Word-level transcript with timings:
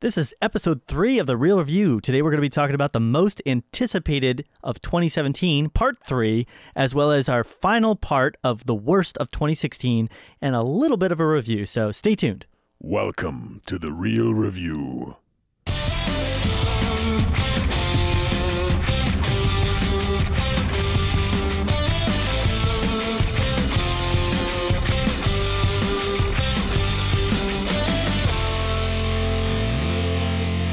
This 0.00 0.16
is 0.16 0.32
episode 0.40 0.86
three 0.86 1.18
of 1.18 1.26
the 1.26 1.36
Reel 1.36 1.58
Review. 1.58 2.00
Today 2.00 2.22
we're 2.22 2.30
going 2.30 2.38
to 2.38 2.40
be 2.40 2.48
talking 2.48 2.74
about 2.74 2.94
the 2.94 3.00
most 3.00 3.42
anticipated 3.44 4.46
of 4.62 4.80
2017, 4.80 5.68
part 5.68 5.98
three, 6.06 6.46
as 6.74 6.94
well 6.94 7.12
as 7.12 7.28
our 7.28 7.44
final 7.44 7.94
part 7.96 8.38
of 8.42 8.64
the 8.64 8.74
worst 8.74 9.18
of 9.18 9.30
2016, 9.30 10.08
and 10.40 10.54
a 10.54 10.62
little 10.62 10.96
bit 10.96 11.12
of 11.12 11.20
a 11.20 11.26
review. 11.28 11.66
So 11.66 11.92
stay 11.92 12.14
tuned. 12.14 12.46
Welcome 12.78 13.60
to 13.66 13.78
the 13.78 13.92
Reel 13.92 14.32
Review. 14.32 15.16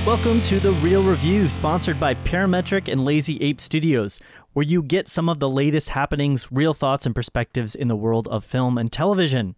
Welcome 0.08 0.42
to 0.44 0.62
the 0.62 0.72
Reel 0.72 1.04
Review, 1.04 1.50
sponsored 1.50 2.00
by 2.00 2.16
Parametric 2.16 2.90
and 2.90 3.04
Lazy 3.04 3.44
Ape 3.44 3.60
Studios, 3.60 4.22
where 4.54 4.64
you 4.64 4.82
get 4.82 5.10
some 5.10 5.28
of 5.28 5.40
the 5.40 5.50
latest 5.50 5.90
happenings, 5.90 6.50
real 6.50 6.74
thoughts, 6.74 7.06
and 7.06 7.14
perspectives 7.14 7.76
in 7.76 7.90
the 7.90 7.96
world 7.98 8.26
of 8.30 8.46
film 8.46 8.78
and 8.78 8.90
television. 8.90 9.54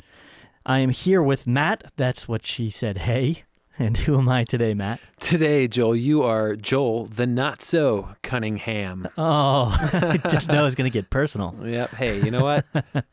I 0.65 0.79
am 0.79 0.89
here 0.89 1.21
with 1.21 1.45
Matt. 1.45 1.91
That's 1.97 2.27
what 2.27 2.47
she 2.47 2.71
said. 2.71 2.97
Hey. 2.97 3.43
And 3.89 3.95
who 3.95 4.17
am 4.17 4.27
I 4.27 4.43
today, 4.43 4.73
Matt? 4.73 4.99
Today, 5.21 5.65
Joel, 5.69 5.95
you 5.95 6.21
are 6.23 6.57
Joel, 6.57 7.05
the 7.05 7.25
not 7.25 7.61
so 7.61 8.09
Cunningham. 8.23 9.07
Oh, 9.17 9.73
I 9.93 10.17
didn't 10.17 10.47
know 10.49 10.61
it 10.61 10.65
was 10.65 10.75
going 10.75 10.89
to 10.91 10.93
get 10.93 11.09
personal. 11.09 11.55
Yep. 11.63 11.91
Hey, 11.91 12.21
you 12.21 12.29
know 12.29 12.43
what? 12.43 12.65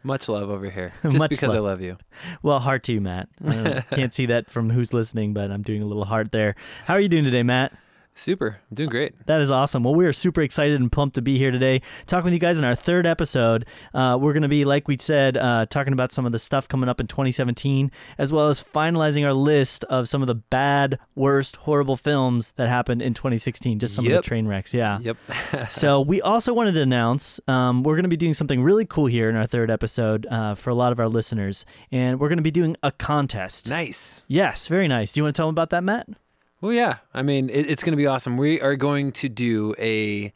Much 0.02 0.28
love 0.28 0.50
over 0.50 0.68
here. 0.68 0.92
Just 1.04 1.18
Much 1.18 1.30
because 1.30 1.50
I 1.50 1.56
love. 1.58 1.64
love 1.64 1.80
you. 1.82 1.98
Well, 2.42 2.58
heart 2.58 2.82
to 2.84 2.92
you, 2.92 3.00
Matt. 3.00 3.28
Uh, 3.46 3.82
can't 3.92 4.12
see 4.12 4.26
that 4.26 4.50
from 4.50 4.70
who's 4.70 4.92
listening, 4.92 5.34
but 5.34 5.52
I'm 5.52 5.62
doing 5.62 5.82
a 5.82 5.86
little 5.86 6.04
heart 6.04 6.32
there. 6.32 6.56
How 6.86 6.94
are 6.94 7.00
you 7.00 7.08
doing 7.08 7.24
today, 7.24 7.44
Matt? 7.44 7.72
Super. 8.18 8.58
I'm 8.70 8.74
doing 8.74 8.88
great. 8.88 9.26
That 9.26 9.42
is 9.42 9.50
awesome. 9.50 9.84
Well, 9.84 9.94
we 9.94 10.06
are 10.06 10.12
super 10.12 10.40
excited 10.40 10.80
and 10.80 10.90
pumped 10.90 11.16
to 11.16 11.22
be 11.22 11.36
here 11.36 11.50
today, 11.50 11.82
talking 12.06 12.24
with 12.24 12.32
you 12.32 12.38
guys 12.38 12.58
in 12.58 12.64
our 12.64 12.74
third 12.74 13.06
episode. 13.06 13.66
Uh, 13.92 14.16
we're 14.18 14.32
going 14.32 14.42
to 14.42 14.48
be, 14.48 14.64
like 14.64 14.88
we 14.88 14.96
said, 14.98 15.36
uh, 15.36 15.66
talking 15.66 15.92
about 15.92 16.12
some 16.12 16.24
of 16.24 16.32
the 16.32 16.38
stuff 16.38 16.66
coming 16.66 16.88
up 16.88 16.98
in 16.98 17.06
2017, 17.06 17.90
as 18.16 18.32
well 18.32 18.48
as 18.48 18.62
finalizing 18.62 19.24
our 19.26 19.34
list 19.34 19.84
of 19.84 20.08
some 20.08 20.22
of 20.22 20.28
the 20.28 20.34
bad, 20.34 20.98
worst, 21.14 21.56
horrible 21.56 21.96
films 21.96 22.52
that 22.52 22.68
happened 22.68 23.02
in 23.02 23.12
2016. 23.12 23.78
Just 23.78 23.94
some 23.94 24.06
of 24.06 24.10
the 24.10 24.22
train 24.22 24.48
wrecks. 24.48 24.72
Yeah. 24.72 24.98
Yep. 24.98 25.16
so 25.68 26.00
we 26.00 26.22
also 26.22 26.54
wanted 26.54 26.72
to 26.72 26.82
announce 26.82 27.38
um, 27.48 27.82
we're 27.82 27.96
going 27.96 28.04
to 28.04 28.08
be 28.08 28.16
doing 28.16 28.34
something 28.34 28.62
really 28.62 28.86
cool 28.86 29.06
here 29.06 29.28
in 29.28 29.36
our 29.36 29.46
third 29.46 29.70
episode 29.70 30.26
uh, 30.30 30.54
for 30.54 30.70
a 30.70 30.74
lot 30.74 30.90
of 30.90 30.98
our 30.98 31.08
listeners, 31.08 31.66
and 31.92 32.18
we're 32.18 32.28
going 32.28 32.38
to 32.38 32.42
be 32.42 32.50
doing 32.50 32.76
a 32.82 32.92
contest. 32.92 33.68
nice. 33.68 34.24
Yes, 34.26 34.68
very 34.68 34.88
nice. 34.88 35.12
Do 35.12 35.20
you 35.20 35.24
want 35.24 35.36
to 35.36 35.38
tell 35.38 35.48
them 35.48 35.54
about 35.54 35.70
that, 35.70 35.84
Matt? 35.84 36.08
Well, 36.60 36.72
yeah. 36.72 36.98
I 37.14 37.22
mean, 37.22 37.48
it, 37.50 37.68
it's 37.68 37.82
going 37.82 37.92
to 37.92 37.96
be 37.96 38.06
awesome. 38.06 38.36
We 38.36 38.60
are 38.60 38.76
going 38.76 39.12
to 39.12 39.28
do 39.28 39.74
a 39.78 40.32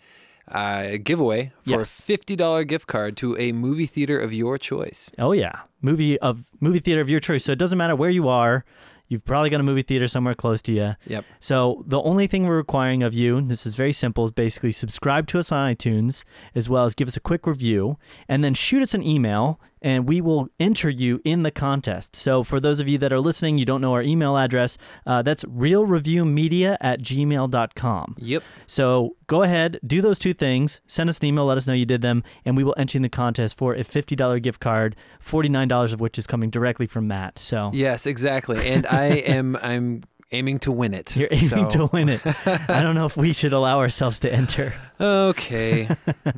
uh, 0.48 0.98
giveaway 1.02 1.52
for 1.64 1.70
Yes. 1.70 1.98
a 1.98 2.02
$50 2.02 2.66
gift 2.66 2.86
card 2.86 3.16
to 3.18 3.36
a 3.38 3.52
movie 3.52 3.86
theater 3.86 4.18
of 4.18 4.32
your 4.32 4.58
choice. 4.58 5.10
Oh 5.18 5.32
yeah, 5.32 5.60
movie 5.80 6.18
of 6.20 6.50
movie 6.60 6.80
theater 6.80 7.00
of 7.00 7.08
your 7.08 7.20
choice. 7.20 7.44
So 7.44 7.52
it 7.52 7.58
doesn't 7.58 7.78
matter 7.78 7.94
where 7.96 8.10
you 8.10 8.28
are. 8.28 8.64
You've 9.08 9.24
probably 9.24 9.50
got 9.50 9.58
a 9.58 9.64
movie 9.64 9.82
theater 9.82 10.06
somewhere 10.06 10.34
close 10.36 10.62
to 10.62 10.72
you. 10.72 10.94
Yep. 11.08 11.24
So 11.40 11.82
the 11.86 12.00
only 12.02 12.28
thing 12.28 12.46
we're 12.46 12.56
requiring 12.56 13.02
of 13.02 13.12
you, 13.12 13.36
and 13.38 13.50
this 13.50 13.66
is 13.66 13.74
very 13.74 13.92
simple, 13.92 14.24
is 14.24 14.30
basically 14.30 14.70
subscribe 14.70 15.26
to 15.28 15.40
us 15.40 15.50
on 15.50 15.74
iTunes, 15.74 16.22
as 16.54 16.68
well 16.68 16.84
as 16.84 16.94
give 16.94 17.08
us 17.08 17.16
a 17.16 17.20
quick 17.20 17.44
review, 17.44 17.96
and 18.28 18.44
then 18.44 18.54
shoot 18.54 18.82
us 18.82 18.94
an 18.94 19.02
email, 19.02 19.60
and 19.82 20.08
we 20.08 20.20
will 20.20 20.48
enter 20.58 20.88
you 20.90 21.20
in 21.24 21.42
the 21.42 21.50
contest. 21.50 22.14
So 22.16 22.42
for 22.42 22.60
those 22.60 22.80
of 22.80 22.88
you 22.88 22.98
that 22.98 23.12
are 23.12 23.20
listening, 23.20 23.58
you 23.58 23.64
don't 23.64 23.80
know 23.80 23.92
our 23.92 24.02
email 24.02 24.36
address, 24.36 24.78
uh, 25.06 25.22
that's 25.22 25.44
reelreviewmedia 25.44 26.76
at 26.80 27.00
gmail.com. 27.00 28.16
Yep. 28.18 28.42
So 28.66 29.16
go 29.26 29.42
ahead, 29.42 29.80
do 29.86 30.00
those 30.02 30.18
two 30.18 30.34
things. 30.34 30.80
Send 30.86 31.10
us 31.10 31.18
an 31.18 31.26
email, 31.26 31.46
let 31.46 31.56
us 31.56 31.66
know 31.66 31.72
you 31.72 31.86
did 31.86 32.02
them, 32.02 32.22
and 32.44 32.56
we 32.56 32.64
will 32.64 32.74
enter 32.76 32.96
you 32.96 32.98
in 32.98 33.02
the 33.02 33.08
contest 33.08 33.56
for 33.56 33.74
a 33.74 33.84
$50 33.84 34.42
gift 34.42 34.60
card, 34.60 34.96
$49 35.24 35.92
of 35.92 36.00
which 36.00 36.18
is 36.18 36.26
coming 36.26 36.50
directly 36.50 36.86
from 36.86 37.08
Matt. 37.08 37.38
So 37.38 37.70
Yes, 37.72 38.06
exactly. 38.06 38.68
And 38.68 38.86
I 38.86 39.04
am 39.06 39.56
I'm 39.62 40.02
aiming 40.32 40.58
to 40.60 40.72
win 40.72 40.94
it. 40.94 41.16
you're 41.16 41.28
aiming 41.30 41.48
So- 41.48 41.68
to 41.68 41.86
win 41.86 42.08
it. 42.08 42.20
I 42.46 42.82
don't 42.82 42.94
know 42.94 43.06
if 43.06 43.16
we 43.16 43.32
should 43.32 43.52
allow 43.52 43.78
ourselves 43.78 44.20
to 44.20 44.32
enter. 44.32 44.74
Okay. 45.00 45.88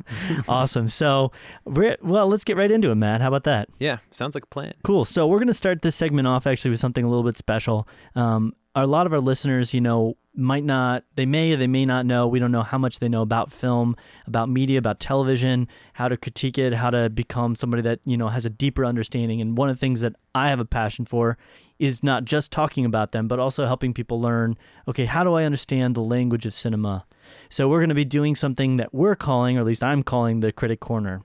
awesome. 0.47 0.87
So, 0.87 1.31
we're, 1.65 1.97
well, 2.01 2.27
let's 2.27 2.43
get 2.43 2.57
right 2.57 2.71
into 2.71 2.91
it, 2.91 2.95
Matt. 2.95 3.21
How 3.21 3.27
about 3.27 3.43
that? 3.45 3.69
yeah, 3.79 3.97
sounds 4.09 4.35
like 4.35 4.43
a 4.43 4.47
plan. 4.47 4.73
Cool. 4.83 5.05
So 5.05 5.27
we're 5.27 5.37
going 5.39 5.47
to 5.47 5.53
start 5.53 5.81
this 5.81 5.95
segment 5.95 6.27
off 6.27 6.47
actually 6.47 6.71
with 6.71 6.79
something 6.79 7.03
a 7.03 7.07
little 7.09 7.23
bit 7.23 7.37
special. 7.37 7.87
Um, 8.15 8.53
a 8.75 8.87
lot 8.87 9.05
of 9.05 9.13
our 9.13 9.19
listeners, 9.19 9.73
you 9.73 9.81
know, 9.81 10.17
might 10.35 10.63
not, 10.63 11.03
they 11.15 11.27
may 11.27 11.53
or 11.53 11.57
they 11.57 11.67
may 11.67 11.85
not 11.85 12.07
know. 12.07 12.27
We 12.27 12.39
don't 12.39 12.51
know 12.51 12.63
how 12.63 12.79
much 12.79 12.99
they 12.99 13.07
know 13.07 13.21
about 13.21 13.51
film, 13.51 13.95
about 14.25 14.49
media, 14.49 14.79
about 14.79 14.99
television, 14.99 15.67
how 15.93 16.07
to 16.07 16.17
critique 16.17 16.57
it, 16.57 16.73
how 16.73 16.89
to 16.89 17.09
become 17.11 17.53
somebody 17.55 17.83
that, 17.83 17.99
you 18.03 18.17
know, 18.17 18.29
has 18.29 18.45
a 18.47 18.49
deeper 18.49 18.83
understanding. 18.83 19.41
And 19.41 19.55
one 19.55 19.69
of 19.69 19.75
the 19.75 19.79
things 19.79 20.01
that 20.01 20.15
I 20.33 20.49
have 20.49 20.59
a 20.59 20.65
passion 20.65 21.05
for 21.05 21.37
is 21.79 22.03
not 22.03 22.25
just 22.25 22.51
talking 22.51 22.85
about 22.85 23.11
them, 23.11 23.27
but 23.27 23.39
also 23.39 23.65
helping 23.65 23.93
people 23.93 24.21
learn, 24.21 24.57
okay, 24.87 25.05
how 25.05 25.23
do 25.23 25.33
I 25.33 25.43
understand 25.43 25.95
the 25.95 26.01
language 26.01 26.45
of 26.45 26.53
cinema? 26.53 27.05
So 27.49 27.67
we're 27.67 27.79
going 27.79 27.89
to 27.89 27.95
be 27.95 28.05
doing 28.05 28.35
something 28.35 28.77
that 28.77 28.93
we're 28.93 29.15
calling, 29.15 29.57
or 29.57 29.61
at 29.61 29.65
least 29.65 29.83
I'm 29.83 30.03
calling 30.03 30.39
the 30.39 30.51
Critic 30.51 30.79
Corner. 30.79 31.21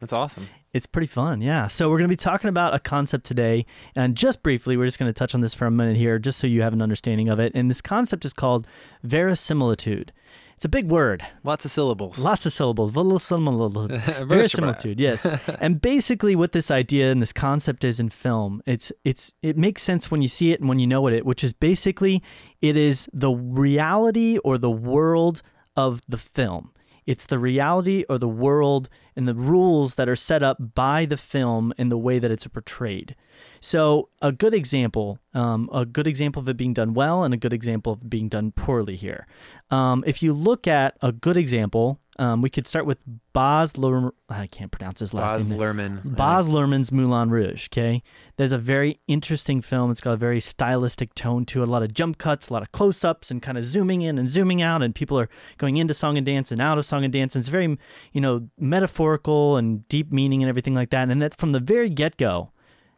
That's 0.00 0.12
awesome. 0.12 0.46
It's 0.72 0.86
pretty 0.86 1.06
fun, 1.06 1.40
yeah. 1.40 1.66
So 1.66 1.88
we're 1.88 1.96
going 1.96 2.08
to 2.08 2.12
be 2.12 2.16
talking 2.16 2.48
about 2.48 2.74
a 2.74 2.78
concept 2.78 3.24
today, 3.24 3.66
and 3.96 4.14
just 4.14 4.42
briefly, 4.42 4.76
we're 4.76 4.84
just 4.84 4.98
going 4.98 5.08
to 5.08 5.18
touch 5.18 5.34
on 5.34 5.40
this 5.40 5.54
for 5.54 5.66
a 5.66 5.70
minute 5.70 5.96
here, 5.96 6.18
just 6.18 6.38
so 6.38 6.46
you 6.46 6.62
have 6.62 6.72
an 6.72 6.82
understanding 6.82 7.28
of 7.28 7.40
it. 7.40 7.52
And 7.54 7.68
this 7.68 7.80
concept 7.80 8.24
is 8.24 8.32
called 8.32 8.68
verisimilitude. 9.02 10.12
It's 10.58 10.64
a 10.64 10.68
big 10.68 10.90
word, 10.90 11.24
Lots 11.44 11.64
of 11.64 11.70
syllables. 11.70 12.18
lots 12.18 12.44
of 12.44 12.52
syllables, 12.52 12.90
verisimilitude. 12.90 13.90
Verisimilitude. 13.92 14.28
verisimilitude, 14.28 14.98
yes. 14.98 15.24
and 15.60 15.80
basically, 15.80 16.34
what 16.34 16.50
this 16.50 16.72
idea 16.72 17.12
and 17.12 17.22
this 17.22 17.32
concept 17.32 17.84
is 17.84 18.00
in 18.00 18.08
film, 18.08 18.60
it's 18.66 18.90
it's 19.04 19.36
it 19.40 19.56
makes 19.56 19.82
sense 19.82 20.10
when 20.10 20.20
you 20.20 20.26
see 20.26 20.50
it 20.50 20.58
and 20.58 20.68
when 20.68 20.80
you 20.80 20.88
know 20.88 21.06
it, 21.06 21.24
which 21.24 21.44
is 21.44 21.52
basically 21.52 22.24
it 22.60 22.76
is 22.76 23.08
the 23.12 23.30
reality 23.30 24.38
or 24.38 24.58
the 24.58 24.68
world 24.68 25.42
of 25.76 26.00
the 26.08 26.18
film. 26.18 26.72
It's 27.06 27.26
the 27.26 27.38
reality 27.38 28.04
or 28.08 28.18
the 28.18 28.26
world 28.28 28.88
and 29.14 29.28
the 29.28 29.36
rules 29.36 29.94
that 29.94 30.08
are 30.08 30.16
set 30.16 30.42
up 30.42 30.74
by 30.74 31.06
the 31.06 31.16
film 31.16 31.72
and 31.78 31.88
the 31.88 31.96
way 31.96 32.18
that 32.18 32.32
it's 32.32 32.48
portrayed. 32.48 33.14
So, 33.60 34.08
a 34.22 34.32
good 34.32 34.54
example, 34.54 35.18
um, 35.34 35.68
a 35.72 35.84
good 35.84 36.06
example 36.06 36.40
of 36.40 36.48
it 36.48 36.56
being 36.56 36.74
done 36.74 36.94
well, 36.94 37.24
and 37.24 37.34
a 37.34 37.36
good 37.36 37.52
example 37.52 37.92
of 37.92 38.08
being 38.08 38.28
done 38.28 38.52
poorly 38.52 38.96
here. 38.96 39.26
Um, 39.70 40.04
if 40.06 40.22
you 40.22 40.32
look 40.32 40.66
at 40.66 40.96
a 41.02 41.12
good 41.12 41.36
example, 41.36 42.00
um, 42.20 42.42
we 42.42 42.50
could 42.50 42.66
start 42.66 42.84
with 42.84 42.98
Baz 43.32 43.74
Luhrmann. 43.74 44.10
I 44.28 44.48
can't 44.48 44.72
pronounce 44.72 44.98
his 44.98 45.14
last 45.14 45.34
Baz 45.34 45.48
name. 45.48 45.58
Luhrmann. 45.58 46.16
Baz 46.16 46.48
Luhrmann's 46.48 46.90
Moulin 46.90 47.30
Rouge. 47.30 47.68
Okay, 47.68 48.02
there's 48.36 48.50
a 48.50 48.58
very 48.58 48.98
interesting 49.06 49.60
film. 49.60 49.92
It's 49.92 50.00
got 50.00 50.12
a 50.12 50.16
very 50.16 50.40
stylistic 50.40 51.14
tone 51.14 51.44
to 51.46 51.62
it. 51.62 51.68
A 51.68 51.70
lot 51.70 51.84
of 51.84 51.94
jump 51.94 52.18
cuts, 52.18 52.48
a 52.48 52.52
lot 52.52 52.62
of 52.62 52.72
close-ups, 52.72 53.30
and 53.30 53.40
kind 53.40 53.56
of 53.56 53.64
zooming 53.64 54.02
in 54.02 54.18
and 54.18 54.28
zooming 54.28 54.60
out, 54.60 54.82
and 54.82 54.94
people 54.94 55.18
are 55.18 55.28
going 55.58 55.76
into 55.76 55.94
song 55.94 56.16
and 56.16 56.26
dance 56.26 56.50
and 56.50 56.60
out 56.60 56.76
of 56.78 56.84
song 56.84 57.04
and 57.04 57.12
dance. 57.12 57.36
And 57.36 57.42
it's 57.42 57.48
very, 57.48 57.78
you 58.12 58.20
know, 58.20 58.48
metaphorical 58.58 59.56
and 59.56 59.88
deep 59.88 60.10
meaning 60.12 60.42
and 60.42 60.48
everything 60.48 60.74
like 60.74 60.90
that. 60.90 61.10
And 61.10 61.22
that's 61.22 61.36
from 61.36 61.52
the 61.52 61.60
very 61.60 61.88
get-go. 61.88 62.50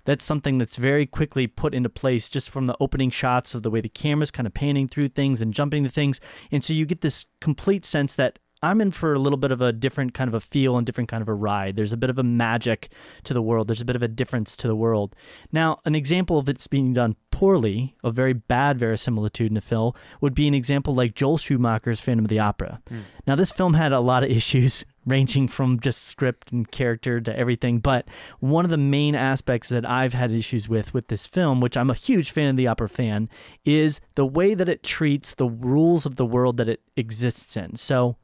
That's 0.04 0.24
something 0.24 0.58
that's 0.58 0.76
very 0.76 1.06
quickly 1.06 1.46
put 1.46 1.74
into 1.74 1.88
place 1.88 2.28
just 2.28 2.50
from 2.50 2.66
the 2.66 2.76
opening 2.80 3.10
shots 3.10 3.54
of 3.54 3.62
the 3.62 3.70
way 3.70 3.80
the 3.80 3.88
camera's 3.88 4.30
kind 4.30 4.46
of 4.46 4.54
panning 4.54 4.88
through 4.88 5.08
things 5.08 5.42
and 5.42 5.54
jumping 5.54 5.84
to 5.84 5.90
things. 5.90 6.20
And 6.50 6.62
so 6.64 6.72
you 6.72 6.86
get 6.86 7.00
this 7.00 7.26
complete 7.40 7.84
sense 7.84 8.16
that 8.16 8.38
I'm 8.62 8.80
in 8.80 8.90
for 8.90 9.14
a 9.14 9.18
little 9.18 9.38
bit 9.38 9.52
of 9.52 9.62
a 9.62 9.72
different 9.72 10.12
kind 10.12 10.28
of 10.28 10.34
a 10.34 10.40
feel 10.40 10.76
and 10.76 10.84
different 10.84 11.08
kind 11.08 11.22
of 11.22 11.28
a 11.28 11.34
ride. 11.34 11.76
There's 11.76 11.92
a 11.92 11.96
bit 11.96 12.10
of 12.10 12.18
a 12.18 12.22
magic 12.22 12.92
to 13.24 13.32
the 13.32 13.40
world. 13.40 13.68
There's 13.68 13.80
a 13.80 13.86
bit 13.86 13.96
of 13.96 14.02
a 14.02 14.08
difference 14.08 14.56
to 14.58 14.68
the 14.68 14.76
world. 14.76 15.16
Now, 15.50 15.80
an 15.86 15.94
example 15.94 16.38
of 16.38 16.48
it's 16.48 16.66
being 16.66 16.92
done 16.92 17.16
poorly, 17.30 17.96
a 18.04 18.10
very 18.10 18.34
bad 18.34 18.78
verisimilitude 18.78 19.50
in 19.50 19.56
a 19.56 19.62
film, 19.62 19.94
would 20.20 20.34
be 20.34 20.46
an 20.46 20.52
example 20.52 20.94
like 20.94 21.14
Joel 21.14 21.38
Schumacher's 21.38 22.02
Phantom 22.02 22.26
of 22.26 22.28
the 22.28 22.38
Opera. 22.38 22.82
Hmm. 22.88 23.00
Now, 23.26 23.34
this 23.34 23.50
film 23.50 23.74
had 23.74 23.92
a 23.92 24.00
lot 24.00 24.22
of 24.22 24.30
issues 24.30 24.84
ranging 25.06 25.48
from 25.48 25.80
just 25.80 26.04
script 26.04 26.52
and 26.52 26.70
character 26.70 27.20
to 27.20 27.36
everything, 27.36 27.78
but 27.78 28.06
one 28.38 28.64
of 28.64 28.70
the 28.70 28.76
main 28.76 29.14
aspects 29.14 29.68
that 29.70 29.88
I've 29.88 30.14
had 30.14 30.32
issues 30.32 30.68
with 30.68 30.92
with 30.94 31.08
this 31.08 31.26
film, 31.26 31.60
which 31.60 31.76
I'm 31.76 31.90
a 31.90 31.94
huge 31.94 32.30
fan 32.30 32.50
of 32.50 32.56
the 32.56 32.68
opera 32.68 32.88
fan, 32.88 33.28
is 33.64 34.00
the 34.14 34.26
way 34.26 34.54
that 34.54 34.68
it 34.68 34.82
treats 34.82 35.34
the 35.34 35.48
rules 35.48 36.06
of 36.06 36.16
the 36.16 36.26
world 36.26 36.56
that 36.58 36.68
it 36.68 36.82
exists 36.96 37.56
in. 37.56 37.76
So, 37.76 38.16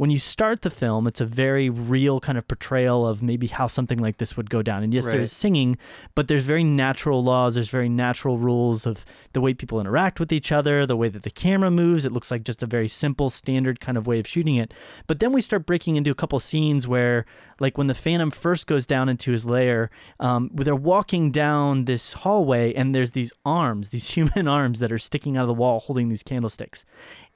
when 0.00 0.08
you 0.08 0.18
start 0.18 0.62
the 0.62 0.70
film, 0.70 1.06
it's 1.06 1.20
a 1.20 1.26
very 1.26 1.68
real 1.68 2.20
kind 2.20 2.38
of 2.38 2.48
portrayal 2.48 3.06
of 3.06 3.22
maybe 3.22 3.48
how 3.48 3.66
something 3.66 3.98
like 3.98 4.16
this 4.16 4.34
would 4.34 4.48
go 4.48 4.62
down. 4.62 4.82
And 4.82 4.94
yes, 4.94 5.04
Right. 5.04 5.16
there's 5.16 5.30
singing, 5.30 5.76
but 6.14 6.26
there's 6.26 6.44
very 6.44 6.64
natural 6.64 7.22
laws. 7.22 7.54
There's 7.54 7.68
very 7.68 7.90
natural 7.90 8.38
rules 8.38 8.86
of 8.86 9.04
the 9.34 9.42
way 9.42 9.52
people 9.52 9.78
interact 9.78 10.18
with 10.18 10.32
each 10.32 10.52
other, 10.52 10.86
the 10.86 10.96
way 10.96 11.10
that 11.10 11.22
the 11.22 11.30
camera 11.30 11.70
moves. 11.70 12.06
It 12.06 12.12
looks 12.12 12.30
like 12.30 12.44
just 12.44 12.62
a 12.62 12.66
very 12.66 12.88
simple, 12.88 13.28
standard 13.28 13.78
kind 13.78 13.98
of 13.98 14.06
way 14.06 14.18
of 14.18 14.26
shooting 14.26 14.56
it. 14.56 14.72
But 15.06 15.20
then 15.20 15.34
we 15.34 15.42
start 15.42 15.66
breaking 15.66 15.96
into 15.96 16.10
a 16.10 16.14
couple 16.14 16.40
scenes 16.40 16.88
where, 16.88 17.26
like 17.58 17.76
when 17.76 17.88
the 17.88 17.94
Phantom 17.94 18.30
first 18.30 18.66
goes 18.66 18.86
down 18.86 19.10
into 19.10 19.32
his 19.32 19.44
lair, 19.44 19.90
um, 20.18 20.48
they're 20.54 20.74
walking 20.74 21.30
down 21.30 21.84
this 21.84 22.14
hallway 22.14 22.72
and 22.72 22.94
there's 22.94 23.10
these 23.10 23.34
arms, 23.44 23.90
these 23.90 24.08
human 24.16 24.48
arms 24.48 24.78
that 24.78 24.90
are 24.90 24.98
sticking 24.98 25.36
out 25.36 25.42
of 25.42 25.48
the 25.48 25.52
wall 25.52 25.78
holding 25.78 26.08
these 26.08 26.22
candlesticks. 26.22 26.86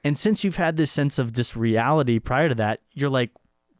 And 0.05 0.17
since 0.17 0.43
you've 0.45 0.55
had 0.55 0.77
this 0.77 0.91
sense 0.91 1.19
of 1.19 1.33
just 1.33 1.55
reality 1.55 2.19
prior 2.19 2.47
to 2.47 2.55
that, 2.55 2.79
you're 2.93 3.09
like, 3.09 3.31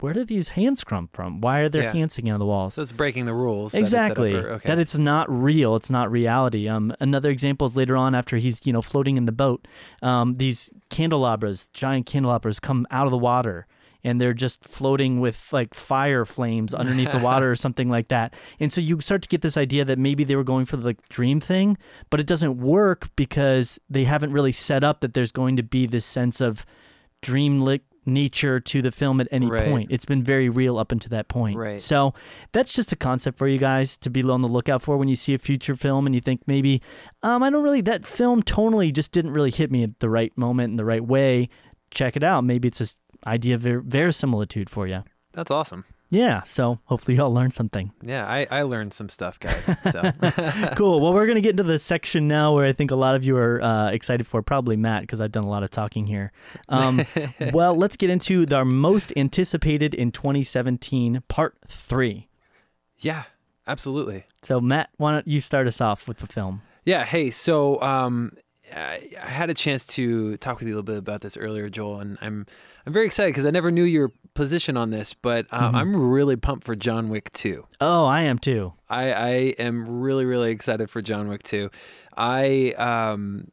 where 0.01 0.13
do 0.13 0.25
these 0.25 0.49
hands 0.49 0.83
come 0.83 1.07
from? 1.13 1.39
Why 1.39 1.59
are 1.59 1.69
there 1.69 1.83
Yeah. 1.83 1.93
hands 1.93 2.11
sticking 2.13 2.29
out 2.31 2.35
of 2.35 2.39
the 2.39 2.45
walls? 2.45 2.73
So 2.73 2.81
it's 2.81 2.91
breaking 2.91 3.25
the 3.27 3.33
rules. 3.33 3.71
that 3.71 3.77
it's 3.79 3.87
Exactly. 3.93 4.35
okay. 4.35 4.67
That 4.67 4.77
it's 4.77 4.97
not 4.97 5.25
real. 5.31 5.75
It's 5.77 5.89
not 5.89 6.11
reality. 6.11 6.67
Um, 6.67 6.93
another 6.99 7.29
example 7.29 7.65
is 7.65 7.77
later 7.77 7.95
on 7.95 8.13
after 8.13 8.35
he's 8.37 8.59
you 8.67 8.73
know 8.73 8.81
floating 8.81 9.15
in 9.15 9.25
the 9.25 9.31
boat. 9.31 9.67
Um, 10.01 10.35
these 10.35 10.69
candelabras, 10.89 11.67
giant 11.73 12.07
candelabras, 12.07 12.59
come 12.59 12.85
out 12.91 13.05
of 13.07 13.11
the 13.11 13.17
water. 13.17 13.67
And 14.05 14.21
they're 14.21 14.33
just 14.33 14.63
floating 14.63 15.19
with 15.19 15.51
like 15.51 15.73
fire 15.73 16.23
flames 16.23 16.73
underneath 16.73 17.11
the 17.11 17.19
water 17.19 17.51
or 17.51 17.55
something 17.65 17.89
like 17.89 18.07
that. 18.07 18.33
And 18.59 18.71
so 18.71 18.79
you 18.79 19.01
start 19.01 19.21
to 19.23 19.27
get 19.27 19.41
this 19.41 19.57
idea 19.57 19.83
that 19.83 19.99
maybe 19.99 20.23
they 20.23 20.35
were 20.37 20.43
going 20.43 20.65
for 20.65 20.77
the 20.77 20.85
like, 20.85 21.09
dream 21.09 21.39
thing, 21.41 21.77
but 22.09 22.19
it 22.19 22.27
doesn't 22.27 22.57
work 22.57 23.09
because 23.15 23.79
they 23.89 24.03
haven't 24.03 24.31
really 24.31 24.51
set 24.53 24.83
up 24.83 25.01
that 25.01 25.13
there's 25.15 25.31
going 25.31 25.55
to 25.57 25.63
be 25.63 25.87
this 25.87 26.05
sense 26.05 26.39
of 26.39 26.65
dreamlike 27.21 27.81
nature 28.05 28.59
to 28.59 28.83
the 28.83 28.91
film 28.91 29.19
at 29.19 29.27
any 29.31 29.47
Right. 29.47 29.65
point. 29.67 29.87
It's 29.91 30.05
been 30.05 30.21
very 30.23 30.47
real 30.47 30.77
up 30.77 30.91
until 30.91 31.09
that 31.09 31.27
point. 31.27 31.57
Right. 31.57 31.81
So 31.81 32.13
that's 32.51 32.71
just 32.71 32.91
a 32.91 32.95
concept 32.95 33.37
for 33.39 33.47
you 33.47 33.57
guys 33.57 33.97
to 33.97 34.11
be 34.11 34.21
on 34.23 34.43
the 34.43 34.47
lookout 34.47 34.83
for 34.83 34.95
when 34.97 35.07
you 35.07 35.15
see 35.15 35.33
a 35.33 35.39
future 35.39 35.75
film 35.75 36.05
and 36.05 36.13
you 36.13 36.21
think 36.21 36.41
maybe, 36.45 36.81
um, 37.23 37.41
I 37.41 37.49
don't 37.49 37.63
really 37.63 37.81
that 37.81 38.05
film 38.05 38.43
tonally 38.43 38.93
just 38.93 39.11
didn't 39.11 39.33
really 39.33 39.49
hit 39.51 39.71
me 39.71 39.81
at 39.81 39.99
the 39.99 40.09
right 40.09 40.31
moment 40.37 40.69
in 40.71 40.75
the 40.77 40.85
right 40.85 41.03
way. 41.03 41.49
Check 41.89 42.15
it 42.15 42.23
out. 42.23 42.43
Maybe 42.43 42.67
it's 42.67 42.77
this 42.79 42.95
idea 43.25 43.55
of 43.55 43.61
ver- 43.61 43.79
verisimilitude 43.81 44.69
for 44.69 44.87
you. 44.87 45.03
That's 45.33 45.51
awesome. 45.51 45.85
Yeah. 46.11 46.43
So 46.43 46.79
hopefully 46.85 47.17
y'all 47.17 47.33
learned 47.33 47.53
something. 47.53 47.91
Yeah, 48.01 48.25
I, 48.25 48.47
I 48.49 48.61
learned 48.61 48.93
some 48.93 49.09
stuff, 49.09 49.39
guys. 49.39 49.75
So 49.91 50.01
cool. 50.75 51.01
Well, 51.01 51.13
we're 51.13 51.25
going 51.25 51.35
to 51.35 51.41
get 51.41 51.51
into 51.51 51.63
the 51.63 51.79
section 51.79 52.27
now 52.27 52.53
where 52.53 52.65
I 52.65 52.73
think 52.73 52.91
a 52.91 52.95
lot 52.95 53.15
of 53.15 53.25
you 53.25 53.35
are 53.37 53.61
uh, 53.61 53.89
excited 53.91 54.25
for, 54.27 54.41
probably 54.41 54.77
Matt, 54.77 55.01
because 55.01 55.19
I've 55.19 55.31
done 55.31 55.43
a 55.43 55.49
lot 55.49 55.63
of 55.63 55.71
talking 55.71 56.05
here. 56.05 56.31
Um, 56.69 57.05
well, 57.53 57.75
let's 57.75 57.97
get 57.97 58.09
into 58.09 58.45
our 58.55 58.65
most 58.65 59.11
anticipated 59.17 59.93
in 59.93 60.11
2017, 60.11 61.23
part 61.27 61.55
three. 61.67 62.29
yeah, 62.99 63.23
absolutely. 63.67 64.25
So, 64.43 64.61
Matt, 64.61 64.89
why 64.97 65.11
don't 65.11 65.27
you 65.27 65.41
start 65.41 65.67
us 65.67 65.81
off 65.81 66.07
with 66.07 66.17
the 66.17 66.27
film? 66.27 66.61
Yeah. 66.85 67.03
Hey, 67.03 67.31
so 67.31 67.81
um, 67.81 68.33
I, 68.73 69.09
I 69.21 69.27
had 69.27 69.49
a 69.49 69.53
chance 69.55 69.85
to 69.87 70.37
talk 70.37 70.59
with 70.59 70.67
you 70.67 70.75
a 70.75 70.77
little 70.77 70.83
bit 70.83 70.97
about 70.97 71.21
this 71.21 71.35
earlier, 71.35 71.69
Joel, 71.69 71.99
and 71.99 72.17
I'm 72.21 72.45
I'm 72.85 72.93
very 72.93 73.05
excited 73.05 73.29
because 73.33 73.45
I 73.45 73.51
never 73.51 73.71
knew 73.71 73.83
your 73.83 74.11
position 74.33 74.77
on 74.77 74.89
this, 74.91 75.13
but 75.13 75.47
uh, 75.51 75.67
Mm-hmm. 75.67 75.75
I'm 75.75 75.95
really 76.11 76.35
pumped 76.35 76.65
for 76.65 76.75
John 76.75 77.09
Wick 77.09 77.31
2. 77.33 77.65
Oh, 77.81 78.05
I 78.05 78.23
am 78.23 78.37
too. 78.37 78.73
I, 78.89 79.11
I 79.13 79.29
am 79.59 80.01
really 80.01 80.25
really 80.25 80.51
excited 80.51 80.89
for 80.89 81.01
John 81.01 81.27
Wick 81.27 81.43
2. 81.43 81.69
I 82.17 82.73
um 82.77 83.49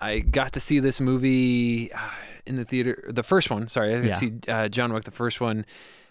I 0.00 0.20
got 0.20 0.52
to 0.54 0.60
see 0.60 0.78
this 0.78 1.00
movie 1.00 1.92
uh, 1.92 1.98
in 2.46 2.56
the 2.56 2.64
theater, 2.64 3.04
the 3.08 3.22
first 3.22 3.50
one. 3.50 3.68
Sorry, 3.68 3.90
I 3.92 3.96
got 3.96 4.04
Yeah. 4.04 4.08
to 4.10 4.16
see 4.16 4.32
uh, 4.48 4.68
John 4.68 4.92
Wick 4.92 5.04
the 5.04 5.10
first 5.10 5.40
one 5.40 5.66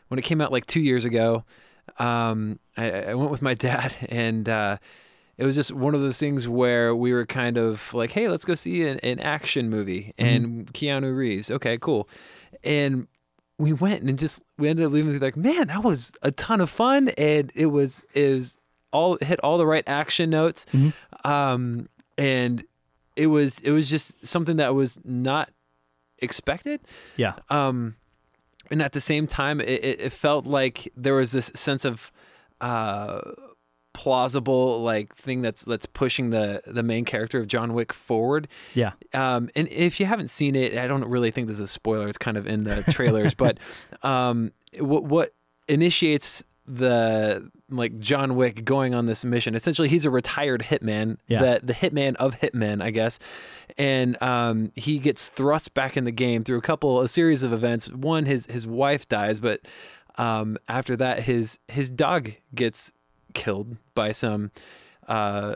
when 0.09 0.19
it 0.19 0.23
came 0.23 0.41
out 0.41 0.51
like 0.51 0.65
two 0.67 0.81
years 0.81 1.05
ago. 1.05 1.43
Um, 1.97 2.59
I, 2.77 2.91
I 2.91 3.13
went 3.15 3.31
with 3.31 3.41
my 3.41 3.53
dad, 3.67 3.95
and 4.09 4.47
uh, 4.47 4.77
it 5.37 5.45
was 5.45 5.55
just 5.55 5.71
one 5.71 5.95
of 5.95 6.01
those 6.01 6.17
things 6.19 6.47
where 6.47 6.95
we 6.95 7.13
were 7.13 7.25
kind 7.25 7.57
of 7.57 7.91
like, 7.93 8.11
"Hey, 8.11 8.27
let's 8.29 8.45
go 8.45 8.53
see 8.53 8.85
an, 8.87 8.99
an 8.99 9.19
action 9.19 9.69
movie," 9.71 10.13
and 10.17 10.71
Keanu 10.73 11.15
Reeves. 11.17 11.49
Okay, 11.49 11.77
cool, 11.79 12.07
and 12.63 13.07
we 13.57 13.73
went 13.73 14.03
and 14.03 14.17
just 14.17 14.41
we 14.57 14.69
ended 14.69 14.85
up 14.85 14.91
leaving 14.91 15.19
like, 15.19 15.35
man, 15.37 15.67
that 15.67 15.83
was 15.83 16.13
a 16.21 16.31
ton 16.31 16.61
of 16.61 16.69
fun, 16.69 17.09
and 17.17 17.51
it 17.55 17.67
was 17.67 18.03
it 18.13 18.35
was 18.35 18.57
all 18.91 19.15
it 19.15 19.23
hit 19.23 19.39
all 19.41 19.57
the 19.57 19.65
right 19.67 19.83
action 19.85 20.29
notes, 20.29 20.65
um, 21.23 21.89
and 22.17 22.63
it 23.15 23.27
was 23.27 23.59
it 23.59 23.71
was 23.71 23.89
just 23.89 24.25
something 24.25 24.55
that 24.57 24.73
was 24.73 24.99
not 25.03 25.49
expected. 26.19 26.81
Yeah. 27.17 27.33
Um, 27.49 27.95
and 28.71 28.81
at 28.81 28.93
the 28.93 29.01
same 29.01 29.25
time, 29.27 29.59
it, 29.59 29.67
it, 29.67 30.01
it 30.01 30.13
felt 30.13 30.45
like 30.45 30.91
there 30.95 31.15
was 31.15 31.31
this 31.31 31.51
sense 31.55 31.85
of 31.85 32.11
uh, 32.61 33.19
plausible 33.99 34.81
like 34.81 35.13
thing 35.17 35.41
that's 35.41 35.65
that's 35.65 35.85
pushing 35.85 36.29
the 36.29 36.61
the 36.65 36.81
main 36.83 37.03
character 37.03 37.37
of 37.37 37.47
John 37.47 37.73
Wick 37.73 37.91
forward. 37.91 38.47
Yeah. 38.73 38.91
Um, 39.13 39.49
and 39.57 39.67
if 39.67 39.99
you 39.99 40.05
haven't 40.05 40.29
seen 40.29 40.55
it, 40.55 40.77
I 40.77 40.87
don't 40.87 41.03
really 41.05 41.31
think 41.31 41.47
this 41.49 41.55
is 41.55 41.61
a 41.61 41.67
spoiler. 41.67 42.07
It's 42.07 42.17
kind 42.17 42.37
of 42.37 42.47
in 42.47 42.63
the 42.63 42.81
trailers, 42.91 43.33
but 43.33 43.57
um, 44.03 44.53
what 44.79 45.03
what 45.03 45.33
initiates 45.67 46.43
the 46.65 47.49
like 47.69 47.99
John 47.99 48.35
Wick 48.35 48.63
going 48.63 48.93
on 48.93 49.05
this 49.05 49.25
mission? 49.25 49.53
Essentially, 49.53 49.89
he's 49.89 50.05
a 50.05 50.09
retired 50.09 50.61
hitman, 50.69 51.17
Yeah. 51.27 51.41
the 51.43 51.59
the 51.65 51.73
hitman 51.73 52.15
of 52.15 52.35
hitmen, 52.39 52.81
I 52.81 52.91
guess, 52.91 53.19
and 53.77 54.21
um, 54.23 54.71
he 54.75 54.97
gets 54.99 55.27
thrust 55.27 55.73
back 55.73 55.97
in 55.97 56.05
the 56.05 56.11
game 56.11 56.45
through 56.45 56.57
a 56.57 56.61
couple 56.61 57.01
a 57.01 57.07
series 57.09 57.43
of 57.43 57.51
events. 57.51 57.89
One, 57.91 58.25
his 58.25 58.45
his 58.45 58.65
wife 58.65 59.09
dies, 59.09 59.41
but 59.41 59.59
um, 60.17 60.57
after 60.69 60.95
that, 60.95 61.23
his 61.23 61.59
his 61.67 61.89
dog 61.89 62.31
gets 62.55 62.93
killed 63.33 63.77
by 63.95 64.11
some 64.11 64.51
uh, 65.07 65.55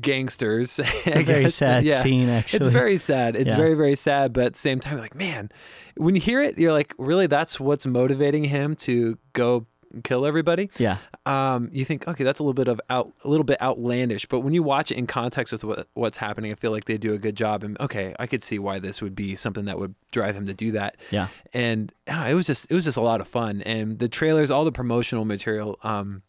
gangsters. 0.00 0.78
It's 1.06 1.06
a 1.16 1.22
very 1.22 1.50
sad 1.50 1.84
scene, 2.02 2.28
actually. 2.28 2.58
It's 2.58 2.68
very 2.68 2.96
sad. 2.96 3.36
It's 3.36 3.50
Yeah. 3.50 3.56
very, 3.56 3.74
very 3.74 3.94
sad. 3.96 4.32
But 4.32 4.46
at 4.46 4.52
the 4.54 4.58
same 4.58 4.80
time, 4.80 4.98
like, 4.98 5.14
man, 5.14 5.50
when 5.96 6.14
you 6.14 6.20
hear 6.20 6.42
it, 6.42 6.58
you're 6.58 6.72
like, 6.72 6.94
really, 6.98 7.26
that's 7.26 7.58
what's 7.60 7.86
motivating 7.86 8.44
him 8.44 8.74
to 8.76 9.18
go 9.32 9.66
kill 10.04 10.26
everybody. 10.26 10.68
Yeah. 10.76 10.98
Um, 11.24 11.70
you 11.72 11.82
think, 11.84 12.06
okay, 12.06 12.22
that's 12.22 12.40
a 12.40 12.42
little 12.42 12.52
bit 12.54 12.68
of 12.68 12.78
out, 12.90 13.10
a 13.24 13.28
little 13.28 13.44
bit 13.44 13.60
outlandish. 13.62 14.26
But 14.26 14.40
when 14.40 14.52
you 14.52 14.62
watch 14.62 14.90
it 14.90 14.96
in 14.98 15.06
context 15.06 15.50
with 15.52 15.64
what, 15.64 15.88
what's 15.94 16.18
happening, 16.18 16.52
I 16.52 16.56
feel 16.56 16.70
like 16.72 16.84
they 16.84 16.98
do 16.98 17.14
a 17.14 17.18
good 17.18 17.36
job. 17.36 17.64
And 17.64 17.78
okay, 17.80 18.14
I 18.18 18.26
could 18.26 18.42
see 18.44 18.58
why 18.58 18.78
this 18.80 19.00
would 19.00 19.14
be 19.14 19.34
something 19.34 19.64
that 19.64 19.78
would 19.78 19.94
drive 20.12 20.34
him 20.36 20.44
to 20.46 20.54
do 20.54 20.72
that 20.72 20.96
Yeah. 21.10 21.28
and 21.54 21.90
ah, 22.06 22.26
it 22.28 22.34
was 22.34 22.46
just 22.46 22.66
it 22.70 22.74
was 22.74 22.84
just 22.84 22.96
a 22.98 23.02
lot 23.02 23.20
of 23.20 23.28
fun 23.28 23.60
and 23.62 23.98
the 23.98 24.08
trailers 24.08 24.50
all 24.50 24.64
the 24.64 24.72
promotional 24.72 25.24
material 25.26 25.78
um 25.82 26.22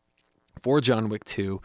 for 0.62 0.82
John 0.82 1.10
Wick 1.10 1.24
2 1.26 1.62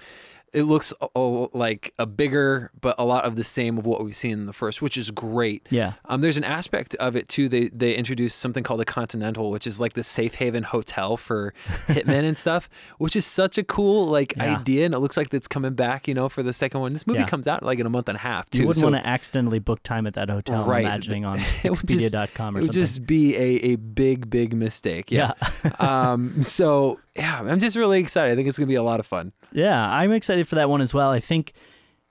it 0.52 0.62
looks 0.62 0.94
a- 1.00 1.08
a- 1.16 1.48
like 1.52 1.92
a 1.98 2.06
bigger 2.06 2.70
but 2.80 2.94
a 2.96 3.04
lot 3.04 3.24
of 3.24 3.34
the 3.34 3.42
same 3.42 3.76
of 3.76 3.84
what 3.86 4.04
we've 4.04 4.14
seen 4.14 4.30
in 4.34 4.46
the 4.46 4.52
first 4.52 4.80
which 4.80 4.96
is 4.96 5.10
great 5.10 5.66
Yeah. 5.70 5.94
um, 6.04 6.20
there's 6.20 6.36
an 6.36 6.44
aspect 6.44 6.94
of 6.94 7.16
it 7.16 7.28
too. 7.28 7.48
They 7.48 7.70
they 7.70 7.92
introduced 7.96 8.38
something 8.38 8.62
called 8.62 8.78
the 8.78 8.84
Continental, 8.84 9.50
which 9.50 9.66
is 9.66 9.80
like 9.80 9.94
the 9.94 10.04
safe 10.04 10.34
haven 10.36 10.62
hotel 10.62 11.16
for 11.16 11.52
hitmen 11.88 12.22
and 12.22 12.38
stuff, 12.38 12.70
which 12.98 13.16
is 13.16 13.26
such 13.26 13.58
a 13.58 13.64
cool 13.64 14.06
like 14.06 14.32
Yeah. 14.36 14.58
idea. 14.58 14.84
And 14.86 14.94
it 14.94 15.00
looks 15.00 15.16
like 15.16 15.34
it's 15.34 15.48
coming 15.48 15.74
back, 15.74 16.06
you 16.06 16.14
know, 16.14 16.28
for 16.28 16.44
the 16.44 16.52
second 16.52 16.80
one. 16.80 16.92
This 16.92 17.04
movie 17.04 17.18
Yeah. 17.18 17.26
comes 17.26 17.48
out 17.48 17.64
like 17.64 17.80
in 17.80 17.86
a 17.86 17.90
month 17.90 18.08
and 18.08 18.14
a 18.14 18.20
half 18.20 18.48
too. 18.48 18.60
You 18.60 18.68
wouldn't 18.68 18.80
so- 18.82 18.90
want 18.92 19.02
to 19.02 19.08
accidentally 19.08 19.58
book 19.58 19.82
time 19.82 20.06
at 20.06 20.14
that 20.14 20.30
hotel, 20.30 20.64
Right. 20.66 20.84
imagining 20.84 21.24
on 21.24 21.40
It 21.64 21.70
would 21.70 21.84
just- 21.84 22.14
Expedia.com 22.14 22.54
or 22.54 22.60
it 22.60 22.62
would 22.62 22.66
something. 22.66 22.80
just 22.80 23.04
be 23.06 23.34
a, 23.34 23.72
a 23.72 23.74
big 23.74 24.30
big 24.30 24.54
mistake. 24.54 25.10
Yeah. 25.10 25.32
um. 25.80 26.44
So 26.44 27.00
yeah, 27.16 27.40
I'm 27.40 27.60
just 27.60 27.76
really 27.76 28.00
excited. 28.00 28.32
I 28.32 28.36
think 28.36 28.48
it's 28.48 28.58
gonna 28.58 28.66
be 28.66 28.74
a 28.74 28.82
lot 28.82 29.00
of 29.00 29.06
fun. 29.06 29.32
Yeah, 29.52 29.88
I'm 29.88 30.12
excited 30.12 30.48
for 30.48 30.54
that 30.56 30.68
one 30.68 30.80
as 30.80 30.92
well. 30.92 31.10
I 31.10 31.20
think 31.20 31.52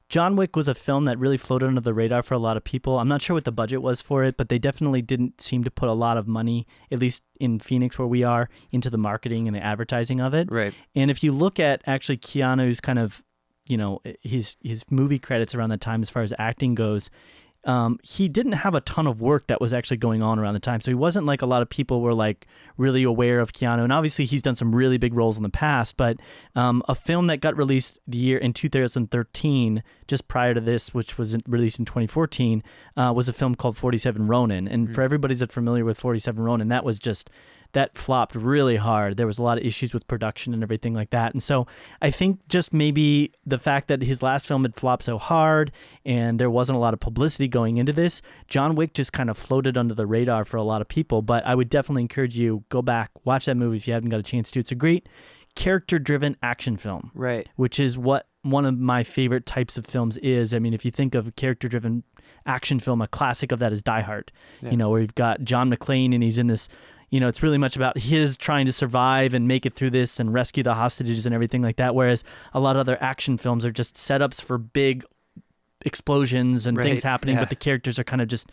John 0.09 0.35
Wick 0.35 0.55
was 0.55 0.67
a 0.67 0.75
film 0.75 1.05
that 1.05 1.17
really 1.17 1.37
floated 1.37 1.65
under 1.65 1.81
the 1.81 1.93
radar 1.93 2.21
for 2.21 2.35
a 2.35 2.39
lot 2.39 2.55
of 2.55 2.63
people. 2.63 2.99
I'm 2.99 3.07
not 3.07 3.21
sure 3.21 3.33
what 3.33 3.45
the 3.45 3.51
budget 3.51 3.81
was 3.81 4.01
for 4.01 4.23
it, 4.23 4.37
but 4.37 4.47
they 4.47 4.59
definitely 4.59 5.01
didn't 5.01 5.41
seem 5.41 5.63
to 5.63 5.71
put 5.71 5.89
a 5.89 5.93
lot 5.93 6.17
of 6.17 6.27
money, 6.27 6.67
at 6.91 6.99
least 6.99 7.23
in 7.39 7.59
Phoenix 7.59 7.97
where 7.97 8.07
we 8.07 8.23
are, 8.23 8.47
into 8.71 8.89
the 8.91 8.97
marketing 8.97 9.47
and 9.47 9.55
the 9.55 9.63
advertising 9.63 10.21
of 10.21 10.33
it. 10.33 10.51
Right. 10.51 10.73
And 10.93 11.09
if 11.09 11.23
you 11.23 11.31
look 11.31 11.59
at 11.59 11.81
actually 11.87 12.17
Keanu's 12.17 12.79
kind 12.79 12.99
of, 12.99 13.23
you 13.65 13.75
know, 13.75 14.01
his 14.21 14.55
his 14.61 14.85
movie 14.91 15.19
credits 15.19 15.55
around 15.55 15.69
that 15.71 15.81
time 15.81 16.01
as 16.01 16.09
far 16.09 16.21
as 16.21 16.33
acting 16.37 16.75
goes, 16.75 17.09
um, 17.65 17.99
he 18.03 18.27
didn't 18.27 18.53
have 18.53 18.75
a 18.75 18.81
ton 18.81 19.07
of 19.07 19.21
work 19.21 19.47
that 19.47 19.61
was 19.61 19.73
actually 19.73 19.97
going 19.97 20.21
on 20.21 20.37
around 20.39 20.53
the 20.53 20.59
time. 20.59 20.81
So 20.81 20.91
he 20.91 20.95
wasn't 20.95 21.25
like 21.25 21.41
a 21.41 21.45
lot 21.45 21.61
of 21.61 21.69
people 21.69 22.01
were 22.01 22.13
like 22.13 22.45
really 22.77 23.03
aware 23.03 23.39
of 23.39 23.53
Keanu. 23.53 23.83
And 23.83 23.93
obviously 23.93 24.25
he's 24.25 24.41
done 24.41 24.55
some 24.55 24.75
really 24.75 24.97
big 24.97 25.13
roles 25.13 25.37
in 25.37 25.43
the 25.43 25.49
past, 25.49 25.95
but 25.95 26.17
um, 26.55 26.83
a 26.89 26.95
film 26.95 27.25
that 27.27 27.37
got 27.37 27.55
released 27.55 27.99
the 28.07 28.17
year 28.17 28.37
in 28.37 28.53
2013, 28.53 29.83
just 30.07 30.27
prior 30.27 30.53
to 30.53 30.61
this, 30.61 30.93
which 30.93 31.17
was 31.17 31.37
released 31.47 31.79
in 31.79 31.85
2014, 31.85 32.63
uh, 32.97 33.13
was 33.15 33.29
a 33.29 33.33
film 33.33 33.55
called 33.55 33.77
47 33.77 34.27
Ronin. 34.27 34.67
And 34.67 34.93
for 34.93 35.01
everybody 35.01 35.35
that's 35.35 35.53
familiar 35.53 35.85
with 35.85 35.97
47 35.97 36.43
Ronin, 36.43 36.67
that 36.67 36.83
was 36.83 36.99
just 36.99 37.29
that 37.73 37.95
flopped 37.97 38.33
really 38.35 38.77
hard. 38.77 39.17
There 39.17 39.27
was 39.27 39.37
a 39.37 39.43
lot 39.43 39.57
of 39.57 39.63
issues 39.65 39.93
with 39.93 40.07
production 40.07 40.53
and 40.53 40.63
everything 40.63 40.93
like 40.93 41.09
that. 41.09 41.33
And 41.33 41.43
so 41.43 41.67
I 42.01 42.09
think 42.11 42.39
just 42.47 42.73
maybe 42.73 43.33
the 43.45 43.59
fact 43.59 43.87
that 43.89 44.01
his 44.01 44.23
last 44.23 44.47
film 44.47 44.63
had 44.63 44.75
flopped 44.75 45.03
so 45.03 45.17
hard 45.17 45.71
and 46.05 46.39
there 46.39 46.49
wasn't 46.49 46.77
a 46.77 46.79
lot 46.79 46.93
of 46.93 46.99
publicity 46.99 47.47
going 47.47 47.77
into 47.77 47.91
this, 47.91 48.21
John 48.47 48.75
Wick 48.75 48.93
just 48.93 49.11
kind 49.11 49.29
of 49.29 49.37
floated 49.37 49.77
under 49.77 49.93
the 49.93 50.05
radar 50.05 50.45
for 50.45 50.57
a 50.57 50.63
lot 50.63 50.81
of 50.81 50.87
people. 50.87 51.21
But 51.21 51.45
I 51.45 51.55
would 51.55 51.69
definitely 51.69 52.03
encourage 52.03 52.37
you 52.37 52.63
go 52.69 52.81
back, 52.81 53.11
watch 53.25 53.45
that 53.45 53.55
movie 53.57 53.77
if 53.77 53.87
you 53.87 53.93
haven't 53.93 54.09
got 54.09 54.19
a 54.19 54.23
chance 54.23 54.49
to. 54.51 54.59
It's 54.59 54.71
a 54.71 54.75
great 54.75 55.09
character 55.55 55.99
driven 55.99 56.35
action 56.41 56.77
film 56.77 57.11
Right. 57.13 57.47
which 57.57 57.79
is 57.79 57.95
what 57.97 58.27
one 58.41 58.65
of 58.65 58.77
my 58.77 59.03
favorite 59.03 59.45
types 59.45 59.77
of 59.77 59.85
films 59.85 60.17
is. 60.17 60.53
I 60.53 60.59
mean, 60.59 60.73
if 60.73 60.83
you 60.83 60.91
think 60.91 61.15
of 61.15 61.27
a 61.27 61.31
character 61.31 61.69
driven 61.69 62.03
action 62.45 62.79
film, 62.79 63.01
a 63.01 63.07
classic 63.07 63.51
of 63.53 63.59
that 63.59 63.71
is 63.71 63.81
Die 63.83 64.01
Hard, 64.01 64.31
Yeah. 64.61 64.71
you 64.71 64.77
know, 64.77 64.89
where 64.89 64.99
you've 64.99 65.15
got 65.15 65.43
John 65.43 65.71
McClane 65.71 66.13
and 66.13 66.21
he's 66.23 66.37
in 66.37 66.47
this, 66.47 66.67
you 67.13 67.19
know, 67.19 67.27
it's 67.27 67.43
really 67.43 67.59
much 67.59 67.75
about 67.75 67.95
his 67.95 68.37
trying 68.37 68.65
to 68.65 68.71
survive 68.71 69.35
and 69.35 69.47
make 69.47 69.67
it 69.67 69.75
through 69.75 69.91
this 69.91 70.19
and 70.19 70.33
rescue 70.33 70.63
the 70.63 70.73
hostages 70.73 71.27
and 71.27 71.35
everything 71.35 71.61
like 71.61 71.75
that. 71.75 71.93
Whereas 71.93 72.23
a 72.55 72.59
lot 72.59 72.75
of 72.75 72.79
other 72.79 72.97
action 73.03 73.37
films 73.37 73.63
are 73.65 73.71
just 73.71 73.97
setups 73.97 74.41
for 74.41 74.57
big 74.57 75.05
explosions 75.85 76.65
and 76.65 76.75
things 76.75 77.03
happening, 77.03 77.35
yeah. 77.35 77.41
but 77.41 77.49
the 77.51 77.55
characters 77.55 77.99
are 77.99 78.03
kind 78.03 78.19
of 78.19 78.29
just 78.29 78.51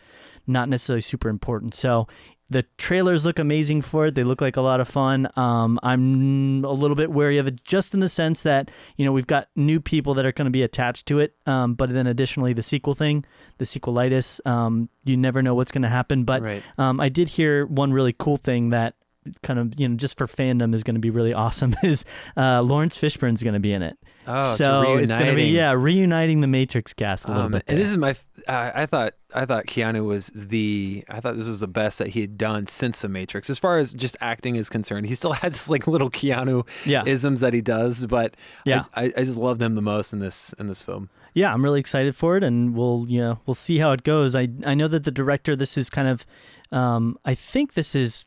not 0.51 0.69
necessarily 0.69 1.01
super 1.01 1.29
important. 1.29 1.75
So 1.75 2.07
the 2.51 2.65
trailers 2.79 3.25
look 3.25 3.39
amazing 3.39 3.81
for 3.81 4.07
it. 4.07 4.17
They 4.17 4.25
look 4.25 4.41
like 4.41 4.57
a 4.57 4.61
lot 4.61 4.81
of 4.81 4.89
fun. 4.89 5.29
Um, 5.37 5.79
I'm 5.85 6.65
a 6.65 6.73
little 6.73 6.97
bit 6.97 7.11
wary 7.11 7.39
of 7.39 7.47
it, 7.47 7.63
just 7.63 7.95
in 7.95 8.01
the 8.01 8.09
sense 8.09 8.43
that 8.43 8.73
you 8.97 9.05
know 9.05 9.13
we've 9.13 9.27
got 9.27 9.49
new 9.55 9.81
people 9.81 10.15
that 10.15 10.27
are 10.27 10.33
going 10.33 10.47
to 10.47 10.51
be 10.51 10.65
attached 10.65 11.07
to 11.07 11.21
it. 11.21 11.37
Um, 11.47 11.75
but 11.75 11.91
then 11.91 12.09
additionally, 12.09 12.53
the 12.53 12.63
sequel 12.63 12.95
thing, 12.95 13.25
the 13.59 13.65
sequelitis, 13.65 14.45
um, 14.47 14.89
you 15.05 15.17
never 15.17 15.43
know 15.43 15.55
what's 15.55 15.71
going 15.71 15.83
to 15.83 15.89
happen. 15.89 16.25
But 16.25 16.43
right. 16.43 16.63
um, 16.77 17.01
I 17.01 17.09
did 17.09 17.29
hear 17.29 17.67
one 17.67 17.93
really 17.93 18.15
cool 18.19 18.37
thing 18.37 18.71
that 18.71 18.97
kind 19.43 19.59
of 19.59 19.79
you 19.79 19.89
know 19.89 19.97
just 19.97 20.17
for 20.17 20.27
fandom 20.27 20.75
is 20.75 20.83
going 20.83 20.95
to 20.95 21.01
be 21.01 21.11
really 21.11 21.33
awesome 21.35 21.75
is 21.83 22.05
uh, 22.37 22.63
Laurence 22.63 22.97
Fishburne's 22.97 23.43
going 23.43 23.55
to 23.55 23.61
be 23.61 23.73
in 23.73 23.83
it. 23.83 23.99
Oh, 24.27 24.55
so 24.55 24.95
it's, 24.97 25.05
it's 25.05 25.15
going 25.15 25.31
to 25.31 25.35
be 25.37 25.45
yeah 25.49 25.73
reuniting 25.73 26.41
the 26.41 26.47
Matrix 26.47 26.93
cast 26.93 27.25
a 27.27 27.29
little 27.29 27.43
Um, 27.47 27.53
bit. 27.53 27.65
and 27.69 27.79
this 27.79 27.89
is 27.89 27.97
my. 27.97 28.15
Uh, 28.49 28.71
I 28.75 28.87
thought. 28.87 29.15
I 29.35 29.45
thought 29.47 29.67
Keanu 29.67 30.05
was 30.07 30.29
the. 30.35 31.05
I 31.09 31.21
thought 31.21 31.37
this 31.37 31.47
was 31.47 31.61
the 31.61 31.69
best 31.69 31.99
that 31.99 32.09
he 32.09 32.21
had 32.21 32.37
done 32.39 32.67
since 32.67 33.01
The 33.03 33.09
Matrix, 33.09 33.49
as 33.51 33.59
far 33.59 33.79
as 33.79 33.93
just 33.95 34.17
acting 34.21 34.57
is 34.57 34.69
concerned. 34.69 35.07
He 35.07 35.15
still 35.15 35.33
has 35.45 35.69
like 35.71 35.87
little 35.87 36.11
Keanu 36.11 36.67
yeah 36.87 37.03
isms 37.07 37.41
that 37.41 37.53
he 37.55 37.61
does, 37.61 38.07
but 38.07 38.37
Yeah. 38.65 38.85
I, 38.95 39.05
I, 39.05 39.13
I 39.19 39.25
just 39.25 39.39
love 39.39 39.59
them 39.59 39.75
the 39.75 39.83
most 39.83 40.13
in 40.13 40.19
this 40.19 40.55
in 40.59 40.67
this 40.67 40.83
film. 40.83 41.11
yeah, 41.35 41.53
I'm 41.53 41.63
really 41.63 41.81
excited 41.81 42.17
for 42.17 42.37
it, 42.37 42.43
and 42.45 42.75
we'll 42.75 43.07
you 43.09 43.21
know 43.21 43.39
we'll 43.47 43.55
see 43.55 43.79
how 43.79 43.93
it 43.93 44.03
goes. 44.03 44.35
I 44.35 44.49
I 44.65 44.75
know 44.75 44.89
that 44.89 45.05
the 45.05 45.11
director, 45.13 45.55
this 45.57 45.77
is 45.79 45.89
kind 45.91 46.09
of, 46.09 46.27
um, 46.73 47.17
I 47.25 47.35
think 47.35 47.75
this 47.75 47.95
is 47.95 48.27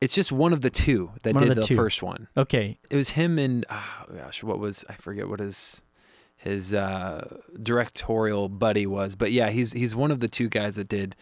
It's 0.00 0.14
just 0.14 0.30
one 0.30 0.52
of 0.52 0.60
the 0.60 0.70
two 0.70 1.12
that 1.22 1.34
One 1.34 1.48
did 1.48 1.56
the 1.56 1.62
the, 1.62 1.74
first 1.74 2.02
one. 2.02 2.28
okay. 2.36 2.78
It 2.90 2.96
was 2.96 3.10
him 3.10 3.38
and 3.38 3.64
oh 3.70 4.04
gosh, 4.14 4.42
what 4.42 4.58
was 4.58 4.84
I 4.88 4.94
forget 4.94 5.28
what 5.28 5.40
his 5.40 5.82
his 6.36 6.74
uh, 6.74 7.38
directorial 7.62 8.48
buddy 8.48 8.86
was, 8.86 9.14
but 9.14 9.32
yeah, 9.32 9.48
he's 9.50 9.72
he's 9.72 9.94
one 9.94 10.10
of 10.10 10.20
the 10.20 10.28
two 10.28 10.48
guys 10.48 10.76
that 10.76 10.88
did 10.88 11.16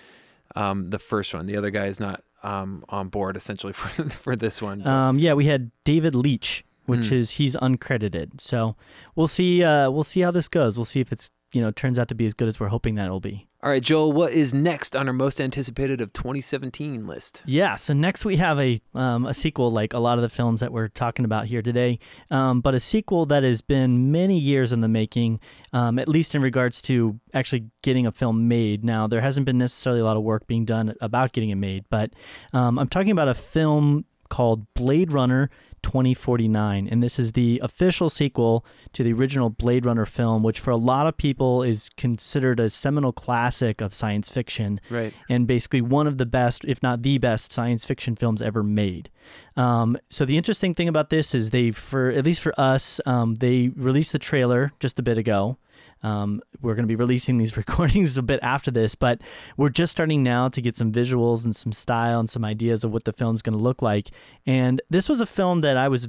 um, 0.57 0.91
the 0.91 0.99
first 0.99 1.33
one. 1.35 1.47
The 1.47 1.57
other 1.57 1.71
guy 1.71 1.87
is 1.87 2.01
not 2.01 2.23
um, 2.43 2.85
on 2.89 3.09
board 3.09 3.37
essentially 3.37 3.73
for 3.79 3.89
for 4.11 4.37
this 4.37 4.61
one. 4.61 4.87
Um, 4.87 5.19
yeah, 5.19 5.35
we 5.35 5.47
had 5.47 5.71
David 5.85 6.15
Leitch, 6.15 6.65
which 6.87 7.09
Mm. 7.09 7.13
is 7.13 7.31
he's 7.33 7.57
uncredited. 7.57 8.41
So 8.41 8.77
we'll 9.15 9.29
see. 9.29 9.63
Uh, 9.65 9.91
we'll 9.91 10.03
see 10.05 10.21
how 10.21 10.31
this 10.31 10.49
goes. 10.49 10.77
We'll 10.77 10.85
see 10.85 11.01
if 11.01 11.13
it's 11.13 11.31
you 11.53 11.63
know 11.63 11.71
turns 11.71 11.99
out 11.99 12.09
to 12.09 12.15
be 12.15 12.27
as 12.27 12.35
good 12.35 12.49
as 12.49 12.59
we're 12.59 12.69
hoping 12.69 12.97
that 12.97 13.07
it'll 13.07 13.21
be. 13.21 13.47
All 13.65 13.71
right, 13.71 13.83
Joel, 13.83 14.13
what 14.13 14.35
is 14.35 14.53
next 14.53 14.95
on 14.95 15.09
our 15.09 15.15
most 15.15 15.41
anticipated 15.41 16.03
of 16.03 16.13
2017 16.13 17.07
list? 17.07 17.41
Yeah. 17.47 17.77
So 17.77 17.95
next 17.95 18.27
we 18.27 18.37
have 18.37 18.61
a 18.61 18.79
um, 18.95 19.25
a 19.25 19.33
sequel, 19.33 19.71
like 19.71 19.95
a 19.95 19.99
lot 19.99 20.19
of 20.19 20.23
the 20.23 20.29
films 20.29 20.61
that 20.61 20.71
we're 20.71 20.89
talking 20.89 21.25
about 21.25 21.47
here 21.47 21.63
today, 21.63 21.99
um, 22.31 22.61
but 22.61 22.75
a 22.75 22.81
sequel 22.81 23.25
that 23.25 23.43
has 23.43 23.63
been 23.63 24.13
many 24.13 24.39
years 24.39 24.71
in 24.75 24.83
the 24.83 24.89
making, 24.89 25.41
um, 25.73 25.99
at 25.99 26.09
least 26.11 26.35
in 26.35 26.43
regards 26.43 26.83
to 26.83 27.19
actually 27.33 27.71
getting 27.81 28.07
a 28.07 28.13
film 28.13 28.49
made. 28.49 28.85
Now 28.85 29.07
there 29.07 29.23
hasn't 29.23 29.47
been 29.47 29.57
necessarily 29.57 30.03
a 30.03 30.05
lot 30.05 30.19
of 30.19 30.23
work 30.23 30.47
being 30.47 30.67
done 30.67 30.93
about 31.01 31.33
getting 31.33 31.49
it 31.49 31.55
made, 31.55 31.87
but 31.89 32.13
um, 32.53 32.79
I'm 32.79 32.89
talking 32.89 33.13
about 33.13 33.29
a 33.29 33.35
film 33.35 34.05
called 34.29 34.67
Blade 34.75 35.11
Runner 35.11 35.49
2049, 35.85 36.89
and 36.91 37.03
this 37.03 37.19
is 37.19 37.33
the 37.33 37.61
official 37.63 38.09
sequel 38.09 38.65
to 38.93 39.05
the 39.05 39.13
original 39.13 39.51
Blade 39.51 39.87
Runner 39.87 40.07
film, 40.07 40.43
which 40.43 40.59
for 40.59 40.71
a 40.73 40.77
lot 40.77 41.07
of 41.07 41.17
people 41.17 41.63
is 41.63 41.89
considered 41.97 42.59
a 42.59 42.69
seminal 42.71 43.13
classic 43.13 43.81
of 43.81 43.95
science 43.95 44.31
fiction 44.33 44.81
Right. 44.91 45.13
and 45.29 45.47
basically 45.47 45.81
one 45.81 46.07
of 46.07 46.19
the 46.19 46.27
best, 46.27 46.65
if 46.65 46.83
not 46.83 47.03
the 47.03 47.19
best, 47.19 47.53
science 47.53 47.85
fiction 47.87 48.17
films 48.17 48.43
ever 48.43 48.63
made. 48.63 49.11
Um, 49.57 49.97
so 50.09 50.25
the 50.25 50.37
interesting 50.37 50.75
thing 50.75 50.89
about 50.89 51.11
this 51.11 51.35
is 51.35 51.51
they, 51.51 51.71
for 51.71 52.11
at 52.11 52.25
least 52.25 52.41
for 52.43 52.59
us, 52.59 53.01
um, 53.07 53.37
they 53.37 53.69
released 53.77 54.13
the 54.13 54.19
trailer 54.19 54.73
just 54.81 54.99
a 54.99 55.03
bit 55.03 55.19
ago. 55.19 55.59
Um, 56.05 56.41
we're 56.61 56.75
going 56.75 56.85
to 56.85 56.89
be 56.89 56.97
releasing 56.97 57.39
these 57.39 57.57
recordings 57.57 58.17
a 58.17 58.23
bit 58.23 58.39
after 58.43 58.71
this, 58.71 58.95
but 58.95 59.21
we're 59.57 59.71
just 59.71 59.91
starting 59.91 60.23
now 60.23 60.49
to 60.49 60.61
get 60.61 60.77
some 60.77 60.93
visuals 60.93 61.45
and 61.45 61.57
some 61.57 61.73
style 61.73 62.21
and 62.21 62.31
some 62.31 62.45
ideas 62.45 62.85
of 62.85 62.93
what 62.93 63.05
the 63.05 63.13
film's 63.13 63.43
going 63.43 63.57
to 63.57 63.63
look 63.63 63.83
like. 63.83 64.11
And 64.47 64.81
this 64.91 65.09
was 65.09 65.21
a 65.21 65.27
film 65.27 65.63
that 65.63 65.77
I 65.77 65.89
was 65.89 66.09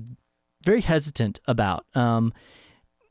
very 0.64 0.82
hesitant 0.82 1.40
about. 1.48 1.86
Um, 1.96 2.34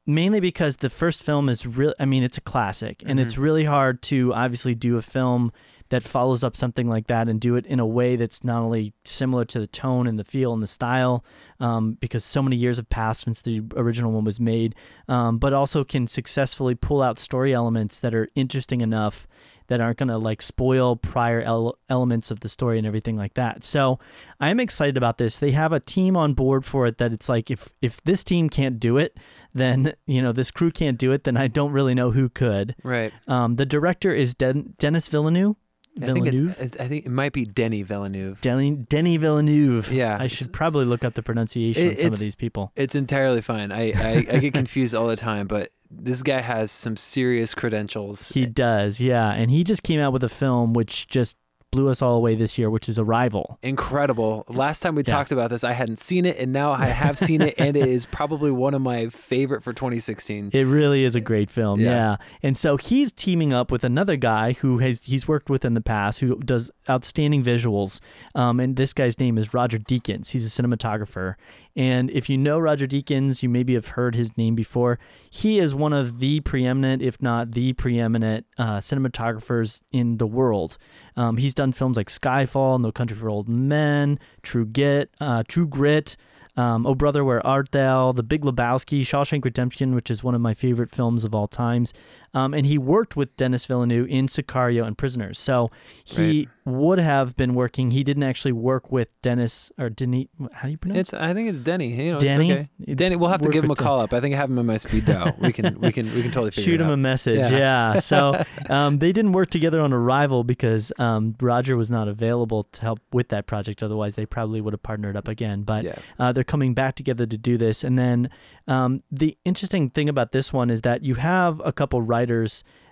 mainly 0.06 0.40
because 0.40 0.76
the 0.76 0.90
first 0.90 1.22
film 1.22 1.48
is 1.48 1.66
real 1.66 1.94
I 1.98 2.04
mean 2.04 2.22
it's 2.22 2.36
a 2.36 2.42
classic 2.42 3.02
and 3.06 3.18
it's 3.18 3.38
really 3.38 3.64
hard 3.64 4.02
to 4.02 4.34
obviously 4.34 4.74
do 4.74 4.98
a 4.98 5.02
film 5.02 5.50
that 5.90 6.02
follows 6.02 6.42
up 6.42 6.56
something 6.56 6.88
like 6.88 7.06
that 7.06 7.28
and 7.28 7.40
do 7.40 7.56
it 7.56 7.66
in 7.66 7.78
a 7.78 7.86
way 7.86 8.16
that's 8.16 8.42
not 8.42 8.62
only 8.62 8.92
similar 9.04 9.44
to 9.44 9.60
the 9.60 9.66
tone 9.66 10.06
and 10.06 10.18
the 10.18 10.24
feel 10.24 10.52
and 10.52 10.62
the 10.62 10.66
style 10.66 11.24
um, 11.60 11.92
because 12.00 12.24
so 12.24 12.42
many 12.42 12.56
years 12.56 12.78
have 12.78 12.88
passed 12.88 13.22
since 13.22 13.42
the 13.42 13.62
original 13.76 14.12
one 14.12 14.24
was 14.24 14.40
made 14.40 14.74
um, 15.08 15.38
but 15.38 15.52
also 15.52 15.84
can 15.84 16.06
successfully 16.06 16.74
pull 16.74 17.02
out 17.02 17.18
story 17.18 17.52
elements 17.52 18.00
that 18.00 18.14
are 18.14 18.28
interesting 18.34 18.80
enough 18.80 19.26
that 19.68 19.80
aren't 19.80 19.98
going 19.98 20.08
to 20.08 20.18
like 20.18 20.42
spoil 20.42 20.96
prior 20.96 21.40
el- 21.40 21.78
elements 21.88 22.30
of 22.30 22.40
the 22.40 22.48
story 22.48 22.78
and 22.78 22.86
everything 22.86 23.16
like 23.16 23.34
that. 23.34 23.64
So 23.64 23.98
I'm 24.40 24.60
excited 24.60 24.96
about 24.96 25.18
this. 25.18 25.38
They 25.38 25.52
have 25.52 25.72
a 25.72 25.80
team 25.80 26.16
on 26.16 26.34
board 26.34 26.64
for 26.64 26.86
it 26.86 26.98
that 26.98 27.12
it's 27.12 27.28
like 27.28 27.50
if 27.50 27.72
if 27.80 28.02
this 28.04 28.24
team 28.24 28.50
can't 28.50 28.78
do 28.78 28.98
it, 28.98 29.18
then 29.54 29.94
you 30.06 30.20
know 30.20 30.32
this 30.32 30.50
crew 30.50 30.70
can't 30.70 30.98
do 30.98 31.12
it. 31.12 31.24
Then 31.24 31.36
I 31.36 31.48
don't 31.48 31.72
really 31.72 31.94
know 31.94 32.10
who 32.10 32.28
could. 32.28 32.74
Right. 32.82 33.12
Um, 33.26 33.56
the 33.56 33.66
director 33.66 34.12
is 34.12 34.34
Den- 34.34 34.74
Dennis 34.78 35.08
Villeneuve. 35.08 35.56
I 36.02 36.06
think, 36.12 36.26
it, 36.26 36.80
I 36.80 36.88
think 36.88 37.06
it 37.06 37.10
might 37.10 37.32
be 37.32 37.44
Denny 37.44 37.82
Villeneuve. 37.82 38.40
Denny, 38.40 38.72
Denny 38.72 39.16
Villeneuve. 39.16 39.92
Yeah, 39.92 40.16
I 40.20 40.26
should 40.26 40.52
probably 40.52 40.84
look 40.84 41.04
up 41.04 41.14
the 41.14 41.22
pronunciation 41.22 41.86
It- 41.86 41.92
of 41.94 41.98
some 42.00 42.12
of 42.14 42.18
these 42.18 42.34
people. 42.34 42.72
It's 42.74 42.94
entirely 42.94 43.40
fine. 43.40 43.70
I, 43.70 43.92
I, 43.92 44.10
I 44.28 44.38
get 44.38 44.54
confused 44.54 44.94
all 44.94 45.06
the 45.06 45.16
time, 45.16 45.46
but 45.46 45.70
this 45.90 46.22
guy 46.24 46.40
has 46.40 46.72
some 46.72 46.96
serious 46.96 47.54
credentials. 47.54 48.30
He 48.30 48.46
does, 48.46 49.00
yeah, 49.00 49.30
and 49.32 49.50
he 49.50 49.62
just 49.62 49.82
came 49.84 50.00
out 50.00 50.12
with 50.12 50.24
a 50.24 50.28
film 50.28 50.72
which 50.72 51.06
just 51.06 51.36
blew 51.74 51.88
us 51.88 52.00
all 52.02 52.14
away 52.16 52.36
this 52.36 52.56
year, 52.56 52.70
which 52.70 52.88
is 52.88 52.98
Arrival. 52.98 53.58
Incredible. 53.62 54.44
Last 54.48 54.80
time 54.80 54.94
we 54.94 55.02
Yeah. 55.06 55.12
talked 55.14 55.32
about 55.32 55.50
this, 55.50 55.64
I 55.64 55.72
hadn't 55.72 55.98
seen 55.98 56.24
it, 56.24 56.38
and 56.38 56.52
now 56.52 56.70
I 56.72 56.86
have 56.86 57.18
seen 57.18 57.42
it, 57.42 57.54
and 57.58 57.76
it 57.76 57.88
is 57.88 58.06
probably 58.06 58.52
one 58.52 58.74
of 58.74 58.80
my 58.80 59.08
favorite 59.08 59.64
for 59.64 59.72
2016. 59.72 60.50
It 60.52 60.62
really 60.64 61.04
is 61.04 61.16
a 61.16 61.20
great 61.20 61.50
film, 61.50 61.80
yeah. 61.80 61.90
Yeah. 61.90 62.16
And 62.42 62.56
so 62.56 62.76
he's 62.76 63.10
teaming 63.10 63.52
up 63.52 63.72
with 63.72 63.82
another 63.82 64.16
guy 64.16 64.52
who 64.52 64.78
has 64.78 65.02
he's 65.02 65.26
worked 65.26 65.50
with 65.50 65.64
in 65.64 65.74
the 65.74 65.80
past, 65.80 66.20
who 66.20 66.36
does 66.38 66.70
outstanding 66.88 67.42
visuals. 67.42 68.00
Um, 68.34 68.60
and 68.60 68.76
this 68.76 68.92
guy's 68.92 69.18
name 69.18 69.36
is 69.36 69.52
Roger 69.52 69.78
Deakins. 69.78 70.30
He's 70.30 70.46
a 70.46 70.62
cinematographer. 70.62 71.34
And 71.76 72.10
if 72.10 72.28
you 72.30 72.38
know 72.38 72.58
Roger 72.58 72.86
Deakins, 72.86 73.42
you 73.42 73.48
maybe 73.48 73.74
have 73.74 73.88
heard 73.88 74.14
his 74.14 74.36
name 74.36 74.54
before. 74.54 74.98
He 75.28 75.58
is 75.58 75.74
one 75.74 75.92
of 75.92 76.20
the 76.20 76.40
preeminent, 76.40 77.02
if 77.02 77.20
not 77.20 77.52
the 77.52 77.72
preeminent, 77.72 78.46
uh, 78.58 78.78
cinematographers 78.78 79.82
in 79.90 80.18
the 80.18 80.26
world. 80.26 80.78
Um, 81.16 81.36
he's 81.36 81.54
done 81.54 81.72
films 81.72 81.96
like 81.96 82.08
Skyfall, 82.08 82.80
No 82.80 82.92
Country 82.92 83.16
for 83.16 83.28
Old 83.28 83.48
Men, 83.48 84.18
True 84.42 84.66
Grit, 84.66 85.10
uh, 85.20 85.42
True 85.48 85.66
Grit. 85.66 86.16
Um, 86.56 86.86
oh 86.86 86.94
Brother, 86.94 87.24
Where 87.24 87.44
Art 87.44 87.72
Thou? 87.72 88.12
The 88.12 88.22
Big 88.22 88.42
Lebowski, 88.42 89.00
Shawshank 89.00 89.44
Redemption, 89.44 89.94
which 89.94 90.10
is 90.10 90.22
one 90.22 90.36
of 90.36 90.40
my 90.40 90.54
favorite 90.54 90.90
films 90.90 91.24
of 91.24 91.34
all 91.34 91.48
times. 91.48 91.92
Um, 92.34 92.52
and 92.52 92.66
he 92.66 92.78
worked 92.78 93.16
with 93.16 93.36
Dennis 93.36 93.64
Villeneuve 93.66 94.08
in 94.08 94.26
Sicario 94.26 94.84
and 94.84 94.98
Prisoners. 94.98 95.38
So 95.38 95.70
he 96.04 96.48
would 96.64 96.98
have 96.98 97.36
been 97.36 97.54
working. 97.54 97.90
He 97.90 98.02
didn't 98.02 98.22
actually 98.22 98.52
work 98.52 98.90
with 98.90 99.08
Dennis 99.22 99.70
or 99.78 99.90
Denis. 99.90 100.26
How 100.52 100.66
do 100.66 100.70
you 100.70 100.78
pronounce 100.78 101.12
It's. 101.12 101.14
I 101.14 101.34
think 101.34 101.48
it's 101.50 101.58
Denny. 101.58 101.88
You 101.88 102.12
know, 102.12 102.18
Denny? 102.18 102.50
It's 102.50 102.70
okay. 102.82 102.94
Denny. 102.94 103.16
We'll 103.16 103.30
have 103.30 103.42
to 103.42 103.50
give 103.50 103.64
him 103.64 103.70
a 103.70 103.76
call 103.76 104.00
up. 104.00 104.12
I 104.12 104.20
think 104.20 104.34
I 104.34 104.38
have 104.38 104.50
him 104.50 104.58
in 104.58 104.66
my 104.66 104.78
speed 104.78 105.04
dial. 105.04 105.36
We 105.38 105.52
can. 105.52 105.78
We 105.80 105.92
can. 105.92 106.12
We 106.14 106.22
can 106.22 106.30
totally 106.30 106.50
figure 106.50 106.64
shoot 106.64 106.80
it 106.80 106.84
him 106.84 106.90
out. 106.90 106.94
a 106.94 106.96
message. 106.96 107.50
Yeah. 107.50 107.94
Yeah. 107.94 108.00
So 108.00 108.42
um, 108.70 108.98
they 108.98 109.12
didn't 109.12 109.32
work 109.32 109.50
together 109.50 109.80
on 109.80 109.92
Arrival 109.92 110.42
because 110.42 110.92
um, 110.98 111.34
Roger 111.40 111.76
was 111.76 111.90
not 111.90 112.08
available 112.08 112.62
to 112.62 112.80
help 112.80 113.00
with 113.12 113.28
that 113.28 113.46
project. 113.46 113.82
Otherwise, 113.82 114.14
they 114.14 114.26
probably 114.26 114.60
would 114.60 114.72
have 114.72 114.82
partnered 114.82 115.16
up 115.16 115.28
again. 115.28 115.62
But 115.62 115.84
yeah. 115.84 115.98
uh, 116.18 116.32
they're 116.32 116.44
coming 116.44 116.72
back 116.72 116.94
together 116.94 117.26
to 117.26 117.36
do 117.36 117.58
this. 117.58 117.84
And 117.84 117.98
then 117.98 118.30
um, 118.66 119.02
the 119.10 119.36
interesting 119.44 119.90
thing 119.90 120.08
about 120.08 120.32
this 120.32 120.52
one 120.52 120.70
is 120.70 120.80
that 120.82 121.04
you 121.04 121.16
have 121.16 121.60
a 121.64 121.72
couple 121.72 122.00
writers 122.00 122.23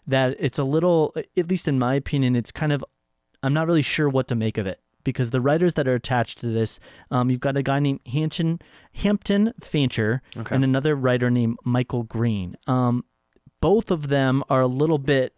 that 0.07 0.37
it's 0.39 0.59
a 0.59 0.65
little, 0.65 1.15
at 1.37 1.49
least 1.49 1.69
in 1.69 1.79
my 1.79 1.95
opinion, 1.95 2.35
it's 2.37 2.53
kind 2.53 2.73
of, 2.73 2.85
I'm 3.43 3.53
not 3.55 3.67
really 3.67 3.83
sure 3.83 4.09
what 4.09 4.29
to 4.29 4.35
make 4.35 4.59
of 4.59 4.67
it 4.67 4.81
because 5.05 5.31
the 5.31 5.41
writers 5.41 5.75
that 5.75 5.89
are 5.89 5.95
attached 5.95 6.39
to 6.39 6.47
this, 6.47 6.79
um, 7.11 7.31
you've 7.31 7.41
got 7.41 7.57
a 7.57 7.63
guy 7.63 7.81
named 7.81 8.01
Hampton 8.07 8.61
Hampton 8.95 9.53
Fancher 9.61 10.23
Okay. 10.37 10.55
and 10.55 10.63
another 10.65 10.95
writer 10.95 11.31
named 11.31 11.59
Michael 11.65 12.03
Green. 12.05 12.57
Um, 12.67 13.05
both 13.61 13.91
of 13.91 14.09
them 14.09 14.43
are 14.49 14.61
a 14.61 14.67
little 14.67 14.99
bit. 14.99 15.35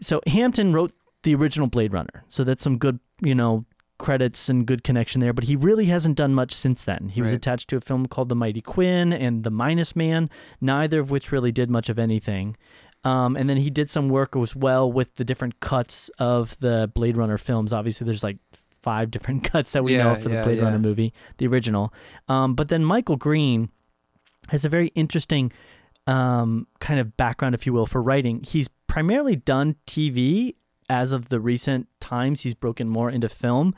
So 0.00 0.20
Hampton 0.26 0.72
wrote 0.72 0.92
the 1.22 1.34
original 1.34 1.66
Blade 1.68 1.92
Runner, 1.92 2.24
so 2.28 2.44
that's 2.44 2.62
some 2.62 2.78
good, 2.78 2.98
you 3.22 3.34
know, 3.34 3.64
credits 3.98 4.48
and 4.48 4.64
good 4.66 4.82
connection 4.82 5.20
there. 5.20 5.34
But 5.34 5.44
he 5.44 5.54
really 5.56 5.84
hasn't 5.86 6.16
done 6.16 6.32
much 6.34 6.52
since 6.52 6.84
then. 6.86 7.10
He 7.10 7.20
was 7.20 7.32
attached 7.34 7.68
to 7.68 7.76
a 7.76 7.80
film 7.82 8.06
called 8.06 8.30
The 8.30 8.34
Mighty 8.34 8.62
Quinn 8.62 9.12
and 9.12 9.44
The 9.44 9.50
Minus 9.50 9.94
Man, 9.94 10.30
neither 10.60 10.98
of 11.00 11.10
which 11.10 11.30
really 11.30 11.52
did 11.52 11.70
much 11.70 11.90
of 11.90 11.98
anything. 11.98 12.56
Um, 13.04 13.36
and 13.36 13.48
then 13.48 13.56
he 13.56 13.70
did 13.70 13.88
some 13.88 14.08
work 14.08 14.36
as 14.36 14.54
well 14.54 14.90
with 14.90 15.14
the 15.14 15.24
different 15.24 15.60
cuts 15.60 16.10
of 16.18 16.58
the 16.60 16.90
Blade 16.94 17.16
Runner 17.16 17.38
films. 17.38 17.72
Obviously, 17.72 18.04
there's 18.04 18.22
like 18.22 18.36
five 18.82 19.10
different 19.10 19.44
cuts 19.50 19.72
that 19.72 19.82
we 19.84 19.96
know 19.96 20.06
Yeah, 20.08 20.12
of 20.12 20.22
for 20.22 20.28
the 20.28 20.42
Blade 20.42 20.58
yeah. 20.58 20.64
Runner 20.64 20.78
movie, 20.78 21.12
the 21.38 21.46
original. 21.46 21.92
Um, 22.28 22.54
but 22.54 22.68
then 22.68 22.84
Michael 22.84 23.16
Green 23.16 23.70
has 24.48 24.64
a 24.64 24.68
very 24.68 24.88
interesting 24.88 25.52
um, 26.06 26.66
kind 26.80 27.00
of 27.00 27.16
background, 27.16 27.54
if 27.54 27.66
you 27.66 27.72
will, 27.72 27.86
for 27.86 28.02
writing. 28.02 28.42
He's 28.46 28.68
primarily 28.86 29.36
done 29.36 29.76
TV 29.86 30.54
as 30.90 31.12
of 31.12 31.28
the 31.28 31.38
recent 31.38 31.86
times. 32.00 32.40
He's 32.40 32.54
broken 32.54 32.88
more 32.88 33.08
into 33.08 33.28
film. 33.28 33.74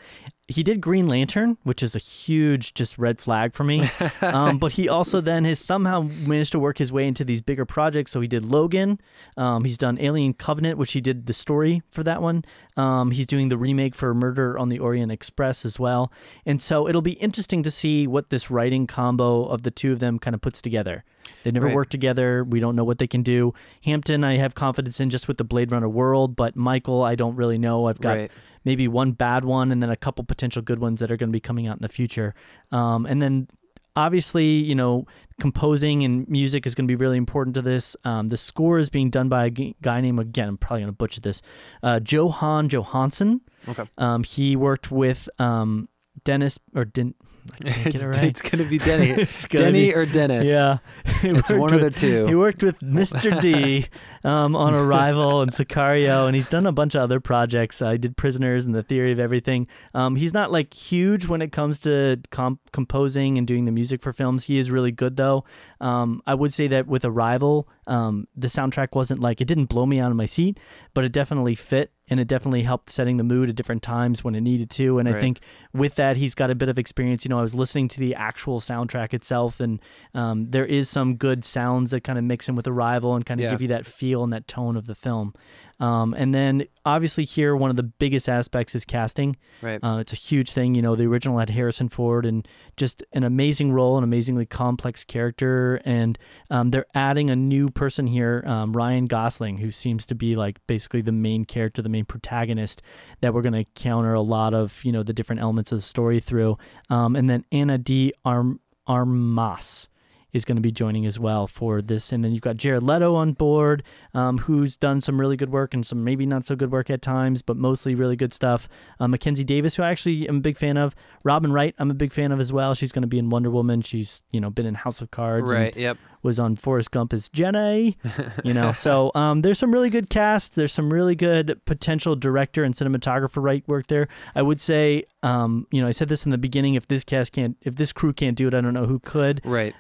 He 0.49 0.63
did 0.63 0.81
Green 0.81 1.07
Lantern, 1.07 1.59
which 1.63 1.83
is 1.83 1.95
a 1.95 1.99
huge 1.99 2.73
just 2.73 2.99
red 2.99 3.21
flag 3.21 3.53
for 3.53 3.65
me. 3.65 3.89
um, 4.23 4.59
but 4.59 4.73
he 4.73 4.89
also 4.89 5.21
then 5.21 5.45
has 5.45 5.61
somehow 5.61 6.01
managed 6.01 6.53
to 6.53 6.59
work 6.59 6.79
his 6.79 6.91
way 6.91 7.07
into 7.07 7.25
these 7.25 7.43
bigger 7.43 7.67
projects. 7.67 8.13
So 8.13 8.21
he 8.21 8.29
did 8.29 8.45
Logan. 8.45 8.99
Um, 9.37 9.65
he's 9.65 9.79
done 9.79 9.99
Alien 10.01 10.33
Covenant, 10.33 10.79
which 10.79 10.93
he 10.93 11.01
did 11.03 11.27
the 11.27 11.33
story 11.35 11.83
for 11.91 12.03
that 12.03 12.23
one. 12.23 12.45
Um, 12.77 13.11
he's 13.11 13.27
doing 13.27 13.51
the 13.51 13.59
remake 13.59 13.95
for 13.95 14.15
Murder 14.15 14.59
on 14.59 14.71
the 14.71 14.79
Orient 14.79 15.13
Express 15.13 15.67
as 15.67 15.79
well. 15.79 16.11
And 16.47 16.61
so 16.61 16.89
it'll 16.89 17.03
be 17.03 17.13
interesting 17.13 17.63
to 17.63 17.71
see 17.71 18.07
what 18.07 18.31
this 18.31 18.51
writing 18.51 18.87
combo 18.87 19.45
of 19.45 19.63
the 19.63 19.71
two 19.71 19.93
of 19.93 19.99
them 19.99 20.19
kind 20.19 20.35
of 20.35 20.41
puts 20.41 20.63
together. 20.63 21.05
They 21.45 21.51
never 21.51 21.67
Right. 21.67 21.75
worked 21.75 21.91
together. 21.91 22.45
We 22.45 22.61
don't 22.61 22.77
know 22.77 22.85
what 22.85 22.99
they 22.99 23.07
can 23.07 23.23
do. 23.23 23.53
Hampton, 23.85 24.25
I 24.25 24.37
have 24.37 24.55
confidence 24.55 25.01
in 25.01 25.11
just 25.11 25.29
with 25.29 25.39
the 25.39 25.45
Blade 25.45 25.73
Runner 25.73 25.89
world, 25.89 26.37
but 26.37 26.57
Michael, 26.57 27.03
I 27.03 27.15
don't 27.15 27.37
really 27.37 27.59
know. 27.59 27.87
I've 27.87 28.01
got 28.01 28.17
Right. 28.17 28.31
maybe 28.65 28.87
one 28.89 29.13
bad 29.13 29.45
one 29.45 29.73
and 29.73 29.83
then 29.83 29.91
a 29.91 29.97
couple 29.97 30.25
potential 30.25 30.63
good 30.63 30.79
ones 30.79 31.01
that 31.01 31.11
are 31.11 31.17
going 31.17 31.31
to 31.31 31.33
be 31.33 31.41
coming 31.41 31.67
out 31.67 31.77
in 31.77 31.83
the 31.83 31.89
future. 31.89 32.35
Um, 32.71 33.07
and 33.07 33.21
then 33.21 33.49
obviously, 33.97 34.47
you 34.47 34.75
know, 34.75 35.05
composing 35.41 36.03
and 36.05 36.27
music 36.29 36.67
is 36.67 36.75
going 36.75 36.87
to 36.87 36.91
be 36.91 36.97
really 36.97 37.17
important 37.19 37.55
to 37.55 37.63
this. 37.63 37.97
Um, 38.05 38.29
the 38.29 38.37
score 38.37 38.79
is 38.79 38.89
being 38.91 39.11
done 39.11 39.29
by 39.29 39.47
a 39.47 39.51
guy 39.51 40.01
named, 40.01 40.19
again, 40.21 40.49
I'm 40.49 40.57
probably 40.57 40.81
going 40.83 40.93
to 40.93 40.97
butcher 40.97 41.21
this, 41.21 41.43
uh, 41.83 42.01
Jóhann 42.03 42.69
Jóhannsson. 42.69 43.41
Okay. 43.69 43.85
Um, 43.99 44.25
he 44.25 44.57
worked 44.57 44.91
with 44.91 45.29
um, 45.39 45.89
Dennis, 46.25 46.59
or 46.75 46.85
Den- 46.85 47.15
I 47.17 47.17
can't 47.17 47.21
get 47.21 47.32
It's, 47.65 48.03
it 48.03 48.07
right. 48.07 48.25
it's 48.25 48.41
gonna 48.43 48.65
be 48.65 48.79
Denny. 48.79 49.11
It's 49.23 49.47
gonna 49.47 49.67
Denny 49.67 49.87
be- 49.87 49.95
or 49.95 50.07
Dennis. 50.07 50.49
yeah. 50.49 50.79
It's 51.25 51.51
one 51.51 51.73
of 51.75 51.81
the 51.81 51.91
two. 51.91 52.27
he 52.27 52.35
worked 52.35 52.63
with 52.63 52.79
Mr. 52.81 53.41
D 53.41 53.87
um, 54.25 54.55
on 54.57 54.75
Arrival 54.75 55.41
and 55.43 55.51
Sicario, 55.51 56.27
and 56.27 56.35
he's 56.35 56.47
done 56.49 56.67
a 56.67 56.73
bunch 56.73 56.95
of 56.95 57.03
other 57.03 57.21
projects. 57.21 57.81
Uh, 57.83 57.93
he 57.93 57.99
did 57.99 58.17
Prisoners 58.17 58.65
and 58.65 58.75
The 58.75 58.83
Theory 58.83 59.13
of 59.13 59.19
Everything. 59.21 59.67
Um, 59.95 60.17
he's 60.17 60.35
not 60.35 60.51
like 60.53 60.73
huge 60.75 61.27
when 61.27 61.43
it 61.43 61.53
comes 61.53 61.79
to 61.81 62.21
comp- 62.31 62.71
composing 62.73 63.39
and 63.39 63.47
doing 63.47 63.65
the 63.65 63.73
music 63.73 64.03
for 64.03 64.13
films. 64.13 64.45
He 64.45 64.59
is 64.59 64.71
really 64.71 64.93
good 64.93 65.17
though. 65.17 65.45
Um, 65.81 66.23
I 66.27 66.35
would 66.35 66.53
say 66.53 66.67
that 66.69 66.87
with 66.87 67.05
Arrival, 67.05 67.69
um, 67.87 68.27
the 68.37 68.49
soundtrack 68.49 68.89
wasn't 68.95 69.21
like 69.21 69.41
it 69.41 69.47
didn't 69.47 69.67
blow 69.67 69.87
me 69.87 69.99
out 70.01 70.11
of 70.11 70.17
my 70.17 70.27
seat, 70.27 70.59
but 70.95 71.05
it 71.05 71.13
definitely 71.13 71.55
fit 71.55 71.93
and 72.13 72.21
it 72.21 72.29
definitely 72.29 72.63
helped 72.63 72.89
setting 72.91 73.17
the 73.17 73.25
mood 73.25 73.49
at 73.49 73.57
different 73.57 73.83
times 73.83 74.23
when 74.23 74.35
it 74.37 74.41
needed 74.43 74.71
to. 74.71 74.99
And 75.01 75.09
I 75.09 75.13
think 75.21 75.41
with 75.75 75.97
that, 75.97 76.17
he's 76.17 76.35
got 76.37 76.51
a 76.51 76.55
bit 76.55 76.69
of 76.69 76.79
experience. 76.79 77.25
You 77.25 77.31
know, 77.31 77.39
I 77.39 77.43
was 77.43 77.55
listening 77.55 77.89
to 77.89 77.99
the 78.01 78.15
actual 78.15 78.61
soundtrack 78.61 79.13
itself, 79.15 79.59
and 79.59 79.81
um, 80.15 80.51
there 80.51 80.65
is 80.67 80.89
some 80.89 81.17
good 81.17 81.43
sounds 81.43 81.91
that 81.91 82.03
kind 82.05 82.19
of 82.19 82.25
mix 82.25 82.49
in 82.49 82.55
with 82.55 82.69
Arrival 82.69 83.17
and 83.17 83.27
kind 83.27 83.41
of 83.41 83.45
Yeah. 83.45 83.51
give 83.51 83.63
you 83.63 83.69
that 83.69 83.87
feel 83.87 84.23
and 84.23 84.33
that 84.33 84.47
tone 84.47 84.77
of 84.77 84.87
the 84.87 84.95
film. 84.95 85.35
Um, 85.81 86.15
and 86.17 86.35
then 86.35 86.67
obviously 86.85 87.25
here, 87.25 87.57
one 87.57 87.71
of 87.71 87.77
the 87.77 87.83
biggest 87.83 88.29
aspects 88.29 88.75
is 88.75 88.85
casting. 88.85 89.37
Right. 89.61 89.81
Uh, 89.83 89.99
it's 89.99 90.13
a 90.13 90.17
huge 90.17 90.51
thing. 90.51 90.75
You 90.75 90.83
know, 90.83 90.97
the 90.97 91.07
original 91.07 91.39
had 91.39 91.51
Harrison 91.51 91.89
Ford 91.89 92.27
and 92.27 92.47
just 92.77 93.03
an 93.13 93.25
amazing 93.25 93.73
role, 93.73 93.99
an 93.99 94.05
amazingly 94.05 94.47
complex 94.47 95.05
character. 95.05 95.81
And 95.85 96.19
um, 96.51 96.71
they're 96.71 96.87
adding 96.95 97.31
a 97.31 97.37
new 97.37 97.71
person 97.71 98.07
here, 98.07 98.43
um, 98.47 98.73
Ryan 98.73 99.07
Gosling, 99.07 99.59
who 99.59 99.71
seems 99.71 100.07
to 100.07 100.15
be 100.15 100.37
like 100.37 100.59
basically 100.67 101.03
the 101.03 101.13
main 101.13 101.45
character, 101.45 101.83
the 101.83 101.89
main 101.89 102.05
protagonist 102.05 102.83
that 103.21 103.35
we're 103.35 103.43
going 103.43 103.53
to 103.53 103.65
counter 103.75 104.15
a 104.15 104.23
lot 104.23 104.55
of, 104.55 104.85
you 104.85 104.93
know, 104.93 105.03
the 105.03 105.13
different 105.13 105.43
elements 105.43 105.73
of 105.73 105.79
the 105.79 105.83
story 105.83 106.21
through. 106.21 106.59
Um, 106.91 107.17
and 107.17 107.29
then 107.29 107.45
Ana 107.53 107.79
de 107.79 108.13
Arm- 108.25 108.61
Armas 108.87 109.89
is 110.33 110.45
going 110.45 110.57
to 110.57 110.63
be 110.63 110.73
joining 110.73 111.07
as 111.07 111.19
well 111.19 111.47
for 111.47 111.83
this. 111.83 112.13
And 112.13 112.25
then 112.25 112.33
you've 112.33 112.43
got 112.43 112.57
Jared 112.57 112.83
Leto 112.83 113.15
on 113.15 113.33
board, 113.33 113.83
um, 114.15 114.39
who's 114.39 114.77
done 114.77 115.01
some 115.01 115.21
really 115.21 115.37
good 115.37 115.51
work 115.51 115.75
and 115.75 115.85
some 115.85 116.05
maybe 116.05 116.27
not 116.27 116.45
so 116.45 116.57
good 116.57 116.73
work 116.73 116.91
at 116.91 117.03
times, 117.03 117.43
but 117.43 117.57
mostly 117.57 117.95
really 117.95 118.17
good 118.17 118.33
stuff. 118.33 118.69
Uh, 118.99 119.09
Mackenzie 119.09 119.45
Davis, 119.45 119.77
who 119.77 119.83
I 119.83 119.91
actually 119.91 120.29
am 120.29 120.37
a 120.39 120.41
big 120.41 120.57
fan 120.57 120.77
of. 120.77 120.95
Robin 121.25 121.53
Wright, 121.53 121.75
I'm 121.79 121.91
a 121.91 121.95
big 121.95 122.13
fan 122.13 122.33
of 122.33 122.41
as 122.41 122.53
well. 122.53 122.75
She's 122.75 122.93
going 122.93 123.03
to 123.03 123.09
be 123.09 123.19
in 123.19 123.31
Wonder 123.31 123.51
Woman. 123.51 123.83
She's 123.83 124.23
you 124.31 124.41
know 124.41 124.51
been 124.51 124.67
in 124.67 124.75
House 124.75 125.01
of 125.01 125.11
Cards. 125.11 125.51
and 125.51 125.61
Right. 125.61 125.77
Yep. 125.77 125.99
was 126.23 126.39
on 126.39 126.57
Forrest 126.57 126.91
Gump 126.91 127.13
as 127.13 127.29
Jenny, 127.29 127.99
you 128.45 128.55
know. 128.55 128.73
so 128.73 129.11
um, 129.15 129.43
there's 129.43 129.59
some 129.59 129.73
really 129.73 129.91
good 129.91 130.09
cast. 130.09 130.55
There's 130.55 130.73
some 130.73 130.93
really 130.93 131.15
good 131.15 131.61
potential 131.65 132.17
director 132.17 132.65
and 132.65 132.75
cinematographer 132.75 133.43
right 133.43 133.67
work 133.69 133.89
there. 133.89 134.09
I 134.35 134.43
would 134.43 134.61
say, 134.61 135.05
um, 135.23 135.67
you 135.71 135.83
know, 135.83 135.89
I 135.89 135.91
said 135.91 136.09
this 136.09 136.25
in 136.25 136.31
the 136.31 136.39
beginning. 136.39 136.75
If 136.75 136.89
this 136.89 137.05
cast 137.05 137.33
can't, 137.33 137.57
if 137.63 137.77
this 137.77 137.93
crew 137.93 138.13
can't 138.13 138.37
do 138.37 138.49
it, 138.49 138.55
I 138.55 138.61
don't 138.61 138.75
know 138.75 138.87
who 138.87 138.99
could. 138.99 139.41
Right. 139.45 139.75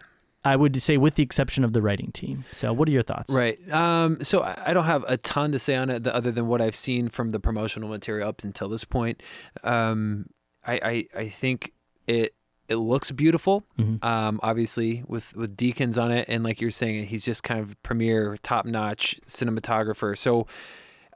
I 0.44 0.56
would 0.56 0.82
say, 0.82 0.96
with 0.96 1.14
the 1.14 1.22
exception 1.22 1.62
of 1.64 1.72
the 1.72 1.80
writing 1.80 2.10
team. 2.12 2.44
So, 2.50 2.72
what 2.72 2.88
are 2.88 2.92
your 2.92 3.02
thoughts? 3.02 3.32
Right. 3.32 3.58
Um, 3.72 4.22
so 4.24 4.42
I 4.42 4.72
don't 4.74 4.86
have 4.86 5.04
a 5.06 5.16
ton 5.16 5.52
to 5.52 5.58
say 5.58 5.76
on 5.76 5.88
it 5.88 6.06
other 6.06 6.32
than 6.32 6.48
what 6.48 6.60
I've 6.60 6.74
seen 6.74 7.08
from 7.08 7.30
the 7.30 7.38
promotional 7.38 7.88
material 7.88 8.28
up 8.28 8.42
until 8.42 8.68
this 8.68 8.84
point. 8.84 9.22
Um, 9.62 10.26
I, 10.66 11.06
I, 11.14 11.20
I 11.22 11.28
think 11.28 11.72
it 12.06 12.34
it 12.68 12.76
looks 12.76 13.10
beautiful. 13.10 13.64
Mhm. 13.78 14.02
Um, 14.04 14.40
obviously 14.42 15.04
with 15.06 15.36
with 15.36 15.56
Deakins 15.56 16.00
on 16.00 16.10
it, 16.10 16.24
and 16.28 16.42
like 16.42 16.60
you're 16.60 16.70
saying, 16.70 17.06
he's 17.06 17.24
just 17.24 17.42
kind 17.42 17.60
of 17.60 17.80
premier, 17.82 18.36
top 18.42 18.64
notch 18.66 19.20
cinematographer. 19.26 20.16
So 20.16 20.46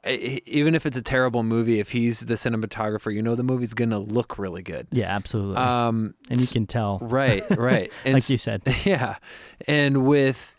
even 0.05 0.75
if 0.75 0.85
it's 0.85 0.97
a 0.97 1.01
terrible 1.01 1.43
movie, 1.43 1.79
if 1.79 1.91
he's 1.91 2.21
the 2.21 2.35
cinematographer, 2.35 3.13
you 3.13 3.21
know 3.21 3.35
the 3.35 3.43
movie's 3.43 3.73
gonna 3.73 3.99
look 3.99 4.37
really 4.37 4.61
good. 4.61 4.87
Yeah, 4.91 5.13
absolutely. 5.13 5.57
Um, 5.57 6.13
and 6.29 6.39
you 6.39 6.47
can 6.47 6.65
tell, 6.65 6.99
right, 7.01 7.43
right, 7.57 7.91
and 8.05 8.13
like 8.15 8.29
you 8.29 8.37
said. 8.37 8.63
yeah 8.85 9.17
and 9.67 10.05
with 10.05 10.55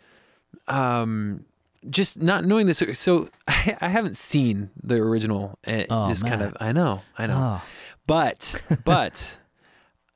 um 0.67 1.45
just 1.89 2.21
not 2.21 2.45
knowing 2.45 2.67
this 2.67 2.83
so 2.95 3.29
i, 3.49 3.77
I 3.81 3.89
haven't 3.89 4.17
seen 4.17 4.71
the 4.83 4.97
original 4.97 5.59
and 5.65 5.87
Oh, 5.89 6.09
just 6.09 6.27
kind 6.27 6.43
of 6.43 6.57
i 6.61 6.73
know 6.73 7.03
i 7.17 7.27
know 7.27 7.61
Oh, 7.63 7.69
but 8.07 8.61
but 8.85 9.39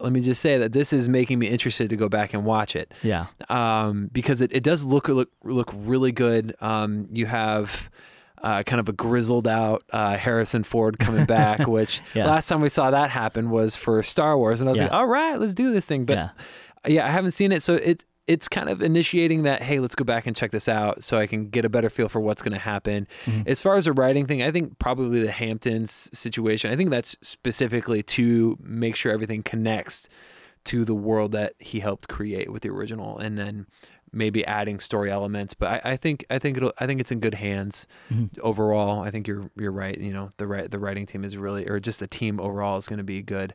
let 0.00 0.12
me 0.12 0.20
just 0.20 0.40
say 0.42 0.58
that 0.58 0.72
this 0.72 0.92
is 0.92 1.08
making 1.08 1.38
me 1.38 1.46
interested 1.46 1.88
to 1.90 1.96
go 1.96 2.08
back 2.08 2.34
and 2.34 2.44
watch 2.44 2.74
it 2.74 2.92
yeah. 3.02 3.26
um 3.48 4.10
because 4.12 4.40
it, 4.40 4.52
it 4.52 4.64
does 4.64 4.84
look 4.84 5.08
look 5.08 5.30
look 5.44 5.70
really 5.74 6.12
good 6.12 6.54
um 6.60 7.06
you 7.12 7.26
have 7.26 7.88
uh, 8.42 8.62
kind 8.64 8.80
of 8.80 8.88
a 8.88 8.92
grizzled 8.92 9.46
out 9.46 9.82
uh, 9.92 10.16
Harrison 10.16 10.64
Ford 10.64 10.98
coming 10.98 11.24
back, 11.26 11.66
which 11.68 12.00
Yeah. 12.14 12.26
last 12.26 12.48
time 12.48 12.60
we 12.60 12.68
saw 12.68 12.90
that 12.90 13.10
happen 13.10 13.50
was 13.50 13.76
for 13.76 14.02
Star 14.02 14.36
Wars, 14.36 14.60
and 14.60 14.68
I 14.68 14.72
was 14.72 14.78
Yeah. 14.78 14.84
like, 14.86 14.92
"All 14.92 15.06
right, 15.06 15.38
let's 15.38 15.54
do 15.54 15.70
this 15.72 15.86
thing." 15.86 16.04
But 16.04 16.16
Yeah. 16.16 16.28
yeah, 16.86 17.06
I 17.06 17.10
haven't 17.10 17.30
seen 17.32 17.52
it, 17.52 17.62
so 17.62 17.74
it 17.74 18.04
it's 18.28 18.46
kind 18.48 18.68
of 18.68 18.80
initiating 18.80 19.42
that. 19.42 19.62
Hey, 19.64 19.80
let's 19.80 19.96
go 19.96 20.04
back 20.04 20.28
and 20.28 20.36
check 20.36 20.52
this 20.52 20.68
out, 20.68 21.02
so 21.02 21.18
I 21.18 21.26
can 21.26 21.48
get 21.50 21.64
a 21.64 21.68
better 21.68 21.90
feel 21.90 22.08
for 22.08 22.20
what's 22.20 22.40
going 22.40 22.52
to 22.52 22.58
happen. 22.58 23.08
Mhm. 23.26 23.48
As 23.48 23.60
far 23.60 23.74
as 23.76 23.86
the 23.86 23.92
writing 23.92 24.26
thing, 24.26 24.42
I 24.44 24.52
think 24.52 24.78
probably 24.78 25.22
the 25.22 25.32
Hamptons 25.32 26.08
situation. 26.16 26.70
I 26.70 26.76
think 26.76 26.90
that's 26.90 27.16
specifically 27.20 28.02
to 28.04 28.56
make 28.62 28.94
sure 28.94 29.10
everything 29.12 29.42
connects 29.42 30.08
to 30.66 30.84
the 30.84 30.94
world 30.94 31.32
that 31.32 31.54
he 31.58 31.80
helped 31.80 32.06
create 32.08 32.52
with 32.52 32.62
the 32.62 32.68
original, 32.70 33.18
and 33.18 33.36
then 33.36 33.66
maybe 34.12 34.44
adding 34.46 34.78
story 34.80 35.10
elements. 35.10 35.54
But 35.54 35.84
I, 35.86 35.92
I 35.92 35.96
think 35.96 36.24
I 36.30 36.38
think 36.38 36.56
it'll 36.56 36.72
I 36.78 36.86
think 36.86 37.00
it's 37.00 37.10
in 37.10 37.20
good 37.20 37.34
hands 37.34 37.86
Mhm. 38.12 38.38
overall. 38.40 39.00
I 39.02 39.10
think 39.10 39.26
you're 39.26 39.50
you're 39.56 39.72
right. 39.72 39.96
You 39.98 40.12
know 40.12 40.32
the 40.36 40.46
right 40.46 40.70
the 40.70 40.78
writing 40.78 41.06
team 41.06 41.24
is 41.24 41.36
really 41.36 41.66
or 41.68 41.80
just 41.80 42.00
the 42.00 42.06
team 42.06 42.38
overall 42.40 42.76
is 42.76 42.86
going 42.88 42.98
to 42.98 43.04
be 43.04 43.22
good. 43.22 43.54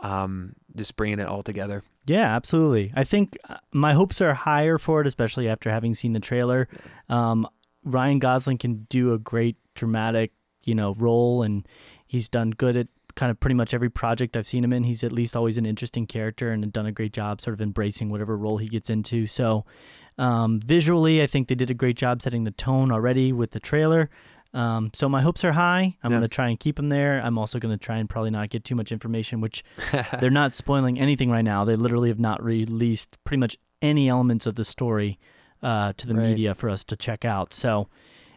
Um, 0.00 0.54
just 0.76 0.94
bringing 0.96 1.18
it 1.18 1.26
all 1.26 1.42
together. 1.42 1.82
Yeah, 2.06 2.34
absolutely. 2.36 2.92
I 2.94 3.02
think 3.04 3.36
uh, 3.48 3.56
my 3.72 3.94
hopes 3.94 4.20
are 4.20 4.32
higher 4.32 4.78
for 4.78 5.00
it, 5.00 5.06
especially 5.08 5.48
after 5.48 5.70
having 5.70 5.92
seen 5.94 6.12
the 6.12 6.20
trailer. 6.20 6.68
Um, 7.08 7.48
Ryan 7.84 8.18
Gosling 8.20 8.58
can 8.58 8.86
do 8.88 9.12
a 9.12 9.18
great 9.18 9.56
dramatic, 9.74 10.32
you 10.62 10.74
know, 10.74 10.94
role, 10.94 11.42
and 11.42 11.66
he's 12.06 12.28
done 12.28 12.50
good 12.50 12.76
at 12.76 12.86
kind 13.18 13.30
of 13.32 13.40
pretty 13.40 13.54
much 13.54 13.74
every 13.74 13.90
project 13.90 14.36
I've 14.36 14.46
seen 14.46 14.62
him 14.62 14.72
in. 14.72 14.84
He's 14.84 15.02
at 15.02 15.10
least 15.12 15.34
always 15.34 15.58
an 15.58 15.66
interesting 15.66 16.06
character 16.06 16.52
and 16.52 16.72
done 16.72 16.86
a 16.86 16.92
great 16.92 17.12
job 17.12 17.40
sort 17.40 17.52
of 17.54 17.60
embracing 17.60 18.10
whatever 18.10 18.36
role 18.36 18.58
he 18.58 18.68
gets 18.68 18.90
into. 18.90 19.26
So, 19.26 19.64
um, 20.18 20.60
visually, 20.60 21.20
I 21.20 21.26
think 21.26 21.48
they 21.48 21.56
did 21.56 21.68
a 21.70 21.74
great 21.74 21.96
job 21.96 22.22
setting 22.22 22.44
the 22.44 22.52
tone 22.52 22.92
already 22.92 23.32
with 23.32 23.50
the 23.50 23.58
trailer. 23.60 24.08
Um, 24.54 24.90
so 24.94 25.08
my 25.08 25.20
hopes 25.20 25.44
are 25.44 25.52
high. 25.52 25.96
I'm 26.02 26.10
Yeah. 26.12 26.18
going 26.18 26.22
to 26.22 26.28
try 26.28 26.48
and 26.48 26.58
keep 26.60 26.76
them 26.76 26.88
there. 26.90 27.20
I'm 27.20 27.38
also 27.38 27.58
going 27.58 27.76
to 27.76 27.84
try 27.84 27.98
and 27.98 28.08
probably 28.08 28.30
not 28.30 28.50
get 28.50 28.62
too 28.64 28.74
much 28.76 28.92
information, 28.92 29.40
which 29.40 29.62
they're 30.20 30.30
not 30.30 30.54
spoiling 30.54 30.98
anything 30.98 31.28
right 31.30 31.44
now. 31.44 31.64
They 31.64 31.76
literally 31.76 32.08
have 32.08 32.18
not 32.20 32.42
released 32.42 33.18
pretty 33.24 33.40
much 33.40 33.58
any 33.82 34.08
elements 34.08 34.46
of 34.46 34.54
the 34.54 34.64
story 34.64 35.18
uh, 35.62 35.92
to 35.96 36.06
the 36.06 36.14
Right. 36.14 36.28
media 36.30 36.54
for 36.54 36.70
us 36.70 36.82
to 36.84 36.96
check 36.96 37.24
out. 37.24 37.52
So 37.52 37.88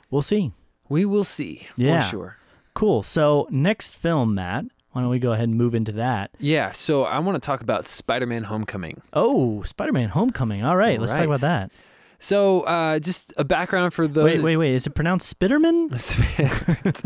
we'll 0.09 0.21
see. 0.23 0.51
we 0.89 1.05
will 1.05 1.23
see 1.23 1.67
Yeah. 1.77 2.01
for 2.01 2.07
sure. 2.09 2.37
Cool. 2.73 3.03
So 3.03 3.47
next 3.49 3.97
film, 3.97 4.35
Matt. 4.35 4.65
Why 4.91 5.01
don't 5.01 5.09
we 5.09 5.19
go 5.19 5.31
ahead 5.31 5.47
and 5.47 5.57
move 5.57 5.73
into 5.73 5.93
that? 5.93 6.31
Yeah, 6.37 6.73
so 6.73 7.05
I 7.05 7.19
want 7.19 7.41
to 7.41 7.45
talk 7.45 7.61
about 7.61 7.87
Spider-Man: 7.87 8.43
Homecoming. 8.43 9.01
Oh, 9.13 9.63
Spider-Man: 9.63 10.09
Homecoming. 10.09 10.65
All 10.65 10.75
right, 10.75 10.99
let's 10.99 11.13
talk 11.13 11.23
about 11.25 11.41
that. 11.41 11.71
So, 12.19 12.61
uh, 12.61 12.99
just 12.99 13.33
a 13.37 13.43
background 13.43 13.93
for 13.93 14.07
those. 14.07 14.25
Wait, 14.25 14.41
wait, 14.43 14.57
wait. 14.57 14.73
Is 14.73 14.85
it 14.85 14.91
pronounced 14.91 15.39
Spiderman? 15.39 15.91
it's, 16.85 17.03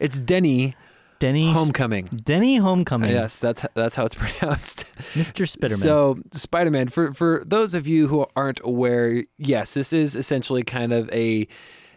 it's 0.00 0.20
Denny 0.20 0.76
Denny 1.18 1.52
Homecoming. 1.52 2.04
Denny 2.24 2.56
Homecoming. 2.56 3.10
Yes, 3.10 3.38
that's 3.38 3.64
that's 3.74 3.94
how 3.94 4.04
it's 4.04 4.14
pronounced. 4.38 4.84
Mr. 5.14 5.46
Spiderman. 5.46 5.76
So, 5.76 6.18
Spider-Man. 6.32 6.88
For 6.88 7.12
for 7.12 7.42
those 7.46 7.74
of 7.74 7.86
you 7.88 8.08
who 8.08 8.26
aren't 8.36 8.60
aware, 8.62 9.24
yes, 9.38 9.74
this 9.74 9.92
is 9.92 10.14
essentially 10.14 10.62
kind 10.62 10.92
of 10.92 11.10
a 11.10 11.46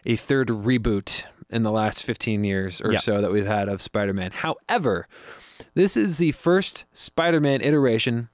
a 0.06 0.16
third 0.16 0.48
reboot 0.48 1.24
in 1.50 1.62
the 1.62 1.72
last 1.72 2.04
15 2.04 2.44
years 2.44 2.80
or 2.80 2.92
Yeah. 2.92 2.98
so 3.00 3.20
that 3.20 3.30
we've 3.32 3.46
had 3.46 3.68
of 3.68 3.80
Spider-Man. 3.82 4.30
However, 4.32 5.06
this 5.74 5.96
is 5.96 6.18
the 6.18 6.32
first 6.32 6.84
Spider-Man 6.92 7.60
iteration 7.60 8.28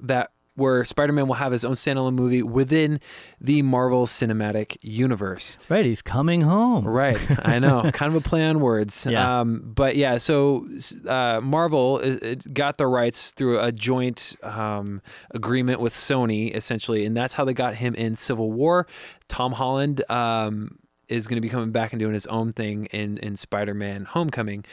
that 0.00 0.30
where 0.56 0.84
Spider-Man 0.84 1.26
will 1.26 1.34
have 1.34 1.50
his 1.50 1.64
own 1.64 1.72
standalone 1.72 2.14
movie 2.14 2.40
within 2.40 3.00
the 3.40 3.60
Marvel 3.62 4.06
Cinematic 4.06 4.76
Universe. 4.82 5.58
right, 5.68 5.84
he's 5.84 6.00
coming 6.00 6.42
home. 6.42 6.86
Right, 6.86 7.18
I 7.44 7.58
know, 7.58 7.82
kind 7.92 8.14
of 8.14 8.24
a 8.24 8.28
play 8.28 8.44
on 8.46 8.60
words. 8.60 9.04
Yeah. 9.10 9.40
Um, 9.40 9.62
but 9.74 9.96
yeah, 9.96 10.18
so 10.18 10.68
uh, 11.08 11.40
Marvel 11.42 12.00
got 12.52 12.78
the 12.78 12.86
rights 12.86 13.32
through 13.32 13.58
a 13.58 13.72
joint 13.72 14.36
um, 14.44 15.02
agreement 15.32 15.80
with 15.80 15.92
Sony, 15.92 16.54
essentially, 16.54 17.04
and 17.04 17.16
that's 17.16 17.34
how 17.34 17.44
they 17.44 17.52
got 17.54 17.74
him 17.74 17.96
in 17.96 18.14
Civil 18.14 18.52
War. 18.52 18.86
Tom 19.26 19.52
Holland 19.54 20.08
um, 20.08 20.78
is 21.08 21.26
going 21.26 21.36
to 21.36 21.40
be 21.40 21.48
coming 21.48 21.70
back 21.70 21.92
and 21.92 22.00
doing 22.00 22.14
his 22.14 22.26
own 22.26 22.52
thing 22.52 22.86
in 22.86 23.18
in 23.18 23.36
Spider-Man: 23.36 24.04
Homecoming, 24.04 24.64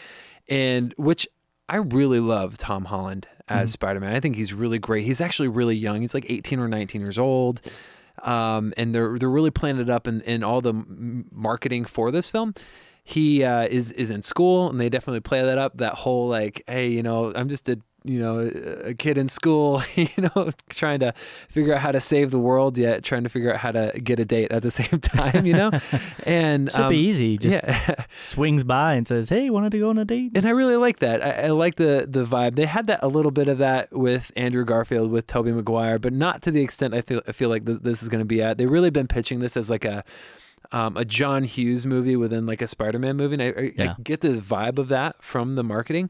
and 0.47 0.93
which 0.97 1.27
I 1.69 1.77
really 1.77 2.19
love 2.19 2.57
Tom 2.57 2.85
Holland 2.85 3.27
as 3.47 3.71
Spider-Man. 3.71 4.13
I 4.13 4.19
think 4.19 4.35
he's 4.35 4.53
really 4.53 4.79
great. 4.79 5.05
He's 5.05 5.21
actually 5.21 5.49
really 5.49 5.75
young. 5.75 6.01
He's 6.01 6.13
like 6.13 6.29
18 6.29 6.59
or 6.59 6.67
19 6.67 7.01
years 7.01 7.17
old 7.17 7.61
um, 8.23 8.73
and 8.77 8.93
they're 8.93 9.17
they're 9.17 9.29
really 9.29 9.51
playing 9.51 9.79
it 9.79 9.89
up 9.89 10.07
in, 10.07 10.21
in 10.21 10.43
all 10.43 10.61
the 10.61 10.73
marketing 11.31 11.85
for 11.85 12.11
this 12.11 12.29
film. 12.29 12.53
He 13.03 13.43
uh, 13.43 13.63
is 13.63 13.91
is 13.93 14.11
in 14.11 14.21
school, 14.21 14.69
and 14.69 14.79
they 14.79 14.89
definitely 14.89 15.21
play 15.21 15.41
that 15.41 15.57
up. 15.57 15.77
That 15.77 15.95
whole 15.95 16.27
like, 16.27 16.63
hey, 16.67 16.89
you 16.89 17.03
know, 17.03 17.33
I'm 17.33 17.49
just 17.49 17.67
a 17.69 17.79
you 18.03 18.19
know 18.19 18.39
a 18.83 18.93
kid 18.93 19.17
in 19.17 19.27
school, 19.27 19.83
you 19.95 20.07
know, 20.17 20.49
trying 20.69 20.99
to 21.01 21.13
figure 21.49 21.73
out 21.73 21.81
how 21.81 21.91
to 21.91 21.99
save 21.99 22.31
the 22.31 22.39
world, 22.39 22.77
yet 22.77 23.03
trying 23.03 23.23
to 23.23 23.29
figure 23.29 23.53
out 23.53 23.59
how 23.59 23.71
to 23.71 23.91
get 24.03 24.19
a 24.19 24.25
date 24.25 24.51
at 24.51 24.63
the 24.63 24.71
same 24.81 24.99
time, 24.99 25.45
you 25.45 25.53
know. 25.53 25.71
And 26.25 26.71
Should 26.71 26.81
um, 26.81 26.89
be 26.89 26.97
easy. 26.97 27.37
Just 27.37 27.61
yeah. 27.63 28.05
swings 28.15 28.63
by 28.63 28.93
and 28.93 29.07
says, 29.07 29.29
"Hey, 29.29 29.49
wanted 29.49 29.71
to 29.71 29.79
go 29.79 29.89
on 29.89 29.97
a 29.97 30.05
date?" 30.05 30.31
and 30.35 30.45
I 30.45 30.51
really 30.51 30.75
like 30.75 30.99
that. 30.99 31.23
I, 31.23 31.47
I 31.47 31.47
like 31.49 31.75
the 31.75 32.07
the 32.09 32.25
vibe. 32.25 32.55
They 32.55 32.65
had 32.65 32.87
that 32.87 32.99
a 33.03 33.07
little 33.07 33.31
bit 33.31 33.47
of 33.47 33.57
that 33.57 33.91
with 33.91 34.31
Andrew 34.35 34.65
Garfield 34.65 35.11
with 35.11 35.27
Tobey 35.27 35.51
Maguire, 35.51 35.99
but 35.99 36.13
not 36.13 36.41
to 36.43 36.51
the 36.51 36.61
extent 36.61 36.93
I 36.93 37.01
feel 37.01 37.21
I 37.27 37.31
feel 37.31 37.49
like 37.49 37.65
th- 37.65 37.79
this 37.81 38.03
is 38.03 38.09
going 38.09 38.19
to 38.21 38.25
be 38.25 38.41
at. 38.41 38.57
They 38.57 38.65
really 38.65 38.89
been 38.89 39.07
pitching 39.07 39.39
this 39.39 39.57
as 39.57 39.69
like 39.69 39.85
a 39.85 40.03
um, 40.71 40.95
a 40.95 41.05
John 41.05 41.43
Hughes 41.43 41.85
movie 41.85 42.15
within 42.15 42.45
like 42.45 42.61
a 42.61 42.67
Spider-Man 42.67 43.17
movie. 43.17 43.33
And 43.33 43.43
I, 43.43 43.47
I, 43.47 43.71
Yeah. 43.75 43.95
I 43.97 44.01
get 44.01 44.21
the 44.21 44.29
vibe 44.29 44.77
of 44.77 44.87
that 44.89 45.21
from 45.21 45.55
the 45.55 45.63
marketing. 45.63 46.09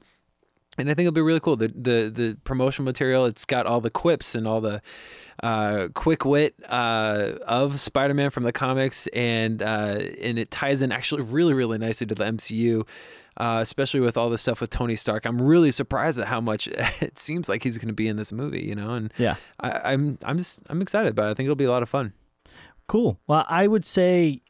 And 0.77 0.89
I 0.89 0.93
think 0.93 1.05
it'll 1.05 1.11
be 1.13 1.21
really 1.21 1.39
cool. 1.41 1.57
The 1.57 1.67
the 1.67 2.11
the 2.13 2.37
promotional 2.45 2.85
material, 2.85 3.25
it's 3.25 3.43
got 3.45 3.65
all 3.65 3.81
the 3.81 3.89
quips 3.89 4.33
and 4.35 4.47
all 4.47 4.61
the 4.61 4.81
uh, 5.43 5.89
quick 5.93 6.23
wit 6.23 6.55
uh, 6.69 7.33
of 7.45 7.79
Spider-Man 7.79 8.29
from 8.29 8.43
the 8.43 8.53
comics, 8.53 9.07
and 9.07 9.61
uh, 9.61 9.99
and 10.21 10.39
it 10.39 10.49
ties 10.49 10.81
in 10.81 10.91
actually 10.91 11.23
really 11.23 11.53
really 11.53 11.77
nicely 11.77 12.07
to 12.07 12.15
the 12.15 12.23
MCU, 12.23 12.87
uh, 13.35 13.59
especially 13.61 13.99
with 13.99 14.15
all 14.15 14.29
the 14.29 14.37
stuff 14.37 14.61
with 14.61 14.69
Tony 14.69 14.95
Stark. 14.95 15.25
I'm 15.25 15.41
really 15.41 15.71
surprised 15.71 16.17
at 16.19 16.27
how 16.27 16.39
much 16.39 16.67
it 17.01 17.19
seems 17.19 17.49
like 17.49 17.63
he's 17.63 17.77
going 17.77 17.89
to 17.89 17.93
be 17.93 18.07
in 18.07 18.15
this 18.15 18.31
movie. 18.31 18.61
You 18.63 18.75
know, 18.75 18.93
and 18.93 19.13
Yeah. 19.17 19.35
I, 19.59 19.91
I'm 19.91 20.17
I'm 20.23 20.37
just 20.37 20.61
I'm 20.69 20.81
excited 20.81 21.09
about 21.09 21.27
it. 21.27 21.31
I 21.31 21.33
think 21.33 21.47
it'll 21.47 21.55
be 21.57 21.65
a 21.65 21.71
lot 21.71 21.83
of 21.83 21.89
fun. 21.89 22.13
Cool. 22.87 23.19
Well, 23.27 23.45
I 23.49 23.67
would 23.67 23.85
say 23.85 24.41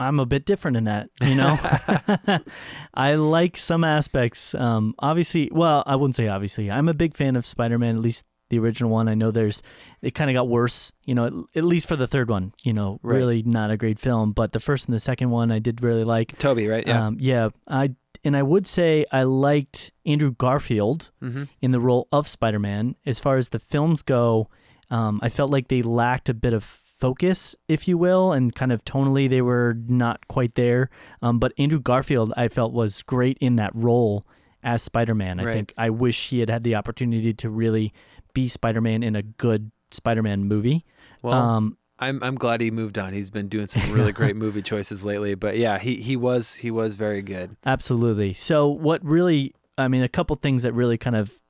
I'm 0.00 0.18
a 0.18 0.26
bit 0.26 0.46
different 0.46 0.78
in 0.78 0.84
that, 0.84 1.10
you 1.22 1.34
know. 1.34 1.58
I 2.94 3.14
like 3.14 3.56
some 3.56 3.84
aspects. 3.84 4.54
Um, 4.54 4.94
obviously, 4.98 5.50
well, 5.52 5.82
I 5.86 5.96
wouldn't 5.96 6.16
say 6.16 6.28
obviously. 6.28 6.70
I'm 6.70 6.88
a 6.88 6.94
big 6.94 7.14
fan 7.14 7.36
of 7.36 7.44
Spider-Man, 7.44 7.96
at 7.96 8.00
least 8.00 8.24
the 8.48 8.58
original 8.58 8.90
one. 8.90 9.08
I 9.08 9.14
know 9.14 9.30
there's 9.30 9.62
it 10.02 10.14
kind 10.14 10.30
of 10.30 10.34
got 10.34 10.48
worse, 10.48 10.92
you 11.04 11.14
know, 11.14 11.26
at, 11.26 11.32
at 11.56 11.64
least 11.64 11.86
for 11.86 11.96
the 11.96 12.06
third 12.06 12.30
one. 12.30 12.52
You 12.62 12.72
know, 12.72 12.98
Right. 13.02 13.16
really 13.16 13.42
not 13.42 13.70
a 13.70 13.76
great 13.76 13.98
film, 13.98 14.32
but 14.32 14.52
the 14.52 14.60
first 14.60 14.86
and 14.86 14.94
the 14.94 15.00
second 15.00 15.30
one 15.30 15.52
I 15.52 15.58
did 15.58 15.82
really 15.82 16.04
like. 16.04 16.36
Tobey, 16.38 16.66
right? 16.66 16.86
Yeah. 16.86 17.06
Um, 17.06 17.16
yeah. 17.20 17.50
I 17.68 17.94
and 18.24 18.36
I 18.36 18.42
would 18.42 18.66
say 18.66 19.06
I 19.12 19.22
liked 19.22 19.92
Andrew 20.04 20.32
Garfield 20.32 21.10
mm-hmm. 21.22 21.44
in 21.60 21.70
the 21.70 21.80
role 21.80 22.08
of 22.12 22.28
Spider-Man. 22.28 22.96
As 23.06 23.18
far 23.18 23.36
as 23.38 23.48
the 23.50 23.58
films 23.58 24.02
go, 24.02 24.48
um, 24.90 25.20
I 25.22 25.28
felt 25.28 25.50
like 25.50 25.68
they 25.68 25.82
lacked 25.82 26.28
a 26.28 26.34
bit 26.34 26.52
of 26.52 26.64
focus, 27.00 27.56
if 27.66 27.88
you 27.88 27.96
will, 27.96 28.32
and 28.32 28.54
kind 28.54 28.70
of 28.70 28.84
tonally 28.84 29.28
they 29.28 29.42
were 29.42 29.76
not 29.88 30.28
quite 30.28 30.54
there. 30.54 30.90
Um, 31.22 31.38
but 31.38 31.52
Andrew 31.58 31.80
Garfield, 31.80 32.32
I 32.36 32.48
felt 32.48 32.72
was 32.72 33.02
great 33.02 33.38
in 33.40 33.56
that 33.56 33.72
role 33.74 34.24
as 34.62 34.82
Spider-Man. 34.82 35.40
I 35.40 35.52
think 35.52 35.72
I 35.76 35.90
wish 35.90 36.28
he 36.28 36.40
had 36.40 36.50
had 36.50 36.62
the 36.62 36.74
opportunity 36.74 37.32
to 37.34 37.50
really 37.50 37.92
be 38.34 38.46
Spider-Man 38.46 39.02
in 39.02 39.16
a 39.16 39.22
good 39.22 39.70
Spider-Man 39.90 40.44
movie. 40.44 40.84
Well, 41.22 41.34
um, 41.34 41.78
I'm 41.98 42.22
I'm 42.22 42.36
glad 42.36 42.60
he 42.60 42.70
moved 42.70 42.98
on. 42.98 43.12
He's 43.12 43.30
been 43.30 43.48
doing 43.48 43.66
some 43.66 43.90
really 43.92 44.12
great 44.12 44.36
movie 44.44 44.62
choices 44.62 45.04
lately. 45.04 45.34
But 45.34 45.56
yeah, 45.56 45.78
he 45.78 45.96
he 45.96 46.16
was 46.16 46.56
he 46.56 46.70
was 46.70 46.96
very 46.96 47.22
good. 47.22 47.56
Absolutely. 47.64 48.32
So, 48.32 48.68
what 48.68 49.04
really, 49.04 49.54
I 49.76 49.88
mean, 49.88 50.02
a 50.02 50.08
couple 50.08 50.36
things 50.36 50.62
that 50.62 50.72
really 50.72 50.96
kind 50.96 51.16
of 51.16 51.40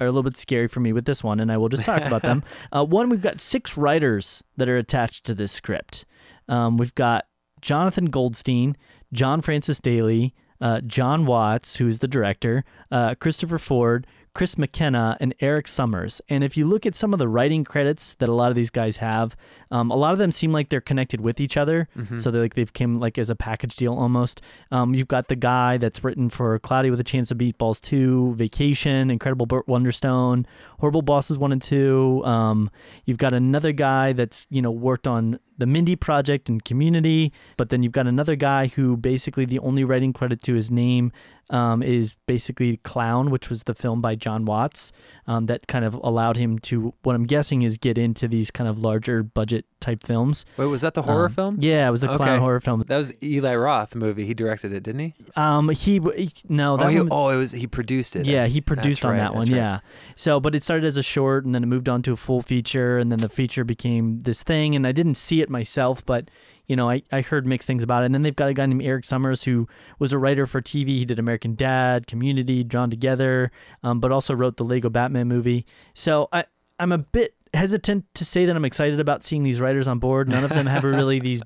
are 0.00 0.06
a 0.06 0.10
little 0.10 0.22
bit 0.22 0.38
scary 0.38 0.66
for 0.68 0.80
me 0.80 0.92
with 0.92 1.04
this 1.04 1.22
one, 1.22 1.40
and 1.40 1.52
I 1.52 1.56
will 1.56 1.68
just 1.68 1.84
talk 1.84 2.02
about 2.02 2.22
them. 2.22 2.42
Uh, 2.72 2.84
one, 2.84 3.08
we've 3.08 3.22
got 3.22 3.40
six 3.40 3.76
writers 3.76 4.44
that 4.56 4.68
are 4.68 4.76
attached 4.76 5.24
to 5.24 5.34
this 5.34 5.50
script. 5.50 6.04
Um, 6.48 6.76
we've 6.76 6.94
got 6.94 7.26
Jonathan 7.60 8.06
Goldstein, 8.06 8.76
John 9.12 9.40
Francis 9.40 9.80
Daly, 9.80 10.34
uh, 10.60 10.80
John 10.82 11.26
Watts, 11.26 11.76
who's 11.76 11.98
the 11.98 12.08
director, 12.08 12.64
uh, 12.90 13.14
Christopher 13.16 13.58
Ford, 13.58 14.06
Chris 14.32 14.56
McKenna, 14.56 15.16
and 15.20 15.34
Erik 15.40 15.66
Sommers. 15.66 16.20
And 16.28 16.44
if 16.44 16.56
you 16.56 16.64
look 16.64 16.86
at 16.86 16.94
some 16.94 17.12
of 17.12 17.18
the 17.18 17.26
writing 17.26 17.64
credits 17.64 18.14
that 18.16 18.28
a 18.28 18.32
lot 18.32 18.50
of 18.50 18.54
these 18.54 18.70
guys 18.70 18.98
have, 18.98 19.36
um, 19.72 19.90
a 19.90 19.96
lot 19.96 20.12
of 20.12 20.18
them 20.18 20.30
seem 20.30 20.52
like 20.52 20.68
they're 20.68 20.80
connected 20.80 21.20
with 21.20 21.40
each 21.40 21.56
other. 21.56 21.88
So 22.18 22.30
they 22.30 22.38
like 22.38 22.54
they've 22.54 22.72
came 22.72 22.94
like 22.94 23.18
as 23.18 23.28
a 23.28 23.34
package 23.34 23.74
deal 23.76 23.92
almost. 23.94 24.40
Um, 24.70 24.94
you've 24.94 25.08
got 25.08 25.28
the 25.28 25.36
guy 25.36 25.78
that's 25.78 26.04
written 26.04 26.30
for 26.30 26.58
Cloudy 26.60 26.90
with 26.90 27.00
a 27.00 27.04
Chance 27.04 27.30
of 27.30 27.38
Meatballs 27.38 27.80
2, 27.80 28.34
Vacation, 28.36 29.10
Incredible 29.10 29.46
Burt 29.46 29.66
Wonderstone, 29.66 30.46
Horrible 30.78 31.02
Bosses 31.02 31.36
1 31.36 31.52
and 31.52 31.62
2. 31.62 32.24
Um, 32.24 32.70
you've 33.06 33.18
got 33.18 33.34
another 33.34 33.72
guy 33.72 34.12
that's, 34.12 34.46
you 34.50 34.62
know, 34.62 34.70
worked 34.70 35.08
on 35.08 35.40
the 35.58 35.66
Mindy 35.66 35.94
Project 35.94 36.48
and 36.48 36.64
Community, 36.64 37.32
but 37.58 37.68
then 37.68 37.82
you've 37.82 37.92
got 37.92 38.06
another 38.06 38.34
guy 38.34 38.68
who 38.68 38.96
basically 38.96 39.44
the 39.44 39.58
only 39.58 39.84
writing 39.84 40.12
credit 40.12 40.42
to 40.44 40.54
his 40.54 40.70
name 40.70 41.12
um, 41.50 41.82
is 41.82 42.16
basically 42.26 42.78
Clown, 42.78 43.30
which 43.30 43.50
was 43.50 43.64
the 43.64 43.74
film 43.74 44.00
by 44.00 44.14
John 44.14 44.44
Watts 44.44 44.92
um, 45.26 45.46
that 45.46 45.66
kind 45.66 45.84
of 45.84 45.94
allowed 45.94 46.36
him 46.36 46.58
to, 46.60 46.94
what 47.02 47.14
I'm 47.14 47.26
guessing 47.26 47.62
is 47.62 47.76
get 47.76 47.98
into 47.98 48.26
these 48.28 48.50
kind 48.50 48.68
of 48.68 48.78
larger 48.80 49.22
budget 49.22 49.66
type 49.80 50.02
films. 50.04 50.44
Wait, 50.56 50.66
was 50.66 50.82
that 50.82 50.94
the 50.94 51.02
horror 51.02 51.26
Um, 51.26 51.32
film? 51.34 51.58
Yeah, 51.60 51.88
it 51.88 51.90
was 51.90 52.04
a 52.04 52.16
clown 52.16 52.38
horror 52.38 52.60
film. 52.60 52.84
That 52.86 52.98
was 52.98 53.12
Eli 53.22 53.54
Roth 53.56 53.94
movie. 53.94 54.26
He 54.26 54.34
directed 54.34 54.72
it, 54.72 54.82
didn't 54.82 55.00
he? 55.00 55.14
Um, 55.36 55.68
he, 55.70 56.00
he 56.16 56.30
no, 56.48 56.76
that 56.76 56.86
oh, 56.86 56.88
he, 56.88 56.98
one, 56.98 57.08
oh, 57.10 57.28
it 57.30 57.36
was 57.36 57.52
he 57.52 57.66
produced 57.66 58.14
it. 58.16 58.26
yeah, 58.26 58.46
he 58.46 58.60
produced 58.60 59.02
That's 59.02 59.06
on 59.06 59.12
right, 59.12 59.18
that 59.18 59.34
one. 59.34 59.48
right. 59.48 59.56
Yeah. 59.56 59.80
So, 60.14 60.38
but 60.40 60.54
it 60.54 60.62
started 60.62 60.86
as 60.86 60.96
a 60.96 61.02
short, 61.02 61.44
and 61.44 61.54
then 61.54 61.62
it 61.62 61.66
moved 61.66 61.88
on 61.88 62.02
to 62.02 62.12
a 62.12 62.16
full 62.16 62.42
feature, 62.42 62.98
and 62.98 63.10
then 63.10 63.18
the 63.18 63.28
feature 63.28 63.64
became 63.64 64.20
this 64.20 64.42
thing. 64.42 64.76
And 64.76 64.86
I 64.86 64.92
didn't 64.92 65.16
see 65.16 65.40
it 65.40 65.50
myself, 65.50 66.04
but 66.06 66.30
you 66.70 66.76
know, 66.76 66.88
I, 66.88 67.02
I 67.10 67.20
heard 67.22 67.46
mixed 67.46 67.66
things 67.66 67.82
about 67.82 68.04
it. 68.04 68.06
And 68.06 68.14
then 68.14 68.22
they've 68.22 68.36
got 68.36 68.48
a 68.48 68.54
guy 68.54 68.64
named 68.64 68.82
Erik 68.82 69.04
Sommers 69.04 69.42
who 69.42 69.66
was 69.98 70.12
a 70.12 70.18
writer 70.18 70.46
for 70.46 70.62
TV. 70.62 70.86
He 70.86 71.04
did 71.04 71.18
American 71.18 71.56
Dad, 71.56 72.06
Community, 72.06 72.62
Drawn 72.62 72.90
Together, 72.90 73.50
um, 73.82 73.98
but 73.98 74.12
also 74.12 74.34
wrote 74.34 74.56
the 74.56 74.62
Lego 74.62 74.88
Batman 74.88 75.26
movie. 75.26 75.66
So 75.94 76.28
I 76.32 76.44
I'm 76.78 76.92
a 76.92 76.98
bit 76.98 77.34
hesitant 77.52 78.04
to 78.14 78.24
say 78.24 78.46
that 78.46 78.54
I'm 78.54 78.64
excited 78.64 79.00
about 79.00 79.24
seeing 79.24 79.42
these 79.42 79.60
writers 79.60 79.88
on 79.88 79.98
board. 79.98 80.28
None 80.28 80.44
of 80.44 80.50
them 80.50 80.66
have 80.66 80.84
really 80.84 81.18
these 81.18 81.42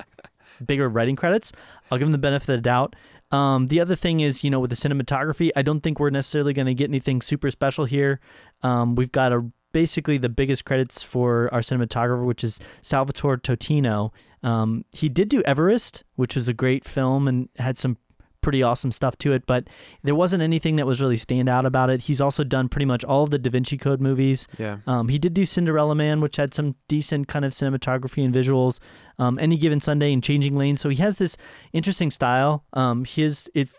bigger 0.65 0.91
writing 0.91 1.17
credits. 1.17 1.53
I'll 1.91 1.97
give 1.97 2.07
them 2.07 2.13
the 2.13 2.19
benefit 2.19 2.51
of 2.51 2.59
the 2.59 2.61
doubt. 2.63 2.95
Um, 3.31 3.69
the 3.69 3.81
other 3.81 3.97
thing 3.97 4.21
is, 4.21 4.45
you 4.45 4.51
know, 4.51 4.61
with 4.61 4.71
the 4.71 4.77
cinematography, 4.77 5.51
I 5.57 5.63
don't 5.63 5.81
think 5.81 5.99
we're 5.99 6.11
necessarily 6.11 6.53
going 6.53 6.67
to 6.67 6.75
get 6.75 6.91
anything 6.91 7.23
super 7.23 7.51
special 7.51 7.87
here. 7.87 8.21
Um, 8.63 8.95
we've 8.95 9.11
got 9.11 9.33
a 9.33 9.51
basically 9.75 10.17
the 10.17 10.31
biggest 10.31 10.65
credits 10.65 11.03
for 11.03 11.53
our 11.53 11.61
cinematographer, 11.61 12.25
which 12.25 12.43
is 12.43 12.61
Salvatore 12.81 13.37
Totino. 13.37 14.13
Um, 14.45 14.85
he 14.93 15.09
did 15.09 15.29
do 15.29 15.43
Everest, 15.43 16.05
which 16.15 16.37
was 16.37 16.47
a 16.47 16.53
great 16.53 16.85
film 16.85 17.27
and 17.27 17.49
had 17.57 17.77
some 17.77 17.97
pretty 18.43 18.63
awesome 18.63 18.93
stuff 18.93 19.17
to 19.17 19.33
it, 19.33 19.47
but 19.47 19.69
there 20.03 20.15
wasn't 20.15 20.43
anything 20.43 20.77
that 20.77 20.87
was 20.87 21.01
really 21.01 21.17
stand 21.17 21.49
out 21.49 21.65
about 21.65 21.89
it. 21.89 22.03
He's 22.03 22.21
also 22.21 22.45
done 22.45 22.69
pretty 22.69 22.85
much 22.85 23.03
all 23.03 23.25
of 23.25 23.31
the 23.31 23.39
Da 23.39 23.51
Vinci 23.51 23.79
Code 23.79 24.03
movies. 24.03 24.47
Yeah. 24.59 24.77
Um, 24.87 25.09
he 25.09 25.19
did 25.19 25.33
do 25.33 25.47
Cinderella 25.47 25.95
Man, 25.95 26.21
which 26.21 26.37
had 26.37 26.53
some 26.53 26.75
decent 26.87 27.27
kind 27.27 27.47
of 27.47 27.53
cinematography 27.53 28.23
and 28.23 28.35
visuals. 28.35 28.81
Um, 29.19 29.39
Any 29.39 29.57
Given 29.57 29.81
Sunday 29.81 30.13
and 30.13 30.23
Changing 30.23 30.57
Lanes. 30.59 30.83
So 30.83 30.91
he 30.91 30.97
has 30.97 31.17
this 31.17 31.39
interesting 31.73 32.11
style. 32.11 32.67
Um, 32.75 33.07
his 33.07 33.49
if 33.55 33.75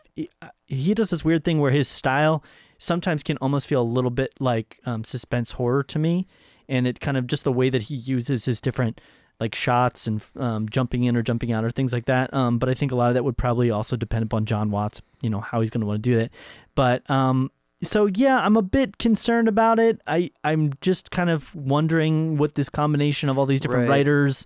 he 0.66 0.94
does 0.96 1.12
this 1.12 1.24
weird 1.24 1.44
thing 1.44 1.60
where 1.62 1.72
his 1.72 1.88
style 1.88 2.44
sometimes 2.80 3.22
can 3.22 3.38
almost 3.38 3.68
feel 3.68 3.82
a 3.82 3.84
little 3.84 4.10
bit 4.10 4.34
like 4.40 4.80
um, 4.88 5.04
suspense 5.04 5.52
horror 5.52 5.84
to 5.84 6.00
me, 6.00 6.26
and 6.68 6.88
it 6.88 7.00
kind 7.00 7.18
of 7.18 7.28
just 7.28 7.44
the 7.44 7.54
way 7.54 7.70
that 7.70 7.84
he 7.84 7.96
uses 7.96 8.46
his 8.46 8.62
different 8.62 9.00
like 9.40 9.54
shots 9.56 10.08
and 10.08 10.24
um, 10.38 10.70
jumping 10.70 11.04
in 11.04 11.16
or 11.18 11.22
jumping 11.22 11.52
out 11.52 11.64
or 11.64 11.70
things 11.70 11.92
like 11.94 12.06
that. 12.06 12.34
Um, 12.34 12.58
but 12.58 12.70
I 12.70 12.74
think 12.74 12.92
a 12.92 12.96
lot 12.96 13.10
of 13.10 13.14
that 13.16 13.24
would 13.24 13.38
probably 13.38 13.70
also 13.72 13.96
depend 13.98 14.24
upon 14.24 14.46
John 14.46 14.72
Watts, 14.72 15.02
you 15.22 15.30
know, 15.30 15.42
how 15.42 15.60
he's 15.62 15.70
going 15.70 15.82
to 15.82 15.88
want 15.88 16.02
to 16.04 16.10
do 16.10 16.16
that. 16.18 16.32
But 16.76 17.10
um, 17.10 17.52
so 17.84 18.06
yeah, 18.08 18.40
I'm 18.40 18.56
a 18.56 18.62
bit 18.62 18.98
concerned 18.98 19.48
about 19.48 19.80
it. 19.80 20.02
I 20.08 20.32
I'm 20.44 20.72
just 20.82 21.12
kind 21.12 21.30
of 21.30 21.54
wondering 21.56 22.38
what 22.38 22.56
this 22.56 22.70
combination 22.70 23.30
of 23.30 23.38
all 23.38 23.46
these 23.46 23.62
different 23.62 23.90
Right. 23.90 23.98
writers 23.98 24.46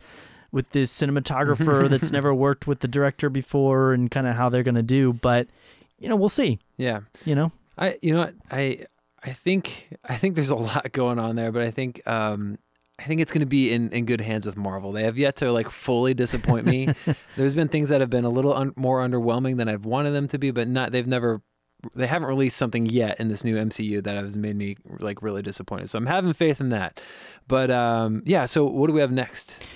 with 0.52 0.70
this 0.72 0.92
cinematographer 0.92 1.88
that's 1.90 2.12
never 2.14 2.34
worked 2.34 2.66
with 2.66 2.80
the 2.80 2.88
director 2.88 3.30
before 3.30 3.94
and 3.94 4.10
kind 4.10 4.26
of 4.26 4.36
how 4.36 4.50
they're 4.50 4.64
going 4.64 4.74
to 4.76 4.82
do. 4.82 5.14
But 5.14 5.48
you 6.00 6.10
know, 6.10 6.16
we'll 6.16 6.30
see. 6.30 6.58
Yeah. 6.78 7.02
You 7.26 7.36
know, 7.36 7.52
I 7.78 7.98
you 8.02 8.14
know 8.14 8.20
what 8.22 8.34
I 8.50 8.86
I 9.24 9.32
think 9.34 9.96
I 10.08 10.16
think 10.18 10.36
there's 10.36 10.50
a 10.50 10.56
lot 10.56 10.92
going 10.94 11.20
on 11.20 11.36
there, 11.36 11.52
but 11.52 11.62
I 11.62 11.72
think 11.72 12.02
um 12.08 12.58
I 13.00 13.04
think 13.04 13.22
it's 13.22 13.32
going 13.32 13.40
to 13.42 13.48
be 13.48 13.72
in, 13.72 13.92
in 13.92 14.06
good 14.06 14.20
hands 14.20 14.46
with 14.46 14.58
Marvel. 14.58 14.92
They 14.92 15.04
have 15.04 15.18
yet 15.18 15.38
to 15.38 15.52
like 15.52 15.70
fully 15.70 16.14
disappoint 16.14 16.66
me. 16.66 16.94
There's 17.38 17.54
been 17.54 17.70
things 17.70 17.90
that 17.90 18.02
have 18.02 18.10
been 18.10 18.26
a 18.26 18.30
little 18.30 18.54
un- 18.54 18.74
more 18.76 19.00
underwhelming 19.00 19.56
than 19.56 19.70
I've 19.70 19.86
wanted 19.86 20.12
them 20.12 20.28
to 20.30 20.38
be, 20.38 20.52
but 20.52 20.68
not 20.68 20.92
they've 20.92 21.08
never 21.08 21.42
they 21.96 22.08
haven't 22.08 22.28
released 22.28 22.58
something 22.58 22.88
yet 22.88 23.18
in 23.22 23.30
this 23.30 23.46
new 23.46 23.56
MCU 23.56 24.04
that 24.04 24.18
has 24.18 24.36
made 24.36 24.58
me 24.58 24.76
like 25.00 25.22
really 25.22 25.42
disappointed. 25.42 25.90
So 25.90 25.98
I'm 25.98 26.08
having 26.08 26.34
faith 26.34 26.60
in 26.60 26.70
that. 26.70 27.00
But 27.48 27.72
um 27.72 28.22
yeah, 28.26 28.46
so 28.46 28.66
what 28.66 28.88
do 28.88 28.94
we 28.94 29.00
have 29.00 29.14
next? 29.14 29.69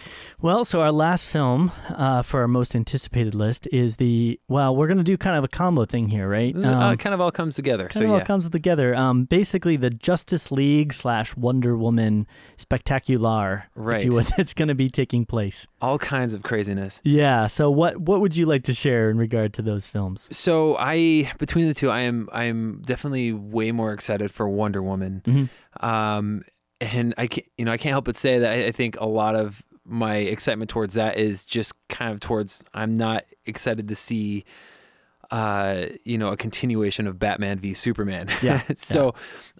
Well, 0.43 0.65
so 0.65 0.81
our 0.81 0.91
last 0.91 1.25
film 1.31 1.71
uh, 1.87 2.21
for 2.21 2.41
our 2.41 2.49
most 2.49 2.75
anticipated 2.75 3.33
list 3.33 3.65
is 3.71 3.95
the 3.95 4.37
well, 4.49 4.75
we're 4.75 4.87
gonna 4.89 5.01
do 5.01 5.15
kind 5.17 5.37
of 5.37 5.45
a 5.45 5.47
combo 5.47 5.85
thing 5.85 6.09
here, 6.09 6.27
right? 6.27 6.53
Uh, 6.53 6.59
Um, 6.67 6.93
it 6.93 6.99
kind 6.99 7.13
of 7.13 7.21
all 7.21 7.31
comes 7.31 7.55
together. 7.55 7.85
kind 7.85 7.93
so 7.93 8.03
of 8.03 8.11
all 8.11 8.19
comes 8.21 8.49
together. 8.49 8.93
Um, 8.93 9.23
basically, 9.23 9.77
the 9.77 9.89
Justice 9.89 10.51
League 10.51 10.91
slash 10.91 11.33
Wonder 11.37 11.77
Woman 11.77 12.27
spectacular, 12.57 13.67
if 13.69 13.71
Right. 13.75 14.03
you 14.05 14.11
would, 14.15 14.25
that's 14.35 14.53
gonna 14.53 14.75
be 14.75 14.89
taking 14.89 15.25
place. 15.25 15.65
all 15.81 15.97
kinds 15.97 16.33
of 16.33 16.43
craziness. 16.43 16.99
Yeah. 17.05 17.47
So 17.47 17.71
what 17.71 18.01
what 18.01 18.19
would 18.19 18.35
you 18.35 18.45
like 18.45 18.63
to 18.63 18.73
share 18.73 19.09
in 19.09 19.17
regard 19.17 19.53
to 19.53 19.61
those 19.61 19.87
films? 19.87 20.27
So 20.35 20.75
I 20.77 21.31
between 21.39 21.67
the 21.69 21.73
two, 21.73 21.89
I 21.89 22.01
am 22.01 22.27
I 22.33 22.43
am 22.45 22.81
definitely 22.85 23.31
way 23.31 23.71
more 23.71 23.93
excited 23.93 24.29
for 24.29 24.49
Wonder 24.49 24.83
Woman. 24.83 25.21
Mhm. 25.25 25.49
Um, 25.81 26.43
and 26.81 27.13
I 27.17 27.27
can 27.27 27.43
you 27.57 27.63
know 27.63 27.71
I 27.71 27.77
can't 27.77 27.91
help 27.93 28.03
but 28.03 28.17
say 28.17 28.39
that 28.39 28.51
I, 28.51 28.65
I 28.65 28.71
think 28.73 28.97
a 28.99 29.05
lot 29.07 29.35
of 29.37 29.63
my 29.85 30.15
excitement 30.15 30.69
towards 30.69 30.93
that 30.95 31.17
is 31.17 31.45
just 31.45 31.73
kind 31.89 32.11
of 32.11 32.19
towards 32.19 32.63
I'm 32.73 32.95
not 32.95 33.25
excited 33.45 33.87
to 33.89 33.95
see 33.95 34.45
uh 35.31 35.85
you 36.03 36.17
know 36.17 36.29
a 36.29 36.37
continuation 36.37 37.07
of 37.07 37.19
Batman 37.19 37.59
v 37.59 37.73
Superman. 37.73 38.27
Yeah, 38.41 38.61
so 38.75 39.15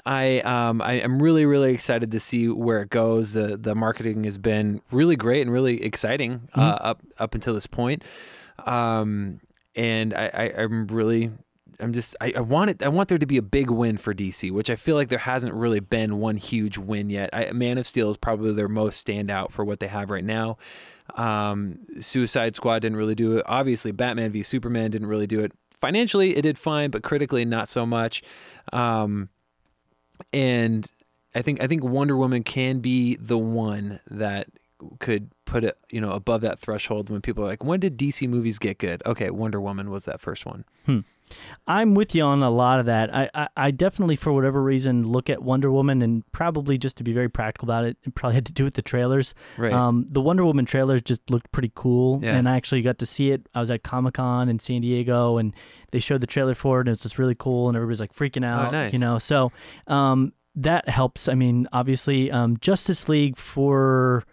I 0.06 0.40
um 0.42 0.82
I 0.82 0.94
am 0.94 1.22
really 1.22 1.46
really 1.46 1.74
excited 1.74 2.12
to 2.12 2.20
see 2.20 2.48
where 2.48 2.82
it 2.82 2.90
goes. 2.90 3.34
The 3.34 3.58
the 3.58 3.76
marketing 3.76 4.24
has 4.26 4.38
been 4.38 4.82
really 4.92 5.16
great 5.16 5.42
and 5.42 5.52
really 5.52 5.84
exciting 5.84 6.50
uh, 6.56 6.78
up 6.80 7.02
up 7.20 7.36
until 7.36 7.54
this 7.54 7.68
point. 7.68 8.04
Um 8.66 9.40
and 9.76 10.14
I, 10.14 10.30
I 10.34 10.62
I'm 10.62 10.88
really 10.88 11.32
I'm 11.80 11.94
just 11.94 12.16
I, 12.22 12.34
I 12.36 12.42
want 12.42 12.70
it 12.70 12.84
I 12.84 12.88
want 12.88 13.10
there 13.10 13.18
to 13.18 13.26
be 13.26 13.38
a 13.38 13.42
big 13.42 13.70
win 13.70 13.98
for 13.98 14.14
DC, 14.14 14.52
which 14.52 14.70
I 14.70 14.76
feel 14.76 14.96
like 14.96 15.10
there 15.10 15.20
hasn't 15.20 15.54
really 15.54 15.80
been 15.80 16.20
one 16.20 16.38
huge 16.38 16.78
win 16.78 17.10
yet. 17.10 17.30
I, 17.34 17.52
Man 17.52 17.78
of 17.78 17.88
Steel 17.88 18.10
is 18.10 18.18
probably 18.18 18.54
their 18.54 18.68
most 18.68 19.06
standout 19.06 19.52
for 19.52 19.64
what 19.66 19.80
they 19.80 19.88
have 19.88 20.10
right 20.10 20.24
now. 20.24 20.58
Um, 21.16 21.80
Suicide 22.00 22.56
Squad 22.56 22.80
didn't 22.80 22.98
really 22.98 23.16
do 23.16 23.38
it. 23.38 23.44
Obviously, 23.46 23.92
Batman 23.92 24.32
v 24.32 24.44
Superman 24.44 24.92
didn't 24.92 25.08
really 25.08 25.28
do 25.28 25.42
it. 25.42 25.52
Financially, 25.80 26.38
it 26.38 26.44
did 26.44 26.58
fine, 26.58 26.92
but 26.92 27.04
critically, 27.04 27.44
not 27.44 27.68
so 27.68 27.86
much. 27.86 28.24
Um, 28.72 29.30
and 30.32 30.90
I 31.36 31.42
think 31.42 31.62
I 31.62 31.68
think 31.68 31.84
Wonder 31.84 32.16
Woman 32.16 32.44
can 32.44 32.80
be 32.80 33.16
the 33.18 33.38
one 33.38 34.00
that 34.10 34.48
could 35.00 35.32
put 35.46 35.64
it, 35.64 35.78
you 35.90 36.02
know, 36.02 36.12
above 36.12 36.42
that 36.42 36.60
threshold 36.60 37.10
when 37.10 37.22
people 37.22 37.44
are 37.44 37.48
like, 37.48 37.64
when 37.64 37.80
did 37.80 37.98
DC 37.98 38.28
movies 38.28 38.60
get 38.60 38.78
good? 38.78 39.02
Okay, 39.06 39.30
Wonder 39.30 39.62
Woman 39.62 39.90
was 39.90 40.06
that 40.06 40.22
first 40.22 40.46
one. 40.46 40.66
I'm 41.66 41.96
with 41.96 42.14
you 42.14 42.24
on 42.24 42.44
a 42.44 42.50
lot 42.50 42.80
of 42.80 42.86
that. 42.88 43.14
I, 43.16 43.30
I, 43.34 43.48
I 43.56 43.72
definitely, 43.72 44.16
for 44.16 44.32
whatever 44.34 44.62
reason, 44.62 45.08
look 45.08 45.30
at 45.30 45.42
Wonder 45.42 45.72
Woman 45.72 46.02
and 46.02 46.30
probably 46.32 46.78
just 46.78 46.98
to 46.98 47.04
be 47.04 47.14
very 47.14 47.30
practical 47.30 47.66
about 47.66 47.86
it, 47.86 47.98
it 48.04 48.14
probably 48.16 48.36
had 48.36 48.46
to 48.48 48.52
do 48.54 48.64
with 48.64 48.74
the 48.74 48.82
trailers. 48.82 49.34
Right. 49.58 49.72
Um, 49.74 50.06
the 50.10 50.22
Wonder 50.22 50.46
Woman 50.46 50.66
trailers 50.66 51.02
just 51.02 51.30
looked 51.32 51.52
pretty 51.52 51.72
cool, 51.74 52.20
Yeah. 52.22 52.36
and 52.36 52.48
I 52.48 52.56
actually 52.58 52.82
got 52.82 52.98
to 53.00 53.06
see 53.06 53.32
it. 53.32 53.48
I 53.56 53.60
was 53.62 53.72
at 53.72 53.84
Comic 53.84 54.16
Con 54.16 54.50
in 54.50 54.60
San 54.60 54.82
Diego, 54.82 55.38
and 55.38 55.56
they 55.92 56.00
showed 56.00 56.22
the 56.22 56.28
trailer 56.28 56.56
for 56.56 56.78
it, 56.78 56.82
and 56.82 56.88
it 56.90 56.92
was 56.92 57.02
just 57.02 57.18
really 57.18 57.36
cool, 57.36 57.68
and 57.68 57.76
everybody's 57.76 58.00
like 58.02 58.14
freaking 58.14 58.46
out. 58.46 58.68
Oh, 58.68 58.72
nice. 58.72 58.94
You 58.94 59.00
know, 59.00 59.18
so 59.18 59.52
um, 59.88 60.34
that 60.56 60.88
helps. 60.90 61.28
I 61.28 61.36
mean, 61.36 61.68
obviously, 61.74 62.30
um, 62.32 62.58
Justice 62.58 63.08
League 63.10 63.38
for 63.38 64.24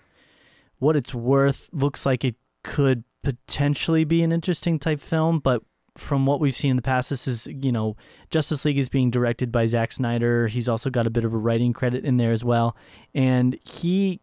what 0.78 0.96
it's 0.96 1.14
worth 1.14 1.70
looks 1.72 2.04
like 2.04 2.24
it 2.24 2.34
could 2.64 3.04
potentially 3.22 4.04
be 4.04 4.22
an 4.22 4.32
interesting 4.32 4.78
type 4.78 4.98
film, 5.00 5.38
but 5.38 5.62
from 5.96 6.26
what 6.26 6.40
we've 6.40 6.54
seen 6.54 6.70
in 6.70 6.76
the 6.76 6.82
past, 6.82 7.10
this 7.10 7.26
is 7.26 7.46
you 7.46 7.72
know 7.72 7.96
Justice 8.30 8.64
League 8.64 8.78
is 8.78 8.88
being 8.88 9.10
directed 9.10 9.50
by 9.50 9.66
Zack 9.66 9.92
Snyder. 9.92 10.46
He's 10.46 10.68
also 10.68 10.90
got 10.90 11.06
a 11.06 11.10
bit 11.10 11.24
of 11.24 11.32
a 11.32 11.38
writing 11.38 11.72
credit 11.72 12.04
in 12.04 12.16
there 12.16 12.32
as 12.32 12.44
well, 12.44 12.76
and 13.14 13.58
he 13.64 14.20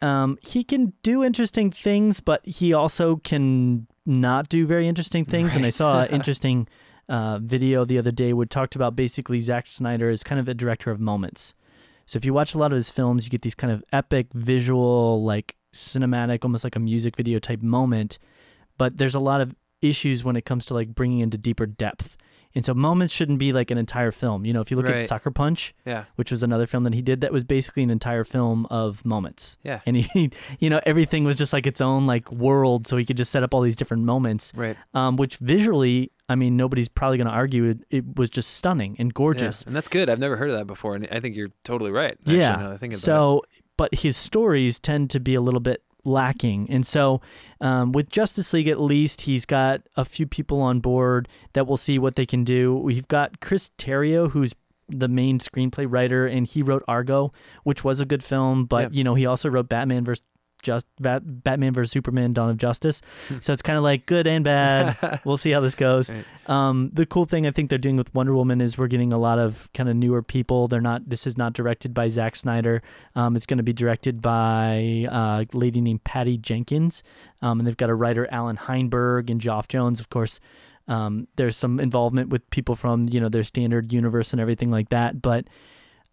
um, 0.00 0.38
he 0.42 0.64
can 0.64 0.92
do 1.02 1.24
interesting 1.24 1.70
things, 1.70 2.20
but 2.20 2.46
he 2.46 2.72
also 2.72 3.16
can 3.16 3.86
not 4.06 4.48
do 4.48 4.66
very 4.66 4.88
interesting 4.88 5.24
things. 5.24 5.56
And 5.56 5.66
I 5.66 5.70
saw 5.70 6.02
an 6.02 6.10
interesting 6.12 6.68
uh, 7.08 7.38
video 7.38 7.84
the 7.84 7.98
other 7.98 8.10
day 8.10 8.32
which 8.32 8.50
talked 8.50 8.76
about 8.76 8.94
basically 8.94 9.40
Zack 9.40 9.66
Snyder 9.66 10.10
is 10.10 10.22
kind 10.22 10.40
of 10.40 10.48
a 10.48 10.54
director 10.54 10.90
of 10.90 11.00
moments. 11.00 11.54
So 12.06 12.16
if 12.16 12.24
you 12.24 12.32
watch 12.32 12.54
a 12.54 12.58
lot 12.58 12.72
of 12.72 12.76
his 12.76 12.90
films, 12.90 13.24
you 13.24 13.30
get 13.30 13.42
these 13.42 13.54
kind 13.54 13.72
of 13.72 13.84
epic 13.92 14.28
visual, 14.32 15.22
like 15.24 15.56
cinematic, 15.74 16.42
almost 16.42 16.64
like 16.64 16.76
a 16.76 16.80
music 16.80 17.16
video 17.16 17.38
type 17.38 17.62
moment. 17.62 18.18
But 18.78 18.96
there's 18.96 19.14
a 19.14 19.20
lot 19.20 19.40
of 19.40 19.54
issues 19.82 20.24
when 20.24 20.36
it 20.36 20.44
comes 20.44 20.64
to 20.66 20.74
like 20.74 20.94
bringing 20.94 21.20
into 21.20 21.38
deeper 21.38 21.66
depth. 21.66 22.16
And 22.54 22.64
so 22.64 22.72
moments 22.72 23.12
shouldn't 23.14 23.38
be 23.38 23.52
like 23.52 23.70
an 23.70 23.76
entire 23.78 24.10
film. 24.10 24.44
You 24.46 24.54
know, 24.54 24.60
if 24.62 24.70
you 24.70 24.76
look 24.78 24.86
Right. 24.86 24.96
at 24.96 25.02
Sucker 25.02 25.30
Punch, 25.30 25.74
yeah. 25.84 26.04
which 26.16 26.30
was 26.30 26.42
another 26.42 26.66
film 26.66 26.82
that 26.84 26.94
he 26.94 27.02
did 27.02 27.20
that 27.20 27.30
was 27.30 27.44
basically 27.44 27.82
an 27.82 27.90
entire 27.90 28.24
film 28.24 28.66
of 28.70 29.04
moments. 29.04 29.58
Yeah. 29.62 29.80
And 29.84 29.96
he, 29.96 30.30
you 30.58 30.70
know, 30.70 30.80
everything 30.86 31.24
was 31.24 31.36
just 31.36 31.52
like 31.52 31.66
its 31.66 31.80
own 31.82 32.06
like 32.06 32.32
world, 32.32 32.86
so 32.86 32.96
he 32.96 33.04
could 33.04 33.18
just 33.18 33.30
set 33.30 33.42
up 33.42 33.52
all 33.54 33.60
these 33.60 33.76
different 33.76 34.04
moments, 34.04 34.52
Right. 34.56 34.76
um, 34.94 35.16
which 35.16 35.36
visually, 35.36 36.10
I 36.28 36.34
mean, 36.36 36.56
nobody's 36.56 36.88
probably 36.88 37.18
going 37.18 37.28
to 37.28 37.32
argue 37.34 37.64
it, 37.66 37.78
it 37.90 38.16
was 38.16 38.30
just 38.30 38.54
stunning 38.54 38.96
and 38.98 39.12
gorgeous. 39.12 39.62
Yeah. 39.62 39.68
And 39.68 39.76
that's 39.76 39.88
good. 39.88 40.08
I've 40.08 40.18
never 40.18 40.36
heard 40.38 40.50
of 40.50 40.56
that 40.56 40.66
before, 40.66 40.94
and 40.96 41.06
I 41.12 41.20
think 41.20 41.36
you're 41.36 41.50
totally 41.64 41.90
right. 41.90 42.12
Actually, 42.20 42.38
Yeah. 42.38 42.52
now 42.56 42.68
that 42.70 42.72
I 42.72 42.76
think 42.78 42.94
about 42.94 42.98
it. 42.98 43.02
So, 43.02 43.42
but 43.76 43.94
his 43.94 44.16
stories 44.16 44.80
tend 44.80 45.10
to 45.10 45.20
be 45.20 45.34
a 45.34 45.40
little 45.40 45.60
bit 45.60 45.82
lacking. 46.08 46.68
And 46.70 46.86
so, 46.86 47.20
um, 47.60 47.92
with 47.92 48.10
Justice 48.10 48.52
League, 48.52 48.68
at 48.68 48.80
least, 48.80 49.22
he's 49.22 49.46
got 49.46 49.82
a 49.96 50.04
few 50.04 50.26
people 50.26 50.60
on 50.60 50.80
board 50.80 51.28
that 51.52 51.66
will 51.66 51.76
see 51.76 51.98
what 51.98 52.16
they 52.16 52.26
can 52.26 52.44
do. 52.44 52.74
We've 52.74 53.06
got 53.08 53.40
Chris 53.40 53.70
Terrio, 53.78 54.30
who's 54.30 54.54
the 54.88 55.08
main 55.08 55.38
screenplay 55.38 55.86
writer, 55.88 56.26
and 56.26 56.46
he 56.46 56.62
wrote 56.62 56.82
Argo, 56.88 57.30
which 57.62 57.84
was 57.84 58.00
a 58.00 58.06
good 58.06 58.22
film. 58.22 58.64
But 58.64 58.94
you 58.94 59.04
know, 59.04 59.14
he 59.14 59.26
also 59.26 59.48
wrote 59.48 59.68
Batman 59.68 60.04
versus 60.04 60.24
just 60.62 60.86
Bat- 61.00 61.44
Batman 61.44 61.72
versus 61.72 61.92
Superman: 61.92 62.32
Dawn 62.32 62.50
of 62.50 62.56
Justice. 62.56 63.02
so 63.40 63.52
it's 63.52 63.62
kind 63.62 63.76
of 63.76 63.82
like 63.84 64.06
good 64.06 64.26
and 64.26 64.44
bad. 64.44 65.20
we'll 65.24 65.36
see 65.36 65.50
how 65.50 65.60
this 65.60 65.74
goes. 65.74 66.10
Right. 66.10 66.24
Um, 66.46 66.90
the 66.92 67.06
cool 67.06 67.24
thing 67.24 67.46
I 67.46 67.50
think 67.50 67.70
they're 67.70 67.78
doing 67.78 67.96
with 67.96 68.14
Wonder 68.14 68.34
Woman 68.34 68.60
is 68.60 68.78
we're 68.78 68.88
getting 68.88 69.12
a 69.12 69.18
lot 69.18 69.38
of 69.38 69.70
kind 69.74 69.88
of 69.88 69.96
newer 69.96 70.22
people. 70.22 70.68
They're 70.68 70.80
not. 70.80 71.08
This 71.08 71.26
is 71.26 71.36
not 71.36 71.52
directed 71.52 71.94
by 71.94 72.08
Zack 72.08 72.36
Snyder. 72.36 72.82
Um, 73.14 73.36
it's 73.36 73.46
going 73.46 73.58
to 73.58 73.64
be 73.64 73.72
directed 73.72 74.22
by 74.22 75.06
uh, 75.10 75.44
a 75.52 75.56
lady 75.56 75.80
named 75.80 76.04
Patty 76.04 76.38
Jenkins, 76.38 77.02
um, 77.42 77.60
and 77.60 77.66
they've 77.66 77.76
got 77.76 77.90
a 77.90 77.94
writer 77.94 78.28
Allan 78.30 78.56
Heinberg 78.56 79.30
and 79.30 79.40
Geoff 79.40 79.68
Johns, 79.68 80.00
of 80.00 80.10
course. 80.10 80.40
Um, 80.88 81.28
there's 81.36 81.56
some 81.56 81.78
involvement 81.80 82.30
with 82.30 82.48
people 82.50 82.74
from 82.74 83.04
you 83.10 83.20
know 83.20 83.28
their 83.28 83.44
standard 83.44 83.92
universe 83.92 84.32
and 84.32 84.40
everything 84.40 84.70
like 84.70 84.88
that. 84.88 85.20
But 85.20 85.48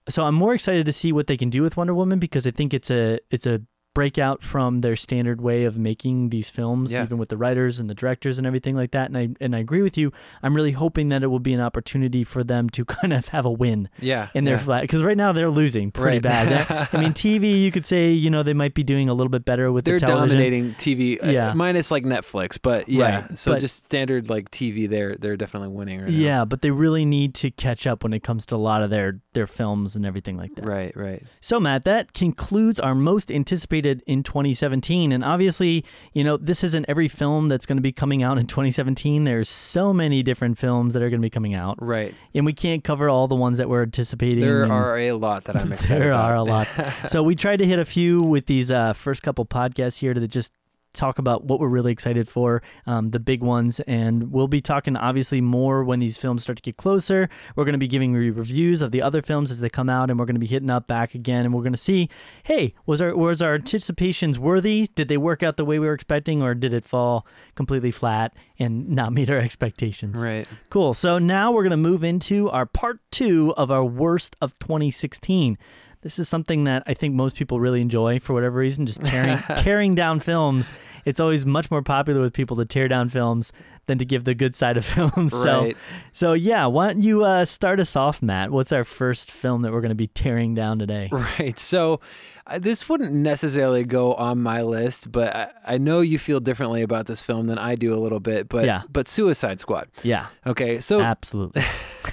so 0.10 0.26
I'm 0.26 0.36
more 0.36 0.54
excited 0.54 0.86
to 0.86 0.94
see 0.94 1.12
what 1.12 1.28
they 1.28 1.38
can 1.38 1.50
do 1.50 1.64
with 1.64 1.78
Wonder 1.78 1.94
Woman 1.94 2.20
because 2.20 2.46
I 2.46 2.52
think 2.52 2.74
it's 2.74 2.92
a 2.92 3.20
it's 3.32 3.48
a 3.48 3.62
break 3.96 4.20
out 4.20 4.44
from 4.44 4.82
their 4.82 4.96
standard 4.96 5.42
way 5.42 5.64
of 5.66 5.78
making 5.80 6.30
these 6.30 6.52
films, 6.52 6.92
Yeah. 6.92 7.02
even 7.04 7.18
with 7.18 7.30
the 7.30 7.38
writers 7.38 7.80
and 7.80 7.90
the 7.90 7.96
directors 7.96 8.38
and 8.38 8.46
everything 8.46 8.76
like 8.76 8.92
that. 8.92 9.08
And 9.10 9.18
I 9.18 9.30
and 9.42 9.56
I 9.56 9.60
agree 9.60 9.82
with 9.82 9.98
you. 9.98 10.12
I'm 10.44 10.54
really 10.56 10.74
hoping 10.74 11.10
that 11.10 11.24
it 11.24 11.28
will 11.28 11.40
be 11.40 11.54
an 11.54 11.62
opportunity 11.62 12.24
for 12.24 12.44
them 12.44 12.70
to 12.72 12.86
kind 12.98 13.14
of 13.14 13.30
have 13.30 13.46
a 13.46 13.52
win 13.52 13.90
Yeah. 14.00 14.28
in 14.36 14.44
their 14.44 14.58
yeah. 14.58 14.60
flat 14.64 14.82
because 14.82 15.02
right 15.02 15.18
now 15.18 15.32
they're 15.32 15.50
losing 15.50 15.90
pretty 15.92 16.18
Right. 16.18 16.22
bad. 16.22 16.90
I 16.94 17.02
mean, 17.02 17.14
TV, 17.14 17.60
you 17.64 17.72
could 17.72 17.86
say 17.88 18.12
you 18.12 18.30
know 18.30 18.44
they 18.44 18.54
might 18.54 18.76
be 18.76 18.84
doing 18.84 19.10
a 19.10 19.14
little 19.16 19.32
bit 19.32 19.46
better 19.46 19.72
with 19.72 19.86
They're 19.86 19.98
the 19.98 20.06
television. 20.06 20.38
dominating 20.38 20.74
TV, 20.76 21.18
uh, 21.24 21.30
Yeah. 21.32 21.54
minus 21.56 21.90
like 21.90 22.04
Netflix, 22.04 22.60
but 22.62 22.88
yeah. 22.88 23.22
Right, 23.28 23.40
So 23.40 23.52
but- 23.54 23.62
just 23.62 23.86
standard 23.86 24.30
like 24.30 24.52
TV, 24.52 24.88
they're 24.88 25.16
they're 25.16 25.38
definitely 25.38 25.70
winning 25.70 26.02
right 26.02 26.10
now. 26.10 26.16
Yeah, 26.16 26.46
but 26.46 26.62
they 26.62 26.72
really 26.72 27.06
need 27.06 27.34
to 27.36 27.50
catch 27.50 27.88
up 27.88 28.04
when 28.04 28.12
it 28.14 28.24
comes 28.24 28.46
to 28.48 28.56
a 28.56 28.58
lot 28.58 28.84
of 28.84 28.90
their 28.90 29.22
their 29.34 29.48
films 29.48 29.96
and 29.96 30.06
everything 30.06 30.36
like 30.38 30.54
that. 30.56 30.66
Right, 30.66 30.96
right. 30.98 31.24
So, 31.40 31.60
Matt, 31.60 31.86
that 31.86 32.14
concludes 32.14 32.80
our 32.80 32.94
most 32.96 33.32
anticipated 33.32 33.85
in 33.86 34.24
2017. 34.24 35.12
And 35.12 35.24
obviously, 35.24 35.86
you 36.14 36.24
know, 36.24 36.38
this 36.38 36.64
isn't 36.64 36.86
every 36.90 37.08
film 37.08 37.48
that's 37.48 37.66
going 37.66 37.78
to 37.78 37.82
be 37.82 37.92
coming 37.92 38.24
out 38.24 38.38
in 38.38 38.48
2017. 38.48 39.24
There's 39.24 39.50
so 39.50 39.94
many 39.94 40.24
different 40.24 40.58
films 40.58 40.94
that 40.94 41.02
are 41.04 41.10
going 41.10 41.22
to 41.22 41.26
be 41.26 41.30
coming 41.30 41.54
out, 41.54 41.78
Right. 41.82 42.14
and 42.34 42.46
we 42.46 42.54
can't 42.54 42.84
cover 42.84 43.10
all 43.10 43.28
the 43.28 43.36
ones 43.36 43.58
that 43.60 43.70
we're 43.70 43.84
anticipating. 43.84 44.42
There 44.42 44.72
are 44.72 44.98
a 44.98 45.12
lot 45.14 45.46
that 45.46 45.56
I'm 45.56 45.72
excited 45.74 46.02
there 46.02 46.12
about. 46.12 46.32
are 46.32 46.36
a 46.36 46.44
lot. 46.44 46.68
so 47.08 47.24
we 47.24 47.36
tried 47.36 47.58
to 47.60 47.66
hit 47.66 47.80
a 47.80 47.86
few 47.86 48.20
with 48.20 48.46
these 48.48 48.72
uh, 48.72 48.94
first 48.94 49.22
couple 49.24 49.46
podcasts 49.46 49.98
here 49.98 50.14
to 50.14 50.28
just 50.28 50.52
talk 50.96 51.20
about 51.20 51.46
what 51.46 51.60
we're 51.60 51.68
really 51.68 51.92
excited 51.92 52.28
for, 52.28 52.62
um, 52.86 53.12
the 53.12 53.20
big 53.20 53.42
ones, 53.42 53.80
and 53.82 54.32
we'll 54.32 54.48
be 54.48 54.62
talking 54.62 54.96
obviously 54.98 55.42
more 55.42 55.84
when 55.84 56.00
these 56.00 56.18
films 56.18 56.44
start 56.44 56.58
to 56.58 56.62
get 56.62 56.78
closer. 56.78 57.30
We're 57.56 57.66
going 57.66 57.74
to 57.74 57.80
be 57.80 57.88
giving 57.88 58.14
re- 58.14 58.30
reviews 58.30 58.82
of 58.82 58.92
the 58.92 59.02
other 59.02 59.22
films 59.22 59.52
as 59.52 59.60
they 59.60 59.70
come 59.70 59.90
out, 59.90 60.10
and 60.10 60.20
we're 60.20 60.26
going 60.26 60.36
to 60.36 60.40
be 60.40 60.48
hitting 60.48 60.70
up 60.70 60.88
back 60.88 61.16
again, 61.16 61.46
and 61.46 61.54
we're 61.54 61.64
going 61.64 61.74
to 61.74 61.78
see, 61.78 62.10
hey, 62.44 62.74
was 62.86 63.02
our 63.02 63.16
was 63.16 63.42
our 63.42 63.56
anticipations 63.56 64.40
worthy? 64.40 64.88
Did 64.96 65.08
they 65.08 65.18
work 65.18 65.44
out 65.44 65.58
the 65.58 65.66
way 65.66 65.80
we 65.80 65.88
were 65.88 65.94
expecting, 65.94 66.42
or 66.42 66.56
did 66.56 66.74
it 66.74 66.86
fall 66.86 67.26
completely 67.56 67.92
flat 67.92 68.34
and 68.60 68.90
not 68.90 69.14
meet 69.14 69.30
our 69.30 69.40
expectations? 69.40 70.24
Right. 70.24 70.48
Cool. 70.70 70.94
So 70.94 71.20
now 71.20 71.52
we're 71.52 71.64
going 71.64 71.72
to 71.72 71.78
move 71.78 72.04
into 72.04 72.50
our 72.50 72.66
part 72.66 73.00
two 73.12 73.54
of 73.58 73.72
our 73.72 73.84
worst 73.84 74.36
of 74.42 74.58
2016. 74.60 75.58
This 76.06 76.20
is 76.20 76.30
something 76.30 76.66
that 76.66 76.84
I 76.86 76.94
think 76.94 77.16
most 77.16 77.36
people 77.36 77.60
really 77.60 77.82
enjoy 77.82 78.20
for 78.20 78.34
whatever 78.34 78.60
reason, 78.60 78.86
just 78.86 79.04
tearing 79.04 79.40
tearing 79.58 79.96
down 79.96 80.20
films. 80.20 80.72
It's 81.04 81.20
always 81.20 81.48
much 81.48 81.72
more 81.72 81.82
popular 81.82 82.22
with 82.22 82.32
people 82.32 82.56
to 82.58 82.66
tear 82.66 82.88
down 82.88 83.10
films 83.10 83.52
than 83.88 83.98
to 83.98 84.06
give 84.06 84.24
the 84.24 84.36
good 84.36 84.56
side 84.56 84.78
of 84.78 84.86
films. 84.96 85.34
So, 85.34 85.72
so 86.12 86.34
yeah, 86.34 86.68
why 86.68 86.94
don't 86.94 87.02
you 87.02 87.24
uh, 87.24 87.44
start 87.44 87.80
us 87.80 87.96
off, 87.96 88.22
Matt? 88.22 88.52
What's 88.52 88.72
our 88.72 88.84
first 88.84 89.32
film 89.32 89.64
that 89.64 89.72
we're 89.72 89.82
going 89.82 89.90
to 89.90 89.96
be 89.96 90.06
tearing 90.06 90.54
down 90.54 90.78
today? 90.78 91.10
Right. 91.40 91.58
So 91.58 92.02
uh, 92.48 92.60
this 92.60 92.88
wouldn't 92.88 93.12
necessarily 93.12 93.84
go 93.84 94.14
on 94.14 94.42
my 94.42 94.62
list, 94.62 95.12
but 95.12 95.36
I, 95.36 95.50
I 95.66 95.78
know 95.78 96.02
you 96.02 96.20
feel 96.20 96.40
differently 96.40 96.82
about 96.84 97.08
this 97.08 97.24
film 97.24 97.48
than 97.48 97.58
I 97.58 97.76
do 97.76 97.96
a 97.96 98.00
little 98.00 98.20
bit. 98.20 98.48
But 98.50 98.66
Yeah. 98.66 98.82
but 98.90 99.08
Suicide 99.08 99.60
Squad. 99.60 99.88
Yeah, 100.04 100.28
Okay. 100.46 100.80
So 100.80 101.02
absolutely. 101.02 101.64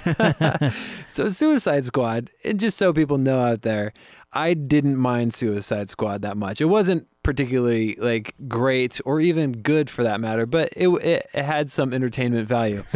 so 1.07 1.29
Suicide 1.29 1.85
Squad, 1.85 2.29
and 2.43 2.59
just 2.59 2.77
so 2.77 2.93
people 2.93 3.17
know 3.17 3.39
out 3.41 3.61
there, 3.61 3.93
I 4.31 4.53
didn't 4.55 4.97
mind 4.97 5.33
Suicide 5.33 5.89
Squad 5.89 6.21
that 6.23 6.37
much. 6.37 6.59
It 6.61 6.65
wasn't 6.65 7.07
particularly 7.23 7.95
like 7.99 8.33
great 8.47 8.99
or 9.05 9.21
even 9.21 9.51
good 9.53 9.89
for 9.89 10.03
that 10.03 10.19
matter, 10.19 10.45
but 10.45 10.69
it 10.75 10.87
it, 10.89 11.27
it 11.33 11.43
had 11.45 11.71
some 11.71 11.93
entertainment 11.93 12.47
value. 12.47 12.83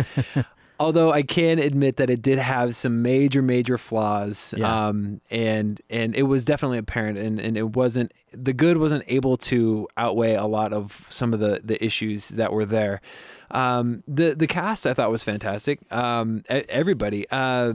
Although 0.80 1.12
I 1.12 1.24
can 1.24 1.58
admit 1.60 1.96
that 1.98 2.10
it 2.10 2.22
did 2.22 2.38
have 2.38 2.76
some 2.76 3.02
major, 3.02 3.42
major 3.42 3.78
flaws, 3.78 4.54
Yeah. 4.58 4.88
um, 4.88 5.22
and 5.32 5.82
and 5.90 6.16
it 6.16 6.24
was 6.24 6.46
definitely 6.46 6.78
apparent, 6.78 7.18
and, 7.18 7.40
and 7.40 7.58
it 7.58 7.76
wasn't 7.76 8.12
the 8.32 8.54
good 8.54 8.78
wasn't 8.78 9.04
able 9.08 9.38
to 9.38 9.88
outweigh 9.98 10.36
a 10.36 10.46
lot 10.46 10.74
of 10.74 11.06
some 11.10 11.34
of 11.34 11.40
the 11.40 11.62
the 11.64 11.84
issues 11.84 12.30
that 12.30 12.52
were 12.54 12.66
there. 12.66 13.02
Um, 13.50 14.04
the 14.08 14.36
the 14.36 14.46
cast 14.48 14.86
I 14.86 14.94
thought 14.94 15.10
was 15.10 15.24
fantastic. 15.24 15.80
Um, 15.92 16.44
everybody. 16.50 17.26
Uh, 17.32 17.74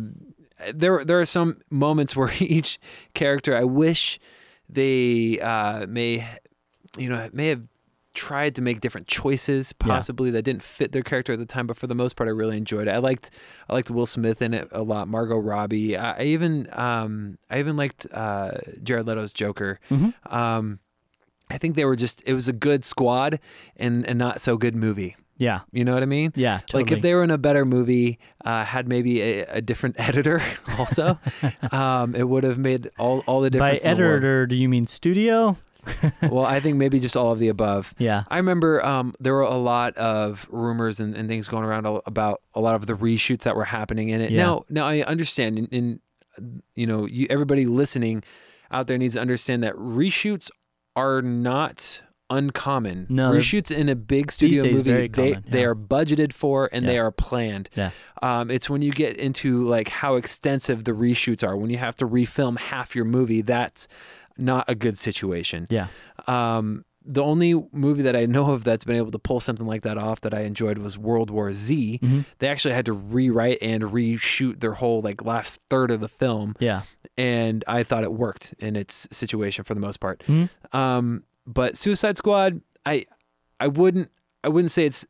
there 0.73 1.05
there 1.05 1.21
are 1.21 1.25
some 1.27 1.61
moments 1.71 2.15
where 2.15 2.31
each 2.39 2.79
character 3.15 3.57
I 3.57 3.65
wish 3.65 4.21
they 4.69 5.41
uh, 5.41 5.87
may 5.89 6.25
you 6.97 7.09
know 7.09 7.29
may 7.33 7.49
have 7.49 7.67
tried 8.15 8.55
to 8.55 8.63
make 8.63 8.81
different 8.81 9.07
choices 9.07 9.73
possibly 9.73 10.31
that 10.31 10.43
didn't 10.43 10.63
fit 10.63 10.93
their 10.93 11.03
character 11.03 11.33
at 11.33 11.39
the 11.39 11.47
time 11.47 11.67
but 11.67 11.77
for 11.77 11.87
the 11.87 11.95
most 11.95 12.15
part 12.17 12.29
I 12.29 12.33
really 12.33 12.57
enjoyed 12.57 12.87
it. 12.89 12.91
I 12.91 12.99
liked 12.99 13.31
I 13.69 13.73
liked 13.73 13.91
Will 13.91 14.07
Smith 14.07 14.43
in 14.43 14.53
it 14.55 14.69
a 14.73 14.83
lot, 14.83 15.09
Margot 15.09 15.39
Robbie. 15.39 15.97
I, 15.97 16.19
I 16.19 16.23
even 16.25 16.69
um 16.73 17.39
I 17.51 17.59
even 17.59 17.77
liked 17.77 18.07
uh 18.13 18.53
Jared 18.83 19.07
Leto's 19.07 19.33
Joker. 19.33 19.79
Mhm. 19.91 20.13
Um 20.33 20.79
I 21.51 21.59
think 21.59 21.75
they 21.77 21.85
were 21.85 21.97
just 21.97 22.23
it 22.27 22.35
was 22.35 22.49
a 22.49 22.53
good 22.53 22.85
squad 22.85 23.39
and 23.77 24.07
and 24.07 24.19
not 24.19 24.41
so 24.41 24.57
good 24.57 24.77
movie. 24.77 25.17
Yeah, 25.39 25.61
You 25.73 25.85
know 25.85 25.95
what 25.95 26.05
I 26.05 26.07
mean? 26.07 26.33
yeah. 26.37 26.59
Totally. 26.61 26.83
Like 26.85 26.93
if 26.93 27.03
they 27.03 27.15
were 27.15 27.25
in 27.25 27.31
a 27.31 27.39
better 27.39 27.65
movie, 27.65 28.21
uh, 28.45 28.65
had 28.65 28.87
maybe 28.87 29.21
a, 29.23 29.45
a 29.47 29.61
different 29.61 29.97
editor 29.99 30.41
also, 30.79 31.19
um, 31.73 32.15
it 32.15 32.29
would 32.29 32.45
have 32.45 32.59
made 32.59 32.89
all, 32.97 33.25
all 33.27 33.41
the 33.41 33.51
by 33.51 33.73
difference. 33.73 33.83
the 33.83 33.89
editor, 33.89 34.47
do 34.47 34.55
you 34.55 34.69
mean 34.69 34.87
studio? 34.87 35.57
Well, 36.23 36.45
I 36.45 36.61
think 36.61 36.77
maybe 36.77 37.01
just 37.01 37.17
all 37.17 37.33
of 37.33 37.39
the 37.39 37.49
above. 37.49 37.95
Yeah. 37.99 38.25
I 38.29 38.37
remember 38.37 38.85
um, 38.85 39.15
there 39.19 39.35
were 39.35 39.43
a 39.43 39.57
lot 39.57 39.97
of 39.97 40.47
rumors 40.51 41.01
and, 41.01 41.15
and 41.15 41.29
things 41.29 41.49
going 41.49 41.65
around 41.65 41.87
about 42.07 42.43
a 42.55 42.61
lot 42.61 42.75
of 42.75 42.87
the 42.87 42.95
reshoots 42.95 43.43
that 43.43 43.57
were 43.57 43.65
happening 43.65 44.11
in 44.11 44.21
it. 44.21 44.31
Yeah. 44.31 44.45
Now, 44.45 44.65
now 44.69 44.87
I 44.87 45.03
understand, 45.03 45.59
and, 45.59 45.73
and 45.73 46.01
you 46.75 46.87
know, 46.87 47.07
you, 47.07 47.27
everybody 47.31 47.67
listening 47.67 48.23
out 48.71 48.87
there 48.87 48.99
needs 48.99 49.15
to 49.15 49.21
understand 49.21 49.63
that 49.63 49.75
reshoots 49.75 50.51
are 50.97 51.23
not 51.23 52.03
uncommon. 52.31 53.07
No, 53.11 53.31
reshoots 53.31 53.71
in 53.71 53.89
a 53.89 53.95
big 53.95 54.33
studio 54.33 54.63
days, 54.63 54.77
movie 54.77 54.91
they 54.91 55.09
common, 55.09 55.45
they 55.49 55.65
are 55.65 55.75
budgeted 55.75 56.33
for 56.33 56.71
and 56.73 56.89
they 56.89 56.99
are 56.99 57.11
planned. 57.11 57.69
Yeah. 57.77 57.91
Um, 58.23 58.51
it's 58.51 58.71
when 58.71 58.81
you 58.83 58.93
get 58.93 59.17
into 59.17 59.67
like 59.69 59.89
how 59.89 60.17
extensive 60.17 60.85
the 60.85 60.93
reshoots 60.93 61.47
are. 61.47 61.57
When 61.57 61.71
you 61.71 61.79
have 61.79 61.97
to 61.97 62.07
refilm 62.07 62.59
half 62.59 62.97
your 62.97 63.05
movie, 63.05 63.43
that's 63.43 63.87
not 64.39 64.65
a 64.69 64.75
good 64.75 64.97
situation. 64.99 65.67
Yeah. 65.71 65.89
Um, 66.27 66.85
the 67.05 67.23
only 67.23 67.55
movie 67.73 68.03
that 68.03 68.15
I 68.15 68.27
know 68.27 68.53
of 68.53 68.63
that's 68.63 68.85
been 68.85 68.95
able 68.97 69.11
to 69.11 69.19
pull 69.19 69.41
something 69.41 69.67
like 69.67 69.83
that 69.83 69.99
off 69.99 70.21
that 70.21 70.33
I 70.33 70.43
enjoyed 70.43 70.79
was 70.79 70.97
World 70.97 71.31
War 71.31 71.53
Z. 71.53 71.99
Mhm. 72.01 72.25
They 72.39 72.47
actually 72.49 72.75
had 72.75 72.85
to 72.87 72.93
rewrite 72.93 73.59
and 73.61 73.83
reshoot 73.83 74.61
their 74.61 74.75
whole 74.75 75.01
like 75.03 75.25
last 75.25 75.61
third 75.69 75.91
of 75.91 76.01
the 76.01 76.09
film, 76.09 76.55
Yeah. 76.61 76.83
and 77.19 77.65
I 77.67 77.83
thought 77.83 78.05
it 78.05 78.13
worked 78.13 78.55
in 78.61 78.77
its 78.77 79.09
situation 79.11 79.65
for 79.65 79.75
the 79.75 79.81
most 79.81 79.99
part. 79.99 80.23
Mhm. 80.29 80.49
Um, 80.73 81.25
but 81.45 81.77
Suicide 81.77 82.17
Squad, 82.17 82.61
I 82.87 83.07
I 83.59 83.67
wouldn't 83.67 84.11
I 84.45 84.49
wouldn't 84.49 84.71
say 84.71 84.87
it's 84.87 85.05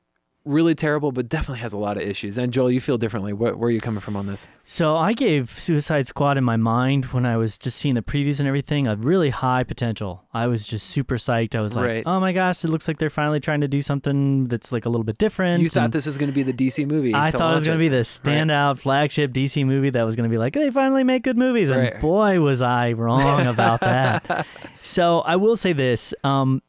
really 0.45 0.75
terrible, 0.75 1.13
but 1.13 1.29
definitely 1.29 1.61
has 1.61 1.73
a 1.73 1.79
lot 1.79 1.97
of 1.97 2.03
issues. 2.03 2.37
And 2.37 2.53
Joel, 2.53 2.71
you 2.71 2.81
feel 2.81 2.99
differently. 2.99 3.33
Where, 3.33 3.55
where 3.55 3.69
are 3.69 3.71
you 3.71 3.79
coming 3.81 4.01
from 4.01 4.17
on 4.17 4.27
this? 4.27 4.49
So 4.65 4.97
I 4.97 5.13
gave 5.13 5.51
Suicide 5.51 6.07
Squad 6.07 6.37
in 6.39 6.43
my 6.45 6.57
mind 6.57 7.07
when 7.07 7.25
I 7.25 7.37
was 7.37 7.59
just 7.59 7.77
seeing 7.79 7.95
the 7.95 8.03
previews 8.03 8.41
and 8.41 8.49
everything 8.49 8.87
a 8.87 8.97
really 8.97 9.31
high 9.31 9.63
potential. 9.63 10.25
I 10.35 10.49
was 10.49 10.67
just 10.67 10.89
super 10.89 11.17
psyched. 11.17 11.55
I 11.55 11.61
was 11.61 11.77
like, 11.77 11.87
Right. 11.87 12.03
"Oh 12.07 12.19
my 12.19 12.33
gosh, 12.33 12.65
it 12.65 12.69
looks 12.69 12.89
like 12.89 12.99
they're 12.99 13.11
finally 13.11 13.39
trying 13.41 13.61
to 13.61 13.69
do 13.69 13.81
something 13.83 14.47
that's 14.49 14.73
like 14.73 14.85
a 14.85 14.89
little 14.89 15.05
bit 15.05 15.19
different." 15.19 15.63
You 15.63 15.69
thought 15.69 15.85
and 15.85 15.93
this 15.93 16.07
was 16.07 16.19
going 16.19 16.31
to 16.31 16.35
be 16.35 16.43
the 16.43 16.53
DC 16.53 16.87
movie. 16.87 17.15
I 17.15 17.31
thought 17.31 17.53
it 17.53 17.55
was 17.55 17.65
going 17.65 17.79
to 17.79 17.83
be 17.83 17.89
the 17.89 18.03
standout 18.03 18.79
flagship 18.79 19.33
DC 19.33 19.65
movie 19.65 19.91
that 19.91 20.03
was 20.03 20.17
going 20.17 20.29
to 20.29 20.33
be 20.33 20.39
like, 20.39 20.55
"They 20.55 20.71
finally 20.71 21.05
make 21.05 21.23
good 21.23 21.37
movies." 21.37 21.71
And 21.71 21.83
Right. 21.83 22.01
boy, 22.01 22.41
was 22.41 22.63
I 22.63 22.93
wrong 22.93 23.47
about 23.47 23.81
that. 23.83 24.47
So 24.83 25.21
I 25.21 25.37
will 25.37 25.57
say 25.57 25.73
this: 25.73 26.15
um, 26.25 26.63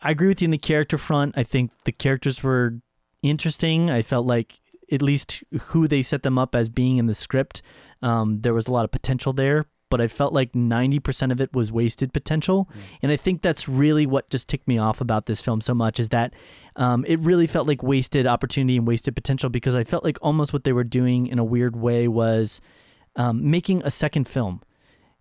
I 0.00 0.10
agree 0.12 0.28
with 0.28 0.40
you 0.40 0.46
in 0.46 0.50
the 0.52 0.58
character 0.58 0.98
front. 0.98 1.34
I 1.36 1.42
think 1.42 1.72
the 1.84 1.92
characters 1.92 2.42
were 2.42 2.74
interesting. 3.22 3.90
I 3.90 4.02
felt 4.02 4.26
like 4.26 4.60
at 4.90 5.02
least 5.02 5.42
who 5.60 5.86
they 5.86 6.02
set 6.02 6.22
them 6.22 6.38
up 6.38 6.54
as 6.54 6.68
being 6.68 6.96
in 6.96 7.06
the 7.06 7.14
script, 7.14 7.62
um, 8.02 8.40
there 8.40 8.54
was 8.54 8.66
a 8.66 8.72
lot 8.72 8.84
of 8.84 8.90
potential 8.90 9.32
there. 9.32 9.66
But 9.90 10.02
I 10.02 10.06
felt 10.06 10.34
like 10.34 10.52
90% 10.52 11.32
of 11.32 11.40
it 11.40 11.54
was 11.54 11.72
wasted 11.72 12.12
potential. 12.12 12.68
And 13.00 13.10
I 13.10 13.16
think 13.16 13.40
that's 13.40 13.66
really 13.66 14.04
what 14.04 14.28
just 14.28 14.46
ticked 14.46 14.68
me 14.68 14.76
off 14.76 15.00
about 15.00 15.24
this 15.24 15.40
film 15.40 15.62
so 15.62 15.72
much 15.72 15.98
is 15.98 16.10
that 16.10 16.34
um, 16.76 17.06
it 17.08 17.20
really 17.20 17.46
felt 17.46 17.66
like 17.66 17.82
wasted 17.82 18.26
opportunity 18.26 18.76
and 18.76 18.86
wasted 18.86 19.14
potential 19.14 19.48
because 19.48 19.74
I 19.74 19.84
felt 19.84 20.04
like 20.04 20.18
almost 20.20 20.52
what 20.52 20.64
they 20.64 20.74
were 20.74 20.84
doing 20.84 21.26
in 21.26 21.38
a 21.38 21.44
weird 21.44 21.74
way 21.74 22.06
was 22.06 22.60
um, 23.16 23.50
making 23.50 23.82
a 23.82 23.90
second 23.90 24.28
film 24.28 24.60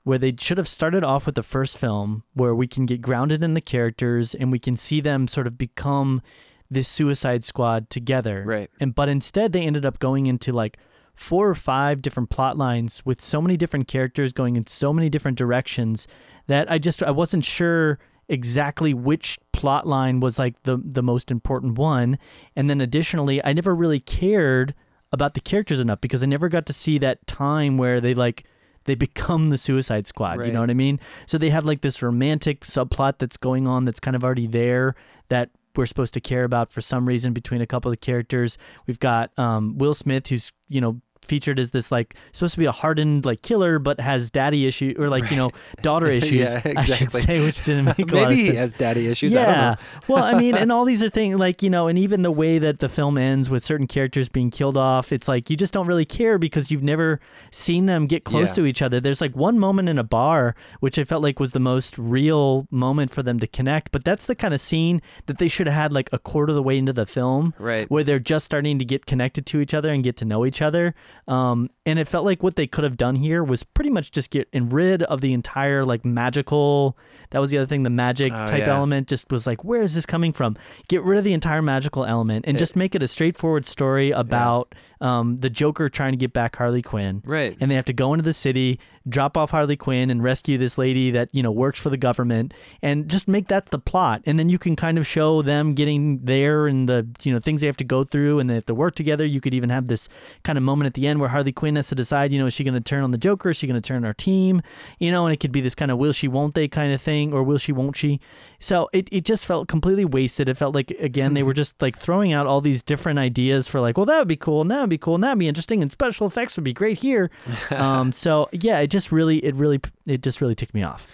where 0.03 0.17
they 0.17 0.33
should 0.39 0.57
have 0.57 0.67
started 0.67 1.03
off 1.03 1.25
with 1.25 1.35
the 1.35 1.43
first 1.43 1.77
film 1.77 2.23
where 2.33 2.55
we 2.55 2.67
can 2.67 2.85
get 2.85 3.01
grounded 3.01 3.43
in 3.43 3.55
the 3.55 3.61
characters 3.61 4.33
and 4.33 4.51
we 4.51 4.59
can 4.59 4.77
see 4.77 5.01
them 5.01 5.27
sort 5.27 5.47
of 5.47 5.57
become 5.57 6.21
this 6.69 6.87
suicide 6.87 7.43
squad 7.45 7.89
together 7.89 8.43
Right. 8.45 8.69
and 8.79 8.93
but 8.93 9.09
instead 9.09 9.53
they 9.53 9.61
ended 9.63 9.85
up 9.85 9.99
going 9.99 10.25
into 10.27 10.51
like 10.51 10.77
four 11.15 11.49
or 11.49 11.55
five 11.55 12.01
different 12.01 12.29
plot 12.29 12.57
lines 12.57 13.03
with 13.05 13.21
so 13.21 13.41
many 13.41 13.57
different 13.57 13.87
characters 13.87 14.31
going 14.33 14.55
in 14.55 14.67
so 14.67 14.93
many 14.93 15.09
different 15.09 15.37
directions 15.37 16.07
that 16.47 16.69
I 16.71 16.77
just 16.77 17.01
I 17.01 17.11
wasn't 17.11 17.43
sure 17.43 17.97
exactly 18.29 18.93
which 18.93 19.39
plot 19.53 19.87
line 19.87 20.19
was 20.19 20.37
like 20.37 20.61
the 20.63 20.77
the 20.83 21.01
most 21.01 21.31
important 21.31 21.77
one 21.77 22.19
and 22.55 22.69
then 22.69 22.81
additionally 22.81 23.43
I 23.43 23.53
never 23.53 23.73
really 23.73 23.99
cared 24.01 24.75
about 25.13 25.33
the 25.33 25.39
characters 25.39 25.79
enough 25.79 26.01
because 26.01 26.21
I 26.21 26.25
never 26.25 26.49
got 26.49 26.65
to 26.65 26.73
see 26.73 26.97
that 26.99 27.25
time 27.25 27.77
where 27.77 28.01
they 28.01 28.13
like 28.13 28.43
they 28.83 28.95
become 28.95 29.49
the 29.49 29.57
Suicide 29.57 30.07
Squad. 30.07 30.45
You 30.45 30.51
know 30.53 30.61
what 30.61 30.69
I 30.69 30.73
mean? 30.73 30.97
So 31.25 31.37
they 31.37 31.49
have 31.49 31.65
like 31.65 31.81
this 31.81 32.01
romantic 32.01 32.61
subplot 32.61 33.17
that's 33.19 33.35
going 33.35 33.67
on 33.67 33.83
that's 33.83 33.99
kind 33.99 34.15
of 34.15 34.23
already 34.23 34.47
there 34.47 34.95
that 35.27 35.49
we're 35.77 35.85
supposed 35.85 36.13
to 36.15 36.21
care 36.21 36.43
about 36.43 36.71
for 36.71 36.81
some 36.81 37.07
reason 37.07 37.33
between 37.33 37.61
a 37.61 37.67
couple 37.67 37.89
of 37.89 37.93
the 37.93 37.97
characters. 38.05 38.57
We've 38.85 38.99
got 38.99 39.37
um, 39.37 39.77
Will 39.77 39.93
Smith, 39.93 40.27
who's 40.27 40.51
you 40.67 40.81
know 40.81 41.01
featured 41.27 41.59
as 41.59 41.71
this 41.71 41.91
like 41.91 42.15
supposed 42.31 42.53
to 42.55 42.59
be 42.59 42.65
a 42.65 42.71
hardened 42.71 43.25
like 43.25 43.41
killer 43.41 43.77
but 43.79 43.99
has 43.99 44.29
daddy 44.31 44.65
issue 44.65 44.95
or 44.97 45.09
like 45.09 45.29
you 45.29 45.37
know 45.37 45.51
daughter 45.81 46.07
issues 46.07 46.53
Yeah, 46.53 46.61
I 46.77 46.83
should 46.83 47.01
exactly. 47.01 47.21
say 47.21 47.45
which 47.45 47.63
didn't 47.63 47.85
make 47.97 48.11
a 48.11 48.15
lot 48.15 48.31
of 48.31 48.37
sense. 48.37 48.39
Maybe 48.39 48.51
he 48.51 48.55
has 48.55 48.73
daddy 48.73 49.07
issues. 49.07 49.35
I 49.35 49.43
don't 49.45 49.53
yeah. 49.53 49.69
know. 49.71 49.75
well, 50.15 50.23
I 50.23 50.39
mean, 50.39 50.55
and 50.55 50.71
all 50.71 50.85
these 50.85 51.03
are 51.03 51.09
things 51.09 51.37
like, 51.37 51.61
you 51.61 51.69
know, 51.69 51.87
and 51.87 51.99
even 51.99 52.21
the 52.21 52.31
way 52.31 52.57
that 52.59 52.79
the 52.79 52.89
film 52.89 53.17
ends 53.17 53.49
with 53.49 53.63
certain 53.63 53.87
characters 53.87 54.29
being 54.29 54.49
killed 54.49 54.77
off, 54.77 55.11
it's 55.11 55.27
like 55.27 55.49
you 55.49 55.57
just 55.57 55.73
don't 55.73 55.87
really 55.87 56.05
care 56.05 56.37
because 56.37 56.71
you've 56.71 56.83
never 56.83 57.19
seen 57.51 57.85
them 57.85 58.07
get 58.07 58.23
close 58.23 58.49
Yeah. 58.49 58.63
to 58.63 58.65
each 58.65 58.81
other. 58.81 58.99
There's 58.99 59.21
like 59.21 59.35
one 59.35 59.59
moment 59.59 59.89
in 59.89 59.97
a 59.99 60.03
bar, 60.03 60.55
which 60.79 60.97
I 60.97 61.03
felt 61.03 61.21
like 61.23 61.39
was 61.39 61.51
the 61.51 61.59
most 61.59 61.97
real 61.97 62.67
moment 62.71 63.11
for 63.11 63.21
them 63.23 63.39
to 63.39 63.47
connect, 63.47 63.91
but 63.91 64.03
that's 64.03 64.25
the 64.25 64.35
kind 64.35 64.53
of 64.53 64.61
scene 64.61 65.01
that 65.25 65.37
they 65.37 65.47
should 65.47 65.67
have 65.67 65.75
had 65.75 65.93
like 65.93 66.09
a 66.13 66.19
quarter 66.19 66.51
of 66.51 66.55
the 66.55 66.63
way 66.63 66.77
into 66.77 66.93
the 66.93 67.05
film 67.05 67.53
Right. 67.59 67.89
where 67.89 68.03
they're 68.03 68.19
just 68.19 68.45
starting 68.45 68.79
to 68.79 68.85
get 68.85 69.05
connected 69.05 69.45
to 69.47 69.59
each 69.59 69.73
other 69.73 69.89
and 69.91 70.03
get 70.03 70.17
to 70.17 70.25
know 70.25 70.45
each 70.45 70.61
other. 70.61 70.95
Um, 71.27 71.69
and 71.85 71.99
it 71.99 72.07
felt 72.07 72.25
like 72.25 72.43
what 72.43 72.55
they 72.55 72.67
could 72.67 72.83
have 72.83 72.97
done 72.97 73.15
here 73.15 73.43
was 73.43 73.63
pretty 73.63 73.89
much 73.89 74.11
just 74.11 74.29
get 74.29 74.47
rid 74.53 75.03
of 75.03 75.21
the 75.21 75.33
entire 75.33 75.83
like 75.85 76.05
magical. 76.05 76.97
That 77.31 77.39
was 77.39 77.51
the 77.51 77.57
other 77.57 77.67
thing. 77.67 77.83
The 77.83 77.89
magic 77.89 78.31
Oh, 78.33 78.45
type 78.47 78.65
yeah. 78.67 78.75
element 78.75 79.07
just 79.07 79.31
was 79.31 79.45
like, 79.47 79.63
where 79.63 79.81
is 79.81 79.93
this 79.93 80.05
coming 80.05 80.31
from? 80.33 80.57
Get 80.87 81.03
rid 81.03 81.17
of 81.17 81.23
the 81.23 81.33
entire 81.33 81.61
magical 81.61 82.05
element 82.05 82.45
and 82.47 82.55
It- 82.57 82.59
just 82.59 82.75
make 82.75 82.95
it 82.95 83.03
a 83.03 83.07
straightforward 83.07 83.65
story 83.65 84.11
about 84.11 84.73
um, 84.99 85.37
the 85.37 85.49
Joker 85.49 85.89
trying 85.89 86.13
to 86.13 86.17
get 86.17 86.33
back 86.33 86.55
Harley 86.55 86.81
Quinn 86.81 87.21
Right. 87.25 87.55
and 87.59 87.69
they 87.69 87.75
have 87.75 87.85
to 87.85 87.93
go 87.93 88.13
into 88.13 88.23
the 88.23 88.33
city, 88.33 88.79
drop 89.07 89.37
off 89.37 89.51
Harley 89.51 89.75
Quinn, 89.75 90.09
and 90.09 90.23
rescue 90.23 90.57
this 90.57 90.77
lady 90.77 91.11
that 91.11 91.29
you 91.31 91.43
know 91.43 91.51
works 91.51 91.79
for 91.79 91.89
the 91.89 91.97
government, 91.97 92.53
and 92.81 93.07
just 93.09 93.27
make 93.27 93.47
that 93.47 93.67
the 93.67 93.79
plot. 93.79 94.21
And 94.25 94.37
then 94.37 94.49
you 94.49 94.59
can 94.59 94.75
kind 94.75 94.97
of 94.97 95.05
show 95.05 95.41
them 95.41 95.73
getting 95.73 96.19
there 96.23 96.67
and 96.67 96.87
the 96.87 97.07
you 97.23 97.33
know 97.33 97.39
things 97.39 97.61
they 97.61 97.67
have 97.67 97.77
to 97.77 97.83
go 97.83 98.03
through, 98.03 98.39
and 98.39 98.49
they 98.49 98.55
have 98.55 98.65
to 98.67 98.75
work 98.75 98.95
together. 98.95 99.25
You 99.25 99.41
could 99.41 99.53
even 99.53 99.69
have 99.69 99.87
this 99.87 100.09
kind 100.43 100.57
of 100.57 100.63
moment 100.63 100.87
at 100.87 100.93
the 100.93 101.07
end 101.07 101.19
where 101.19 101.29
Harley 101.29 101.51
Quinn 101.51 101.75
has 101.75 101.89
to 101.89 101.95
decide, 101.95 102.31
you 102.31 102.39
know, 102.39 102.47
is 102.47 102.53
she 102.53 102.63
going 102.63 102.73
to 102.73 102.81
turn 102.81 103.03
on 103.03 103.11
the 103.11 103.17
Joker? 103.17 103.49
Is 103.49 103.57
she 103.57 103.67
going 103.67 103.81
to 103.81 103.87
turn 103.87 103.97
on 103.97 104.05
our 104.05 104.13
team? 104.13 104.61
You 104.99 105.11
know, 105.11 105.25
and 105.25 105.33
it 105.33 105.37
could 105.37 105.51
be 105.51 105.61
this 105.61 105.75
kind 105.75 105.91
of 105.91 105.97
will 105.97 106.13
she, 106.13 106.27
won't 106.27 106.55
they 106.55 106.67
kind 106.67 106.93
of 106.93 107.01
thing, 107.01 107.33
or 107.33 107.43
will 107.43 107.57
she, 107.57 107.71
won't 107.71 107.97
she? 107.97 108.19
So 108.59 108.89
it, 108.93 109.07
it 109.11 109.25
just 109.25 109.45
felt 109.45 109.67
completely 109.67 110.05
wasted. 110.05 110.49
It 110.49 110.57
felt 110.57 110.73
like 110.73 110.91
again 110.91 111.33
they 111.33 111.43
were 111.43 111.53
just 111.61 111.81
like 111.81 111.97
throwing 111.97 112.33
out 112.33 112.47
all 112.47 112.61
these 112.61 112.81
different 112.81 113.19
ideas 113.19 113.67
for 113.67 113.79
like, 113.79 113.97
well 113.97 114.05
that 114.05 114.17
would 114.17 114.27
be 114.27 114.35
cool, 114.35 114.61
and 114.61 114.71
that 114.71 114.81
would 114.81 114.89
be 114.89 114.97
cool, 114.97 115.15
and 115.15 115.23
that 115.23 115.31
would 115.31 115.39
be 115.39 115.47
interesting, 115.47 115.81
and 115.81 115.91
special 115.91 116.27
effects 116.27 116.55
would 116.55 116.63
be 116.63 116.73
great 116.73 116.97
here. 116.97 117.29
um, 117.71 118.11
so 118.11 118.49
yeah, 118.51 118.79
it 118.79 118.87
just 118.87 119.11
really, 119.11 119.37
it 119.45 119.55
really, 119.55 119.79
it 120.05 120.23
just 120.23 120.41
really 120.41 120.55
ticked 120.55 120.73
me 120.73 120.83
off. 120.83 121.07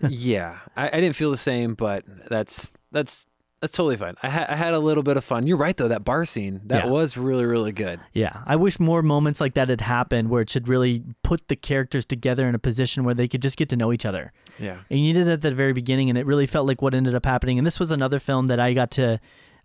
yeah, 0.08 0.58
I, 0.76 0.88
I 0.88 1.00
didn't 1.00 1.16
feel 1.16 1.30
the 1.30 1.36
same, 1.36 1.74
but 1.74 2.04
that's 2.28 2.72
that's 2.90 3.26
that's 3.60 3.72
totally 3.72 3.96
fine. 3.96 4.14
I, 4.22 4.28
ha- 4.28 4.46
I 4.48 4.56
had 4.56 4.74
a 4.74 4.78
little 4.78 5.02
bit 5.02 5.16
of 5.16 5.24
fun. 5.24 5.46
You're 5.46 5.56
right 5.56 5.76
though. 5.76 5.88
That 5.88 6.04
bar 6.04 6.24
scene 6.24 6.60
that 6.66 6.84
Yeah. 6.84 6.90
was 6.90 7.16
really 7.16 7.44
really 7.44 7.72
good. 7.72 8.00
Yeah, 8.12 8.42
I 8.46 8.56
wish 8.56 8.78
more 8.78 9.02
moments 9.02 9.40
like 9.40 9.54
that 9.54 9.68
had 9.68 9.80
happened 9.80 10.30
where 10.30 10.42
it 10.42 10.50
should 10.50 10.68
really 10.68 11.02
put 11.22 11.48
the 11.48 11.56
characters 11.56 12.04
together 12.04 12.48
in 12.48 12.54
a 12.54 12.58
position 12.58 13.04
where 13.04 13.14
they 13.14 13.28
could 13.28 13.42
just 13.42 13.56
get 13.56 13.68
to 13.70 13.76
know 13.76 13.92
each 13.92 14.06
other. 14.06 14.32
Yeah. 14.58 14.78
And 14.90 15.04
you 15.04 15.12
did 15.12 15.28
it 15.28 15.32
at 15.32 15.40
the 15.40 15.50
very 15.50 15.72
beginning, 15.72 16.08
and 16.08 16.18
it 16.18 16.26
really 16.26 16.46
felt 16.46 16.66
like 16.66 16.82
what 16.82 16.94
ended 16.94 17.14
up 17.14 17.24
happening. 17.26 17.58
And 17.58 17.66
this 17.66 17.78
was 17.80 17.90
another 17.90 18.18
film 18.18 18.46
that 18.48 18.60
I 18.60 18.72
got 18.74 18.90
to 18.92 19.18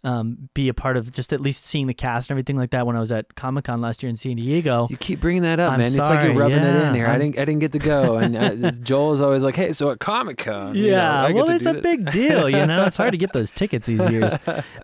um, 0.03 0.49
be 0.53 0.69
a 0.69 0.73
part 0.73 0.97
of, 0.97 1.11
just 1.11 1.31
at 1.31 1.39
least 1.39 1.65
seeing 1.65 1.87
the 1.87 1.93
cast 1.93 2.29
and 2.29 2.33
everything 2.33 2.57
like 2.57 2.71
that 2.71 2.85
when 2.85 2.95
I 2.95 2.99
was 2.99 3.11
at 3.11 3.35
Comic 3.35 3.65
Con 3.65 3.81
last 3.81 4.03
year 4.03 4.09
in 4.09 4.17
San 4.17 4.35
Diego. 4.35 4.87
You 4.89 4.97
keep 4.97 5.19
bringing 5.19 5.43
that 5.43 5.59
up, 5.59 5.73
I'm 5.73 5.79
man. 5.79 5.87
It's 5.87 5.97
like 5.97 6.23
you're 6.23 6.33
rubbing 6.33 6.57
it 6.57 6.75
in 6.75 6.93
here. 6.93 7.07
I 7.07 7.17
didn't 7.17 7.39
I 7.39 7.45
didn't 7.45 7.59
get 7.59 7.71
to 7.73 7.79
go, 7.79 8.17
and 8.17 8.35
uh, 8.35 8.71
Joel 8.83 9.13
is 9.13 9.21
always 9.21 9.43
like, 9.43 9.55
"Hey, 9.55 9.71
so 9.71 9.91
at 9.91 9.99
Comic 9.99 10.37
Con, 10.39 10.75
Yeah, 10.75 11.29
well, 11.31 11.49
it's 11.49 11.65
a 11.65 11.73
this. 11.73 11.81
big 11.81 12.11
deal, 12.11 12.49
you 12.49 12.65
know. 12.65 12.85
It's 12.85 12.97
hard 12.97 13.13
to 13.13 13.17
get 13.17 13.33
those 13.33 13.51
tickets 13.51 13.87
these 13.87 14.09
years, 14.09 14.33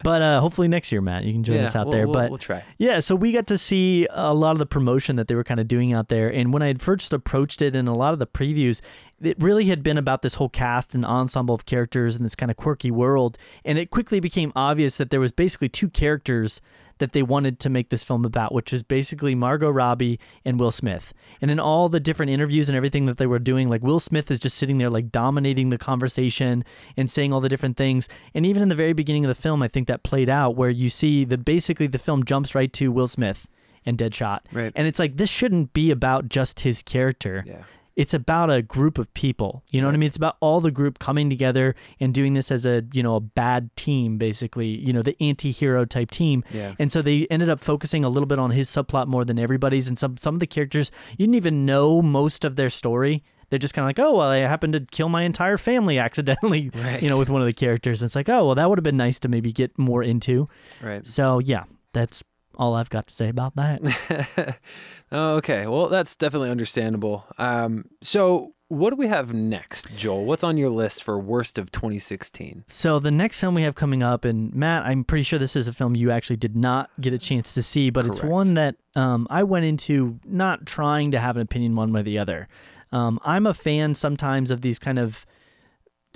but 0.03 0.22
uh, 0.22 0.39
hopefully 0.39 0.67
next 0.67 0.91
year, 0.91 1.01
Matt, 1.01 1.26
you 1.26 1.34
can 1.34 1.43
join 1.43 1.57
yeah, 1.57 1.63
us 1.63 1.76
out 1.76 1.88
we'll, 1.88 1.91
there. 1.91 2.05
We'll, 2.07 2.13
but 2.13 2.30
we'll 2.30 2.39
try. 2.39 2.63
Yeah, 2.78 2.99
so 2.99 3.15
we 3.15 3.32
got 3.32 3.47
to 3.47 3.57
see 3.57 4.07
a 4.11 4.34
lot 4.34 4.51
of 4.51 4.59
the 4.59 4.65
promotion 4.65 5.17
that 5.17 5.28
they 5.28 5.36
were 5.36 5.43
kind 5.43 5.59
of 5.59 5.67
doing 5.67 5.93
out 5.93 6.09
there. 6.09 6.30
And 6.30 6.53
when 6.53 6.61
I 6.61 6.67
had 6.67 6.82
first 6.82 7.11
approached 7.13 7.61
it 7.61 7.76
and 7.76 7.88
a 7.88 7.93
lot 7.93 8.13
of 8.13 8.20
the 8.20 8.28
previews, 8.28 8.82
it 9.22 9.38
really 9.39 9.65
had 9.65 9.84
been 9.84 9.97
about 9.97 10.22
this 10.22 10.36
whole 10.36 10.49
cast 10.49 10.95
and 10.95 11.05
ensemble 11.05 11.55
of 11.55 11.65
characters 11.65 12.15
in 12.15 12.24
this 12.24 12.36
kind 12.36 12.49
of 12.49 12.57
quirky 12.57 12.91
world. 12.91 13.38
And 13.65 13.78
it 13.78 13.89
quickly 13.89 14.20
became 14.20 14.51
obvious 14.55 14.97
that 14.97 15.09
there 15.09 15.20
was 15.20 15.32
basically 15.32 15.70
two 15.70 15.89
characters 15.89 16.61
that 16.99 17.13
they 17.13 17.24
wanted 17.24 17.59
to 17.61 17.70
make 17.70 17.89
this 17.89 18.03
film 18.03 18.26
about, 18.26 18.53
which 18.53 18.74
is 18.74 18.84
basically 18.84 19.34
Margot 19.34 19.70
Robbie 19.70 20.20
and 20.43 20.59
Will 20.59 20.72
Smith. 20.72 21.13
And 21.41 21.49
in 21.49 21.59
all 21.59 21.88
the 21.89 21.99
different 21.99 22.30
interviews 22.30 22.70
and 22.70 22.76
everything 22.76 23.05
that 23.05 23.17
they 23.17 23.26
were 23.26 23.39
doing, 23.39 23.70
like 23.70 23.82
Will 23.82 24.01
Smith 24.01 24.30
is 24.30 24.39
just 24.39 24.57
sitting 24.57 24.78
there 24.78 24.89
like 24.89 25.11
dominating 25.11 25.70
the 25.70 25.78
conversation 25.78 26.63
and 26.97 27.09
saying 27.09 27.34
all 27.34 27.39
the 27.39 27.49
different 27.49 27.78
things. 27.78 28.09
And 28.34 28.45
even 28.45 28.61
in 28.61 28.70
the 28.70 28.76
very 28.76 28.93
beginning 28.93 29.26
of 29.26 29.30
the 29.30 29.41
film, 29.41 29.63
I 29.63 29.70
think 29.70 29.88
that 29.88 30.03
played 30.03 30.30
out 30.30 30.55
where 30.55 30.70
you 30.70 30.89
see 30.89 31.24
that 31.26 31.45
basically 31.45 31.88
the 31.88 31.99
film 31.99 32.26
jumps 32.26 32.53
right 32.53 32.72
to 32.74 32.91
Will 32.91 33.07
Smith 33.07 33.47
and 33.86 33.97
Deadshot. 33.97 34.39
Right. 34.51 34.74
And 34.76 34.86
it's 34.86 34.99
like 34.99 35.15
this 35.15 35.30
shouldn't 35.30 35.72
be 35.72 35.91
about 35.91 36.28
just 36.28 36.59
his 36.61 36.82
character 36.82 37.45
Yeah. 37.47 37.63
It's 38.00 38.14
about 38.14 38.50
a 38.50 38.62
group 38.62 38.97
of 38.97 39.14
people. 39.14 39.62
You 39.72 39.82
know 39.82 39.88
what 39.88 39.93
I 39.93 39.97
mean? 39.97 40.08
It's 40.08 40.16
about 40.16 40.38
all 40.39 40.62
the 40.62 40.72
group 40.72 41.00
coming 41.00 41.30
together 41.30 41.76
and 42.00 42.14
doing 42.14 42.34
this 42.34 42.50
as 42.50 42.66
a, 42.66 42.82
you 42.93 43.04
know, 43.04 43.18
a 43.18 43.20
bad 43.20 43.76
team 43.76 44.18
basically, 44.18 44.68
you 44.68 44.93
know, 44.93 45.02
the 45.02 45.22
anti-hero 45.22 45.84
type 45.84 46.10
team. 46.10 46.45
Yeah. 46.50 46.76
And 46.80 46.93
so 46.93 47.02
they 47.02 47.28
ended 47.30 47.50
up 47.50 47.60
focusing 47.60 48.06
a 48.06 48.10
little 48.10 48.26
bit 48.26 48.39
on 48.39 48.52
his 48.52 48.70
subplot 48.70 49.08
more 49.08 49.26
than 49.26 49.38
everybody's 49.38 49.89
and 49.89 50.00
some 50.00 50.16
some 50.16 50.34
of 50.34 50.39
the 50.39 50.47
characters 50.47 50.91
you 51.18 51.26
didn't 51.26 51.36
even 51.36 51.66
know 51.66 52.02
most 52.02 52.45
of 52.45 52.56
their 52.56 52.70
story. 52.70 53.22
They're 53.50 53.60
just 53.60 53.74
kind 53.74 53.84
of 53.84 53.89
like, 53.89 54.00
"Oh, 54.00 54.16
well, 54.16 54.30
I 54.30 54.38
happened 54.38 54.74
to 54.74 54.80
kill 54.80 55.10
my 55.10 55.24
entire 55.24 55.58
family 55.58 56.00
accidentally." 56.08 56.72
Right. 56.80 57.04
You 57.04 57.10
know, 57.10 57.18
with 57.18 57.30
one 57.30 57.41
of 57.41 57.47
the 57.47 57.54
characters. 57.54 58.02
It's 58.02 58.16
like, 58.16 58.30
"Oh, 58.30 58.45
well, 58.45 58.56
that 58.56 58.70
would 58.70 58.78
have 58.78 58.84
been 58.84 58.95
nice 58.95 59.20
to 59.22 59.28
maybe 59.28 59.52
get 59.52 59.78
more 59.78 60.04
into." 60.04 60.47
Right. 60.82 61.06
So, 61.06 61.39
yeah, 61.39 61.64
that's 61.91 62.24
all 62.60 62.76
I've 62.76 62.89
got 62.89 63.07
to 63.07 63.16
say 63.16 63.30
about 63.30 63.55
that. 63.55 64.60
oh, 65.12 65.36
okay. 65.36 65.66
Well, 65.66 65.88
that's 65.88 66.16
definitely 66.18 66.51
understandable. 66.51 67.26
Um, 67.38 67.86
so 68.03 68.53
what 68.68 68.89
do 68.89 68.97
we 68.97 69.07
have 69.07 69.34
next, 69.34 69.95
Joel? 69.95 70.26
What's 70.26 70.43
on 70.43 70.57
your 70.57 70.70
list 70.70 71.03
for 71.03 71.18
worst 71.18 71.57
of 71.57 71.72
2016? 71.72 72.66
So 72.68 72.99
the 72.99 73.12
next 73.12 73.39
film 73.39 73.55
we 73.55 73.64
have 73.64 73.76
coming 73.76 74.03
up, 74.03 74.26
and 74.26 74.53
Matt, 74.53 74.86
I'm 74.86 75.05
pretty 75.05 75.24
sure 75.24 75.39
this 75.39 75.55
is 75.55 75.70
a 75.70 75.74
film 75.74 75.95
you 75.95 76.12
actually 76.12 76.36
did 76.36 76.57
not 76.57 76.91
get 76.99 77.14
a 77.14 77.18
chance 77.18 77.53
to 77.53 77.64
see, 77.64 77.89
but 77.89 78.05
it's 78.05 78.22
one 78.22 78.55
that 78.55 78.76
um, 78.93 79.26
I 79.30 79.43
went 79.43 79.66
into 79.66 80.20
not 80.26 80.66
trying 80.66 81.12
to 81.12 81.20
have 81.20 81.38
an 81.38 81.41
opinion 81.41 81.76
one 81.76 81.93
way 81.93 82.01
or 82.01 82.03
the 82.03 82.20
other. 82.20 82.49
Um, 82.91 83.20
I'm 83.24 83.47
a 83.47 83.53
fan 83.53 83.95
sometimes 83.95 84.51
of 84.51 84.62
these 84.62 84.80
kind 84.80 84.99
of 84.99 85.26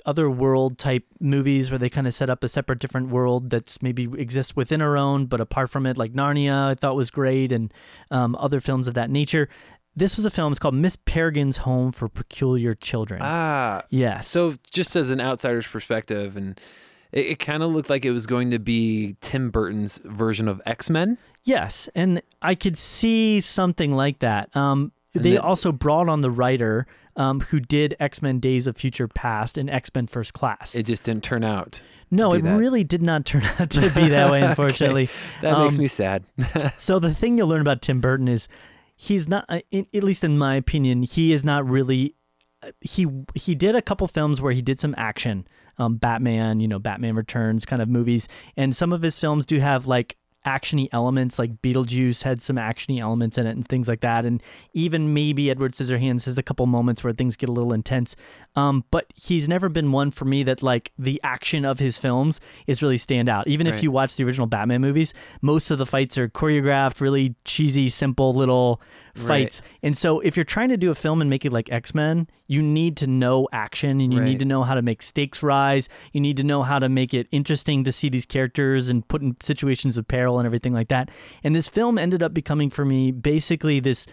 other 0.05 0.29
world 0.29 0.77
type 0.77 1.05
movies 1.19 1.71
where 1.71 1.77
they 1.79 1.89
kind 1.89 2.07
of 2.07 2.13
set 2.13 2.29
up 2.29 2.43
a 2.43 2.47
separate 2.47 2.79
different 2.79 3.09
world 3.09 3.49
that's 3.49 3.81
maybe 3.81 4.03
exists 4.17 4.55
within 4.55 4.81
our 4.81 4.97
own 4.97 5.25
but 5.25 5.39
apart 5.41 5.69
from 5.69 5.85
it 5.85 5.97
like 5.97 6.13
narnia 6.13 6.67
i 6.71 6.75
thought 6.75 6.95
was 6.95 7.09
great 7.09 7.51
and 7.51 7.73
um, 8.11 8.35
other 8.35 8.59
films 8.59 8.87
of 8.87 8.93
that 8.93 9.09
nature 9.09 9.47
this 9.95 10.15
was 10.15 10.25
a 10.25 10.29
film 10.31 10.51
it's 10.51 10.59
called 10.59 10.73
miss 10.75 10.95
peregrine's 10.95 11.57
home 11.57 11.91
for 11.91 12.09
peculiar 12.09 12.73
children 12.75 13.21
Ah, 13.23 13.83
yes 13.89 14.27
so 14.27 14.55
just 14.71 14.95
as 14.95 15.09
an 15.09 15.21
outsider's 15.21 15.67
perspective, 15.67 16.35
and 16.35 16.59
it, 17.11 17.25
it 17.27 17.39
kind 17.39 17.61
of 17.63 17.71
looked 17.71 17.89
like 17.89 18.03
it 18.05 18.11
was 18.11 18.25
going 18.25 18.49
to 18.51 18.59
be 18.59 19.15
Tim 19.21 19.51
Burton's 19.51 19.99
version 20.03 20.47
of 20.47 20.61
X 20.65 20.89
Men. 20.89 21.17
Yes, 21.43 21.87
and 21.93 22.21
I 22.41 22.55
could 22.55 22.77
see 22.77 23.39
something 23.39 23.91
like 23.93 24.17
that. 24.19 24.53
Um, 24.55 24.91
they 25.13 25.33
then- 25.33 25.41
also 25.41 25.71
brought 25.71 26.09
on 26.09 26.21
the 26.21 26.31
writer 26.31 26.87
um, 27.15 27.39
who 27.41 27.59
did 27.59 27.95
X 27.99 28.21
Men 28.21 28.39
Days 28.39 28.67
of 28.67 28.77
Future 28.77 29.07
Past 29.07 29.57
and 29.57 29.69
X 29.69 29.89
Men 29.93 30.07
First 30.07 30.33
Class. 30.33 30.75
It 30.75 30.83
just 30.83 31.03
didn't 31.03 31.23
turn 31.23 31.43
out. 31.43 31.81
no, 32.11 32.33
it 32.33 32.43
that. 32.43 32.57
really 32.57 32.83
did 32.83 33.01
not 33.01 33.25
turn 33.25 33.43
out 33.59 33.69
to 33.71 33.81
be 33.91 34.09
that 34.09 34.31
way, 34.31 34.41
unfortunately. 34.49 35.09
That 35.41 35.57
makes 35.59 35.75
Um, 35.75 35.81
me 35.81 35.87
sad. 35.87 36.23
So 36.77 36.99
the 36.99 37.13
thing 37.13 37.37
you'll 37.37 37.47
learn 37.47 37.61
about 37.61 37.81
Tim 37.81 38.01
Burton 38.01 38.27
is 38.27 38.47
he's 38.95 39.27
not, 39.27 39.45
uh, 39.49 39.59
at 39.73 40.03
least 40.03 40.23
in 40.23 40.37
my 40.37 40.55
opinion, 40.55 41.03
he 41.03 41.33
is 41.33 41.43
not 41.43 41.67
really. 41.67 42.15
uh, 42.63 42.71
He 42.81 43.07
he 43.35 43.55
did 43.55 43.75
a 43.75 43.81
couple 43.81 44.07
films 44.07 44.41
where 44.41 44.53
he 44.53 44.61
did 44.61 44.79
some 44.79 44.93
action, 44.97 45.47
um, 45.77 45.95
Batman, 45.97 46.59
you 46.59 46.67
know, 46.67 46.79
Batman 46.79 47.15
Returns 47.15 47.65
kind 47.65 47.81
of 47.81 47.89
movies, 47.89 48.27
and 48.57 48.75
some 48.75 48.91
of 48.93 49.01
his 49.01 49.19
films 49.19 49.45
do 49.45 49.59
have 49.59 49.85
like 49.87 50.17
actiony 50.45 50.87
elements, 50.91 51.39
like 51.39 51.61
Beetlejuice 51.61 52.23
had 52.23 52.41
some 52.41 52.57
actiony 52.57 52.99
elements 52.99 53.37
in 53.37 53.47
it 53.47 53.51
and 53.51 53.67
things 53.67 53.87
like 53.87 54.01
that, 54.01 54.25
and 54.25 54.41
even 54.73 55.13
maybe 55.13 55.49
Edward 55.49 55.73
Scissorhands 55.73 56.25
has 56.25 56.37
a 56.37 56.43
couple 56.43 56.65
moments 56.65 57.03
where 57.03 57.13
things 57.13 57.35
get 57.35 57.49
a 57.49 57.51
little 57.51 57.73
intense. 57.73 58.15
Um, 58.55 58.83
but 58.91 59.11
he's 59.15 59.49
never 59.49 59.69
been 59.69 59.91
one 59.91 60.11
for 60.11 60.25
me 60.25 60.43
that 60.43 60.61
like 60.61 60.91
the 60.97 61.19
action 61.23 61.65
of 61.65 61.79
his 61.79 61.97
films 61.97 62.39
is 62.67 62.81
really 62.81 62.97
stand 62.97 63.29
out. 63.29 63.47
Even 63.47 63.67
if 63.67 63.81
you 63.81 63.91
watch 63.91 64.15
the 64.15 64.23
original 64.23 64.47
Batman 64.47 64.81
movies, 64.81 65.13
most 65.41 65.71
of 65.71 65.77
the 65.77 65.85
fights 65.85 66.17
are 66.17 66.29
choreographed, 66.29 67.01
really 67.01 67.35
cheesy, 67.45 67.89
simple 67.89 68.33
little 68.33 68.81
fights. 69.15 69.61
And 69.81 69.97
so 69.97 70.19
if 70.21 70.35
you're 70.35 70.43
trying 70.43 70.69
to 70.69 70.77
do 70.77 70.89
a 70.91 70.95
film 70.95 71.21
and 71.21 71.29
make 71.29 71.45
it 71.45 71.53
like 71.53 71.71
X-Men, 71.71 72.27
you 72.47 72.61
need 72.61 72.97
to 72.97 73.07
know 73.07 73.47
action 73.51 74.01
and 74.01 74.11
you 74.13 74.19
Right. 74.19 74.25
need 74.29 74.39
to 74.39 74.45
know 74.45 74.63
how 74.63 74.73
to 74.75 74.81
make 74.81 75.01
stakes 75.01 75.43
rise. 75.43 75.87
You 76.13 76.21
need 76.21 76.37
to 76.37 76.43
know 76.43 76.63
how 76.63 76.79
to 76.79 76.89
make 76.89 77.13
it 77.13 77.27
interesting 77.31 77.83
to 77.83 77.91
see 77.91 78.09
these 78.09 78.25
characters 78.25 78.89
and 78.89 79.07
put 79.07 79.21
in 79.21 79.35
situations 79.39 79.97
of 79.97 80.07
peril 80.07 80.39
and 80.39 80.45
everything 80.45 80.73
like 80.73 80.87
that. 80.87 81.09
And 81.43 81.55
this 81.55 81.69
film 81.69 81.97
ended 81.97 82.23
up 82.23 82.33
becoming 82.33 82.69
for 82.69 82.85
me 82.85 83.11
basically 83.11 83.79
this 83.79 84.07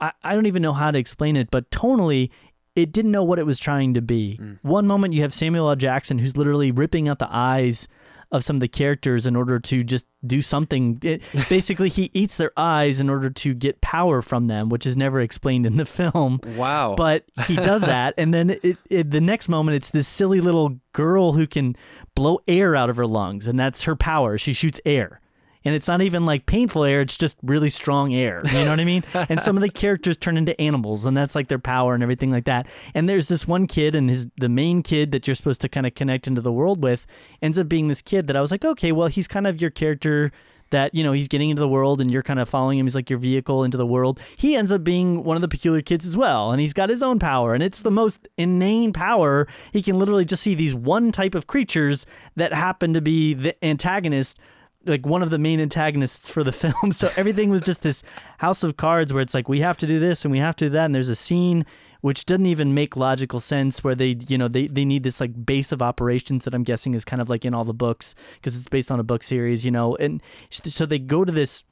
I, 0.00 0.12
I 0.24 0.34
don't 0.34 0.46
even 0.46 0.62
know 0.62 0.72
how 0.72 0.90
to 0.90 0.98
explain 0.98 1.36
it, 1.36 1.48
but 1.50 1.70
tonally, 1.70 2.30
it 2.74 2.90
didn't 2.90 3.12
know 3.12 3.22
what 3.22 3.38
it 3.38 3.46
was 3.46 3.58
trying 3.58 3.94
to 3.94 4.02
be. 4.02 4.38
Mm. 4.42 4.58
One 4.62 4.86
moment 4.86 5.14
you 5.14 5.22
have 5.22 5.32
Samuel 5.32 5.68
L. 5.68 5.76
Jackson 5.76 6.18
who's 6.18 6.36
literally 6.36 6.72
ripping 6.72 7.08
out 7.08 7.18
the 7.18 7.28
eyes 7.30 7.86
of 8.32 8.42
some 8.42 8.56
of 8.56 8.60
the 8.60 8.68
characters 8.68 9.26
in 9.26 9.36
order 9.36 9.60
to 9.60 9.84
just 9.84 10.06
do 10.26 10.40
something. 10.40 10.98
It, 11.02 11.22
basically, 11.48 11.88
he 11.88 12.10
eats 12.14 12.36
their 12.36 12.52
eyes 12.56 12.98
in 12.98 13.08
order 13.08 13.30
to 13.30 13.54
get 13.54 13.80
power 13.80 14.22
from 14.22 14.46
them, 14.48 14.70
which 14.70 14.86
is 14.86 14.96
never 14.96 15.20
explained 15.20 15.66
in 15.66 15.76
the 15.76 15.86
film. 15.86 16.40
Wow. 16.56 16.94
But 16.96 17.24
he 17.46 17.56
does 17.56 17.82
that, 17.82 18.14
and 18.16 18.32
then 18.32 18.50
it, 18.50 18.78
it, 18.90 19.10
the 19.10 19.20
next 19.20 19.48
moment, 19.48 19.76
it's 19.76 19.90
this 19.90 20.08
silly 20.08 20.40
little 20.40 20.80
girl 20.92 21.32
who 21.32 21.46
can 21.46 21.76
blow 22.14 22.40
air 22.48 22.74
out 22.74 22.90
of 22.90 22.96
her 22.96 23.06
lungs, 23.06 23.46
and 23.46 23.58
that's 23.58 23.82
her 23.82 23.94
power. 23.94 24.38
She 24.38 24.52
shoots 24.52 24.80
air. 24.84 25.20
And 25.64 25.74
it's 25.74 25.88
not 25.88 26.02
even 26.02 26.26
like 26.26 26.46
painful 26.46 26.84
air, 26.84 27.00
it's 27.00 27.16
just 27.16 27.36
really 27.42 27.70
strong 27.70 28.14
air. 28.14 28.42
You 28.46 28.64
know 28.64 28.70
what 28.70 28.80
I 28.80 28.84
mean? 28.84 29.04
and 29.14 29.40
some 29.40 29.56
of 29.56 29.62
the 29.62 29.70
characters 29.70 30.16
turn 30.16 30.36
into 30.36 30.58
animals, 30.60 31.06
and 31.06 31.16
that's 31.16 31.34
like 31.34 31.48
their 31.48 31.58
power 31.58 31.94
and 31.94 32.02
everything 32.02 32.30
like 32.30 32.44
that. 32.44 32.66
And 32.94 33.08
there's 33.08 33.28
this 33.28 33.46
one 33.46 33.66
kid, 33.66 33.94
and 33.94 34.10
his 34.10 34.28
the 34.38 34.48
main 34.48 34.82
kid 34.82 35.12
that 35.12 35.26
you're 35.26 35.34
supposed 35.34 35.60
to 35.62 35.68
kind 35.68 35.86
of 35.86 35.94
connect 35.94 36.26
into 36.26 36.40
the 36.40 36.52
world 36.52 36.82
with 36.82 37.06
ends 37.40 37.58
up 37.58 37.68
being 37.68 37.88
this 37.88 38.02
kid 38.02 38.26
that 38.26 38.36
I 38.36 38.40
was 38.40 38.50
like, 38.50 38.64
okay, 38.64 38.92
well, 38.92 39.08
he's 39.08 39.28
kind 39.28 39.46
of 39.46 39.60
your 39.60 39.70
character 39.70 40.32
that 40.72 40.94
you 40.94 41.04
know 41.04 41.12
he's 41.12 41.28
getting 41.28 41.50
into 41.50 41.60
the 41.60 41.68
world 41.68 42.00
and 42.00 42.10
you're 42.10 42.22
kind 42.22 42.40
of 42.40 42.48
following 42.48 42.78
him 42.78 42.86
he's 42.86 42.96
like 42.96 43.08
your 43.08 43.18
vehicle 43.18 43.62
into 43.62 43.76
the 43.76 43.86
world 43.86 44.18
he 44.36 44.56
ends 44.56 44.72
up 44.72 44.82
being 44.82 45.22
one 45.22 45.36
of 45.36 45.40
the 45.40 45.48
peculiar 45.48 45.82
kids 45.82 46.04
as 46.04 46.16
well 46.16 46.50
and 46.50 46.60
he's 46.60 46.72
got 46.72 46.88
his 46.90 47.02
own 47.02 47.18
power 47.18 47.54
and 47.54 47.62
it's 47.62 47.82
the 47.82 47.90
most 47.90 48.26
inane 48.36 48.92
power 48.92 49.46
he 49.72 49.80
can 49.80 49.98
literally 49.98 50.24
just 50.24 50.42
see 50.42 50.54
these 50.54 50.74
one 50.74 51.12
type 51.12 51.34
of 51.34 51.46
creatures 51.46 52.04
that 52.34 52.52
happen 52.52 52.92
to 52.92 53.00
be 53.00 53.34
the 53.34 53.64
antagonist 53.64 54.40
like 54.84 55.06
one 55.06 55.22
of 55.22 55.30
the 55.30 55.38
main 55.38 55.60
antagonists 55.60 56.30
for 56.30 56.44
the 56.44 56.52
film. 56.52 56.92
So 56.92 57.10
everything 57.16 57.50
was 57.50 57.60
just 57.60 57.82
this 57.82 58.02
house 58.38 58.62
of 58.62 58.76
cards 58.76 59.12
where 59.12 59.22
it's 59.22 59.34
like 59.34 59.48
we 59.48 59.60
have 59.60 59.76
to 59.78 59.86
do 59.86 59.98
this 59.98 60.24
and 60.24 60.32
we 60.32 60.38
have 60.38 60.56
to 60.56 60.66
do 60.66 60.70
that. 60.70 60.84
And 60.86 60.94
there's 60.94 61.08
a 61.08 61.16
scene 61.16 61.64
which 62.00 62.24
doesn't 62.24 62.46
even 62.46 62.74
make 62.74 62.96
logical 62.96 63.38
sense 63.38 63.84
where 63.84 63.94
they 63.94 64.16
you 64.26 64.36
know 64.36 64.48
they, 64.48 64.66
they 64.66 64.84
need 64.84 65.04
this 65.04 65.20
like 65.20 65.46
base 65.46 65.70
of 65.70 65.80
operations 65.80 66.44
that 66.44 66.52
i'm 66.52 66.64
guessing 66.64 66.94
is 66.94 67.04
kind 67.04 67.22
of 67.22 67.28
like 67.28 67.44
in 67.44 67.54
all 67.54 67.62
the 67.62 67.72
books 67.72 68.16
because 68.34 68.56
it's 68.56 68.66
based 68.66 68.90
on 68.90 68.98
a 68.98 69.04
book 69.04 69.22
series 69.22 69.62
you 69.64 69.70
know? 69.70 69.96
And 69.96 70.22
so 70.50 70.86
they 70.86 70.98
go 70.98 71.24
to 71.24 71.32
this 71.32 71.64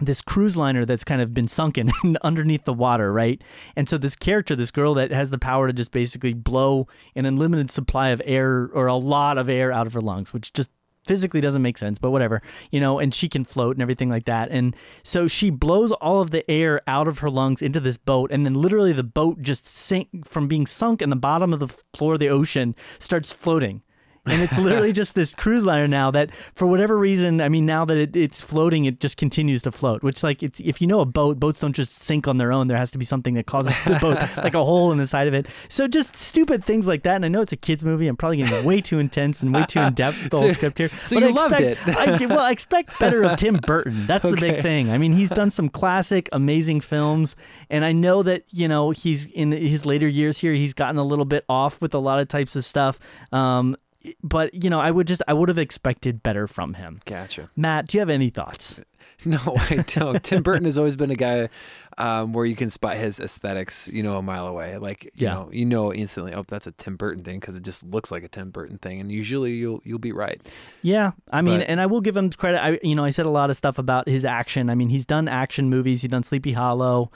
this 0.00 0.22
cruise 0.22 0.56
liner 0.56 0.84
that's 0.84 1.04
kind 1.04 1.20
of 1.20 1.34
been 1.34 1.48
sunken 1.48 1.90
underneath 2.22 2.64
the 2.64 2.72
water, 2.72 3.12
right? 3.12 3.42
And 3.76 3.88
so 3.88 3.98
this 3.98 4.16
character, 4.16 4.54
this 4.54 4.70
girl 4.70 4.94
that 4.94 5.10
has 5.10 5.30
the 5.30 5.38
power 5.38 5.66
to 5.66 5.72
just 5.72 5.90
basically 5.90 6.32
blow 6.32 6.86
an 7.16 7.26
unlimited 7.26 7.70
supply 7.70 8.10
of 8.10 8.22
air 8.24 8.70
or 8.72 8.86
a 8.86 8.94
lot 8.94 9.36
of 9.36 9.50
air 9.50 9.72
out 9.72 9.86
of 9.86 9.92
her 9.92 10.00
lungs, 10.00 10.32
which 10.32 10.52
just 10.52 10.70
physically 11.06 11.40
doesn't 11.40 11.62
make 11.62 11.78
sense, 11.78 11.98
but 11.98 12.10
whatever, 12.10 12.42
you 12.70 12.80
know, 12.80 12.98
and 12.98 13.14
she 13.14 13.28
can 13.28 13.44
float 13.44 13.76
and 13.76 13.82
everything 13.82 14.08
like 14.08 14.26
that. 14.26 14.50
And 14.50 14.76
so 15.02 15.26
she 15.26 15.50
blows 15.50 15.92
all 15.92 16.20
of 16.20 16.30
the 16.30 16.48
air 16.50 16.82
out 16.86 17.08
of 17.08 17.20
her 17.20 17.30
lungs 17.30 17.62
into 17.62 17.80
this 17.80 17.96
boat, 17.96 18.30
and 18.30 18.44
then 18.44 18.54
literally 18.54 18.92
the 18.92 19.02
boat 19.02 19.40
just 19.42 19.66
sink 19.66 20.08
from 20.26 20.48
being 20.48 20.66
sunk 20.66 21.02
in 21.02 21.10
the 21.10 21.16
bottom 21.16 21.52
of 21.52 21.60
the 21.60 21.68
floor 21.94 22.14
of 22.14 22.20
the 22.20 22.28
ocean 22.28 22.74
starts 22.98 23.32
floating. 23.32 23.82
And 24.30 24.42
it's 24.42 24.58
literally 24.58 24.92
just 25.00 25.14
this 25.14 25.34
cruise 25.34 25.64
liner 25.66 25.88
now 25.88 26.10
that 26.10 26.30
for 26.54 26.66
whatever 26.66 26.96
reason 26.96 27.40
i 27.40 27.48
mean 27.48 27.66
now 27.66 27.84
that 27.84 27.96
it, 27.98 28.16
it's 28.16 28.40
floating 28.40 28.84
it 28.84 29.00
just 29.00 29.16
continues 29.16 29.62
to 29.62 29.70
float 29.70 30.02
which 30.02 30.22
like 30.22 30.42
it's, 30.42 30.60
if 30.60 30.80
you 30.80 30.86
know 30.86 31.00
a 31.00 31.04
boat 31.04 31.38
boats 31.38 31.60
don't 31.60 31.74
just 31.74 31.94
sink 31.96 32.28
on 32.28 32.36
their 32.36 32.52
own. 32.52 32.68
There 32.68 32.76
has 32.76 32.90
to 32.92 32.98
be 32.98 33.04
something 33.04 33.34
that 33.34 33.46
causes 33.46 33.74
the 33.82 33.98
boat 34.00 34.16
like 34.36 34.54
a 34.54 34.64
hole 34.64 34.92
in 34.92 34.98
the 34.98 35.06
side 35.06 35.28
of 35.28 35.34
it. 35.34 35.46
So 35.68 35.86
just 35.88 36.16
stupid 36.16 36.64
things 36.64 36.86
like 36.88 37.02
that. 37.04 37.16
And 37.16 37.24
i 37.24 37.28
know 37.28 37.40
it's 37.40 37.52
a 37.52 37.56
kids 37.56 37.84
movie. 37.84 38.08
I'm 38.08 38.16
probably 38.16 38.38
getting 38.38 38.64
way 38.64 38.80
too 38.80 38.98
intense 38.98 39.42
and 39.42 39.54
way 39.54 39.64
too 39.66 39.80
in-depth 39.80 40.22
with 40.22 40.30
the 40.32 40.36
whole 40.38 40.48
So- 40.48 40.54
script 40.54 40.78
here. 40.78 40.88
so 41.02 41.16
but 41.16 41.22
you 41.22 41.28
I 41.28 41.32
loved 41.32 41.60
expect, 41.60 41.88
it. 41.88 42.22
I, 42.22 42.26
well 42.26 42.40
i 42.40 42.50
expect 42.50 42.98
better 42.98 43.22
of 43.24 43.36
tim 43.38 43.56
burton. 43.56 44.06
That's 44.06 44.24
the 44.28 44.36
big 44.36 44.62
thing. 44.62 44.90
I 44.90 44.98
mean 44.98 45.12
he's 45.12 45.30
done 45.30 45.50
some 45.50 45.68
classic 45.68 46.28
amazing 46.32 46.80
films. 46.80 47.36
And 47.68 47.84
i 47.84 47.92
know 47.92 48.22
that 48.22 48.44
you 48.50 48.68
know 48.68 48.90
he's 48.90 49.26
in 49.26 49.52
his 49.52 49.86
later 49.86 50.08
years 50.08 50.38
here 50.38 50.52
he's 50.52 50.74
gotten 50.74 50.98
a 50.98 51.04
little 51.04 51.24
bit 51.24 51.44
off 51.48 51.80
with 51.80 51.94
a 51.94 51.98
lot 51.98 52.20
of 52.20 52.28
types 52.28 52.56
of 52.56 52.64
stuff. 52.64 52.98
Um, 53.32 53.76
but 54.22 54.54
you 54.54 54.70
know, 54.70 54.80
I 54.80 54.90
would 54.90 55.06
just 55.06 55.22
I 55.28 55.32
would 55.32 55.48
have 55.48 55.58
expected 55.58 56.22
better 56.22 56.46
from 56.46 56.74
him. 56.74 57.00
Gotcha. 57.04 57.50
Matt, 57.56 57.88
do 57.88 57.96
you 57.96 58.00
have 58.00 58.10
any 58.10 58.30
thoughts? 58.30 58.80
No, 59.26 59.38
I 59.54 59.84
don't. 59.86 60.22
Tim 60.24 60.42
Burton 60.42 60.64
has 60.64 60.78
always 60.78 60.96
been 60.96 61.10
a 61.10 61.14
guy 61.14 61.50
um, 61.98 62.32
where 62.32 62.46
you 62.46 62.56
can 62.56 62.70
spot 62.70 62.96
his 62.96 63.20
aesthetics, 63.20 63.86
you 63.88 64.02
know, 64.02 64.16
a 64.16 64.22
mile 64.22 64.46
away. 64.46 64.78
Like, 64.78 65.04
you 65.04 65.26
Yeah. 65.26 65.34
know, 65.34 65.50
you 65.52 65.66
know 65.66 65.92
instantly, 65.92 66.32
oh, 66.32 66.42
that's 66.48 66.66
a 66.66 66.72
Tim 66.72 66.96
Burton 66.96 67.22
thing 67.22 67.38
because 67.38 67.54
it 67.54 67.62
just 67.62 67.82
looks 67.84 68.10
like 68.10 68.22
a 68.24 68.28
Tim 68.28 68.48
Burton 68.50 68.78
thing, 68.78 68.98
and 68.98 69.12
usually 69.12 69.52
you'll 69.56 69.82
you'll 69.84 69.98
be 69.98 70.12
right. 70.12 70.40
Yeah, 70.80 71.10
I 71.30 71.42
mean, 71.42 71.58
But- 71.58 71.68
and 71.68 71.82
I 71.82 71.86
will 71.86 72.00
give 72.00 72.16
him 72.16 72.30
credit. 72.30 72.64
I 72.64 72.78
you 72.82 72.94
know, 72.94 73.04
I 73.04 73.10
said 73.10 73.26
a 73.26 73.30
lot 73.30 73.50
of 73.50 73.56
stuff 73.56 73.78
about 73.78 74.08
his 74.08 74.24
action. 74.24 74.70
I 74.70 74.74
mean, 74.74 74.88
he's 74.88 75.04
done 75.04 75.28
action 75.28 75.68
movies. 75.68 76.00
He's 76.00 76.10
done 76.10 76.22
Sleepy 76.22 76.52
Hollow, 76.52 77.10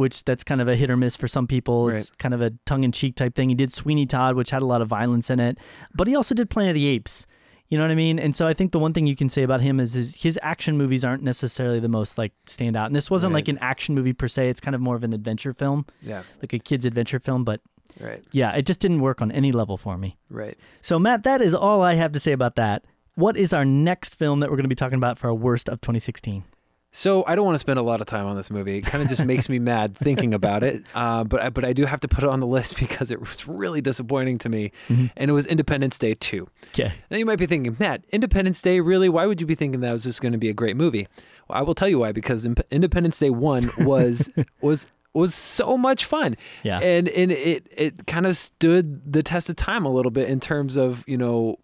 which 0.00 0.24
that's 0.24 0.42
kind 0.42 0.60
of 0.60 0.66
a 0.68 0.74
hit 0.74 0.90
or 0.90 0.96
miss 0.96 1.14
for 1.16 1.28
some 1.28 1.46
people. 1.46 1.88
It's 1.90 2.10
kind 2.12 2.34
of 2.34 2.40
a 2.40 2.50
tongue 2.66 2.82
in 2.84 2.90
cheek 2.92 3.14
type 3.14 3.34
thing. 3.34 3.48
He 3.50 3.54
did 3.54 3.72
Sweeney 3.72 4.06
Todd, 4.06 4.34
which 4.34 4.50
had 4.50 4.62
a 4.62 4.66
lot 4.66 4.82
of 4.82 4.88
violence 4.88 5.30
in 5.30 5.38
it, 5.38 5.58
but 5.94 6.08
he 6.08 6.16
also 6.16 6.34
did 6.34 6.50
Planet 6.50 6.70
of 6.70 6.74
the 6.74 6.86
Apes. 6.86 7.26
You 7.68 7.78
know 7.78 7.84
what 7.84 7.92
I 7.92 7.94
mean? 7.94 8.18
And 8.18 8.34
so 8.34 8.48
I 8.48 8.52
think 8.54 8.72
the 8.72 8.80
one 8.80 8.92
thing 8.92 9.06
you 9.06 9.14
can 9.14 9.28
say 9.28 9.44
about 9.44 9.60
him 9.60 9.78
is 9.78 9.92
his, 9.94 10.16
his 10.16 10.36
action 10.42 10.76
movies 10.76 11.04
aren't 11.04 11.22
necessarily 11.22 11.78
the 11.78 11.88
most 11.88 12.18
like 12.18 12.32
stand 12.46 12.76
out. 12.76 12.86
And 12.86 12.96
this 12.96 13.08
wasn't 13.08 13.32
Right. 13.32 13.46
like 13.46 13.48
an 13.48 13.58
action 13.60 13.94
movie 13.94 14.12
per 14.12 14.26
se. 14.26 14.48
It's 14.48 14.58
kind 14.60 14.74
of 14.74 14.80
more 14.80 14.96
of 14.96 15.04
an 15.04 15.12
adventure 15.12 15.52
film, 15.52 15.86
Yeah, 16.02 16.24
like 16.42 16.52
a 16.52 16.58
kid's 16.58 16.84
adventure 16.84 17.20
film. 17.20 17.44
But 17.44 17.60
right, 18.00 18.24
yeah, 18.32 18.50
it 18.56 18.66
just 18.66 18.80
didn't 18.80 19.00
work 19.02 19.22
on 19.22 19.30
any 19.30 19.52
level 19.52 19.76
for 19.78 19.96
me. 19.96 20.18
right. 20.28 20.58
So, 20.80 20.98
Matt, 20.98 21.22
that 21.22 21.40
is 21.40 21.54
all 21.54 21.80
I 21.82 21.94
have 21.94 22.10
to 22.12 22.18
say 22.18 22.32
about 22.32 22.56
that. 22.56 22.86
What 23.14 23.36
is 23.36 23.52
our 23.52 23.64
next 23.64 24.16
film 24.16 24.40
that 24.40 24.50
we're 24.50 24.56
going 24.56 24.64
to 24.64 24.68
be 24.68 24.74
talking 24.74 24.96
about 24.98 25.16
for 25.20 25.28
our 25.28 25.34
worst 25.34 25.68
of 25.68 25.80
2016? 25.80 26.42
So 26.92 27.24
I 27.26 27.36
don't 27.36 27.44
want 27.44 27.54
to 27.54 27.60
spend 27.60 27.78
a 27.78 27.82
lot 27.82 28.00
of 28.00 28.06
time 28.08 28.26
on 28.26 28.34
this 28.36 28.50
movie. 28.50 28.78
It 28.78 28.82
kind 28.84 29.02
of 29.02 29.08
just 29.08 29.24
makes 29.24 29.48
me 29.48 29.58
mad 29.72 29.96
thinking 29.96 30.34
about 30.34 30.64
it. 30.64 30.82
Uh, 30.94 31.22
but 31.22 31.40
I, 31.40 31.50
but 31.50 31.64
I 31.64 31.72
do 31.72 31.84
have 31.84 32.00
to 32.00 32.08
put 32.08 32.24
it 32.24 32.30
on 32.30 32.40
the 32.40 32.46
list 32.46 32.76
because 32.80 33.10
it 33.10 33.20
was 33.20 33.46
really 33.46 33.80
disappointing 33.80 34.38
to 34.38 34.48
me, 34.48 34.72
and 34.88 35.30
it 35.30 35.32
was 35.32 35.46
Independence 35.46 35.98
Day 35.98 36.14
two. 36.14 36.48
Okay. 36.68 36.92
Now 37.10 37.16
you 37.16 37.26
might 37.26 37.38
be 37.38 37.46
thinking, 37.46 37.76
Matt, 37.78 38.04
Independence 38.10 38.60
Day, 38.60 38.80
really? 38.80 39.08
Why 39.08 39.26
would 39.26 39.40
you 39.40 39.46
be 39.46 39.54
thinking 39.54 39.80
that 39.80 39.92
was 39.92 40.04
just 40.04 40.20
going 40.20 40.32
to 40.32 40.38
be 40.38 40.48
a 40.48 40.54
great 40.54 40.76
movie? 40.76 41.06
Well, 41.48 41.58
I 41.58 41.62
will 41.62 41.74
tell 41.74 41.88
you 41.88 42.00
why. 42.00 42.12
Because 42.12 42.44
Independence 42.70 43.18
Day 43.18 43.30
one 43.30 43.70
was 43.78 44.28
was 44.60 44.86
was 45.12 45.34
so 45.34 45.76
much 45.76 46.04
fun. 46.04 46.36
Yeah. 46.62 46.78
and 46.78 47.08
and 47.08 47.30
it 47.30 47.66
it 47.76 48.06
kind 48.06 48.26
of 48.26 48.36
stood 48.36 49.12
the 49.12 49.22
test 49.22 49.48
of 49.48 49.56
time 49.56 49.84
a 49.84 49.90
little 49.90 50.10
bit 50.10 50.28
in 50.28 50.40
terms 50.40 50.76
of 50.76 51.04
you 51.06 51.16
know. 51.16 51.56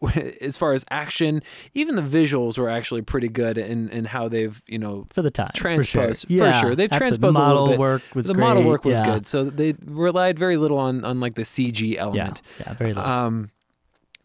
As 0.40 0.56
far 0.56 0.72
as 0.74 0.84
action, 0.90 1.42
even 1.74 1.96
the 1.96 2.02
visuals 2.02 2.56
were 2.58 2.68
actually 2.68 3.02
pretty 3.02 3.28
good 3.28 3.58
in, 3.58 3.88
in 3.90 4.04
how 4.04 4.28
they've, 4.28 4.62
you 4.66 4.78
know, 4.78 5.06
For 5.12 5.22
the 5.22 5.30
time. 5.30 5.50
transposed 5.54 6.26
For 6.26 6.32
sure. 6.32 6.36
Yeah, 6.46 6.60
sure. 6.60 6.76
They've 6.76 6.90
absolutely. 6.92 7.18
transposed 7.18 7.36
the 7.36 7.40
a 7.40 7.44
model 7.44 7.62
little 7.64 7.66
bit. 7.66 7.72
The 7.72 7.78
model 7.78 7.90
work 7.90 8.02
was 8.14 8.26
the 8.26 8.34
great. 8.34 8.44
model 8.46 8.62
work 8.64 8.84
was 8.84 8.98
yeah. 8.98 9.04
good. 9.06 9.26
So 9.26 9.44
they 9.44 9.74
relied 9.84 10.38
very 10.38 10.56
little 10.56 10.78
on, 10.78 11.04
on 11.04 11.18
like 11.20 11.34
the 11.34 11.42
CG 11.42 11.94
Yeah. 11.94 12.02
element. 12.02 12.42
Yeah. 12.60 12.74
Very 12.74 12.94
little. 12.94 13.10
Um, 13.10 13.50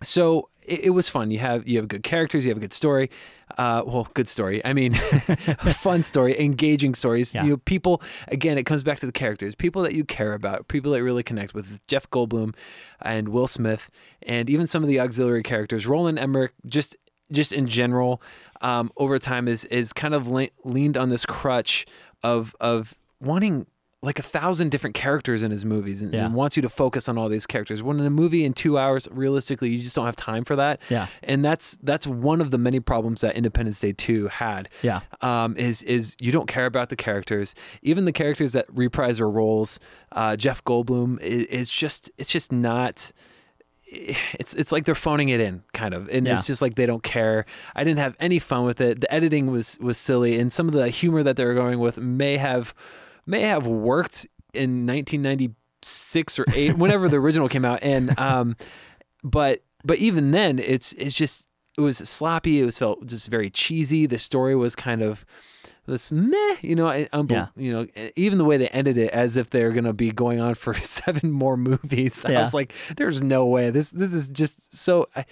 so 0.04 0.50
it, 0.62 0.86
it 0.86 0.90
was 0.92 1.10
fun. 1.10 1.32
You 1.32 1.40
have 1.40 1.68
you 1.68 1.78
have 1.78 1.88
good 1.88 2.04
characters. 2.04 2.46
You 2.46 2.52
have 2.52 2.58
a 2.58 2.62
good 2.62 2.74
story. 2.74 3.10
Uh, 3.58 3.84
well, 3.86 4.08
good 4.14 4.28
story. 4.28 4.64
I 4.66 4.74
mean, 4.74 4.94
fun 5.74 6.04
story, 6.04 6.40
engaging 6.40 6.96
stories. 6.96 7.34
Yeah. 7.34 7.44
You 7.44 7.50
know, 7.52 7.58
people. 7.58 8.02
Again, 8.28 8.58
it 8.58 8.66
comes 8.66 8.84
back 8.84 9.00
to 9.00 9.06
the 9.06 9.12
characters. 9.12 9.56
People 9.56 9.82
that 9.84 9.94
you 9.94 10.04
care 10.04 10.34
about. 10.34 10.68
People 10.68 10.92
that 10.94 11.04
really 11.04 11.24
connect 11.24 11.54
with. 11.54 11.86
Jeff 11.88 12.10
Goldblum, 12.10 12.56
and 13.02 13.30
Will 13.30 13.48
Smith, 13.48 13.90
and 14.22 14.50
even 14.50 14.68
some 14.68 14.84
of 14.84 14.90
the 14.90 15.00
auxiliary 15.00 15.44
characters. 15.44 15.86
Roland 15.86 16.20
Emmerich. 16.20 16.54
Just 16.66 16.96
just 17.32 17.54
in 17.54 17.68
general, 17.68 18.22
um, 18.62 18.92
over 18.98 19.18
time 19.20 19.48
is 19.48 19.66
is 19.66 19.94
kind 19.94 20.14
of 20.14 20.28
le- 20.28 20.50
leaned 20.64 20.98
on 20.98 21.10
this 21.10 21.26
crutch 21.26 21.86
of 22.22 22.56
of 22.60 22.96
wanting 23.20 23.66
like 24.04 24.20
a 24.20 24.22
thousand 24.24 24.70
different 24.70 24.94
characters 24.96 25.42
in 25.44 25.50
his 25.52 25.64
movies 25.64 26.02
and, 26.02 26.14
Yeah. 26.14 26.26
and 26.26 26.36
wants 26.36 26.56
you 26.58 26.62
to 26.62 26.70
focus 26.70 27.08
on 27.08 27.18
all 27.18 27.30
these 27.30 27.48
characters. 27.48 27.82
When 27.82 28.00
in 28.00 28.06
a 28.06 28.10
movie 28.10 28.44
in 28.44 28.52
two 28.54 28.78
hours, 28.78 29.08
realistically, 29.12 29.70
you 29.70 29.82
just 29.82 29.96
don't 29.96 30.06
have 30.06 30.18
time 30.18 30.44
for 30.44 30.56
that. 30.58 30.82
Yeah. 30.90 31.08
And 31.24 31.44
that's 31.44 31.78
that's 31.82 32.06
one 32.06 32.42
of 32.42 32.52
the 32.52 32.58
many 32.58 32.80
problems 32.82 33.22
that 33.22 33.36
Independence 33.36 33.80
Day 33.80 33.94
two 33.94 34.28
had. 34.28 34.68
Yeah. 34.82 35.00
Um, 35.22 35.56
is 35.58 35.82
is 35.84 36.16
you 36.20 36.32
don't 36.32 36.48
care 36.48 36.66
about 36.66 36.90
the 36.90 36.96
characters, 36.98 37.56
even 37.82 38.06
the 38.06 38.12
characters 38.12 38.52
that 38.52 38.66
reprise 38.74 39.18
their 39.20 39.30
roles. 39.30 39.80
Uh, 40.12 40.36
Jeff 40.36 40.64
Goldblum 40.66 41.20
is, 41.22 41.46
is 41.46 41.70
just 41.72 42.12
it's 42.18 42.30
just 42.30 42.52
not 42.52 43.12
it's 43.88 44.54
it's 44.56 44.72
like 44.72 44.86
they're 44.86 44.96
phoning 44.96 45.30
it 45.30 45.40
in 45.40 45.64
kind 45.74 45.94
of 45.94 46.10
and 46.10 46.26
Yeah. 46.26 46.38
it's 46.38 46.48
just 46.48 46.62
like 46.62 46.76
they 46.76 46.86
don't 46.88 47.04
care 47.04 47.46
i 47.76 47.84
didn't 47.84 48.00
have 48.00 48.16
any 48.20 48.40
fun 48.40 48.66
with 48.66 48.82
it 48.82 49.02
the 49.02 49.14
editing 49.14 49.52
was 49.52 49.78
was 49.82 49.98
silly 50.00 50.40
and 50.40 50.52
some 50.52 50.68
of 50.68 50.74
the 50.74 50.90
humor 50.90 51.22
that 51.22 51.36
they 51.36 51.46
were 51.46 51.54
going 51.54 51.78
with 51.80 51.98
may 51.98 52.38
have 52.38 52.74
may 53.26 53.42
have 53.42 53.66
worked 53.68 54.28
in 54.54 54.86
1996 54.86 56.40
or 56.40 56.46
8 56.54 56.78
whenever 56.78 57.10
the 57.10 57.18
original 57.18 57.50
came 57.50 57.66
out 57.66 57.80
and 57.82 58.18
um 58.20 58.56
but 59.24 59.64
but 59.84 59.98
even 59.98 60.32
then 60.32 60.60
it's 60.60 60.94
it's 60.94 61.16
just 61.16 61.48
it 61.78 61.82
was 61.82 61.98
sloppy 61.98 62.62
it 62.62 62.66
was 62.66 62.78
felt 62.78 63.06
just 63.06 63.28
very 63.30 63.50
cheesy. 63.50 64.06
The 64.06 64.20
story 64.20 64.56
was 64.56 64.76
kind 64.76 65.02
of 65.02 65.26
this 65.86 66.12
meh, 66.12 66.56
you 66.62 66.76
know, 66.76 66.88
and 66.88 67.10
unbel- 67.12 67.32
Yeah. 67.32 67.48
you 67.58 67.74
know, 67.74 67.88
even 68.16 68.38
the 68.38 68.46
way 68.46 68.58
they 68.58 68.70
ended 68.70 68.98
it, 68.98 69.12
as 69.12 69.36
if 69.38 69.50
they're 69.50 69.72
gonna 69.72 69.92
be 69.94 70.12
going 70.12 70.40
on 70.40 70.56
for 70.56 70.74
seven 70.76 71.32
more 71.32 71.58
movies. 71.58 72.24
I 72.26 72.40
was 72.40 72.54
like, 72.54 72.74
"There's 72.96 73.22
no 73.22 73.46
way. 73.46 73.70
This 73.70 73.90
this 73.92 74.14
is 74.14 74.30
just 74.30 74.76
so." 74.76 75.10
I, 75.16 75.26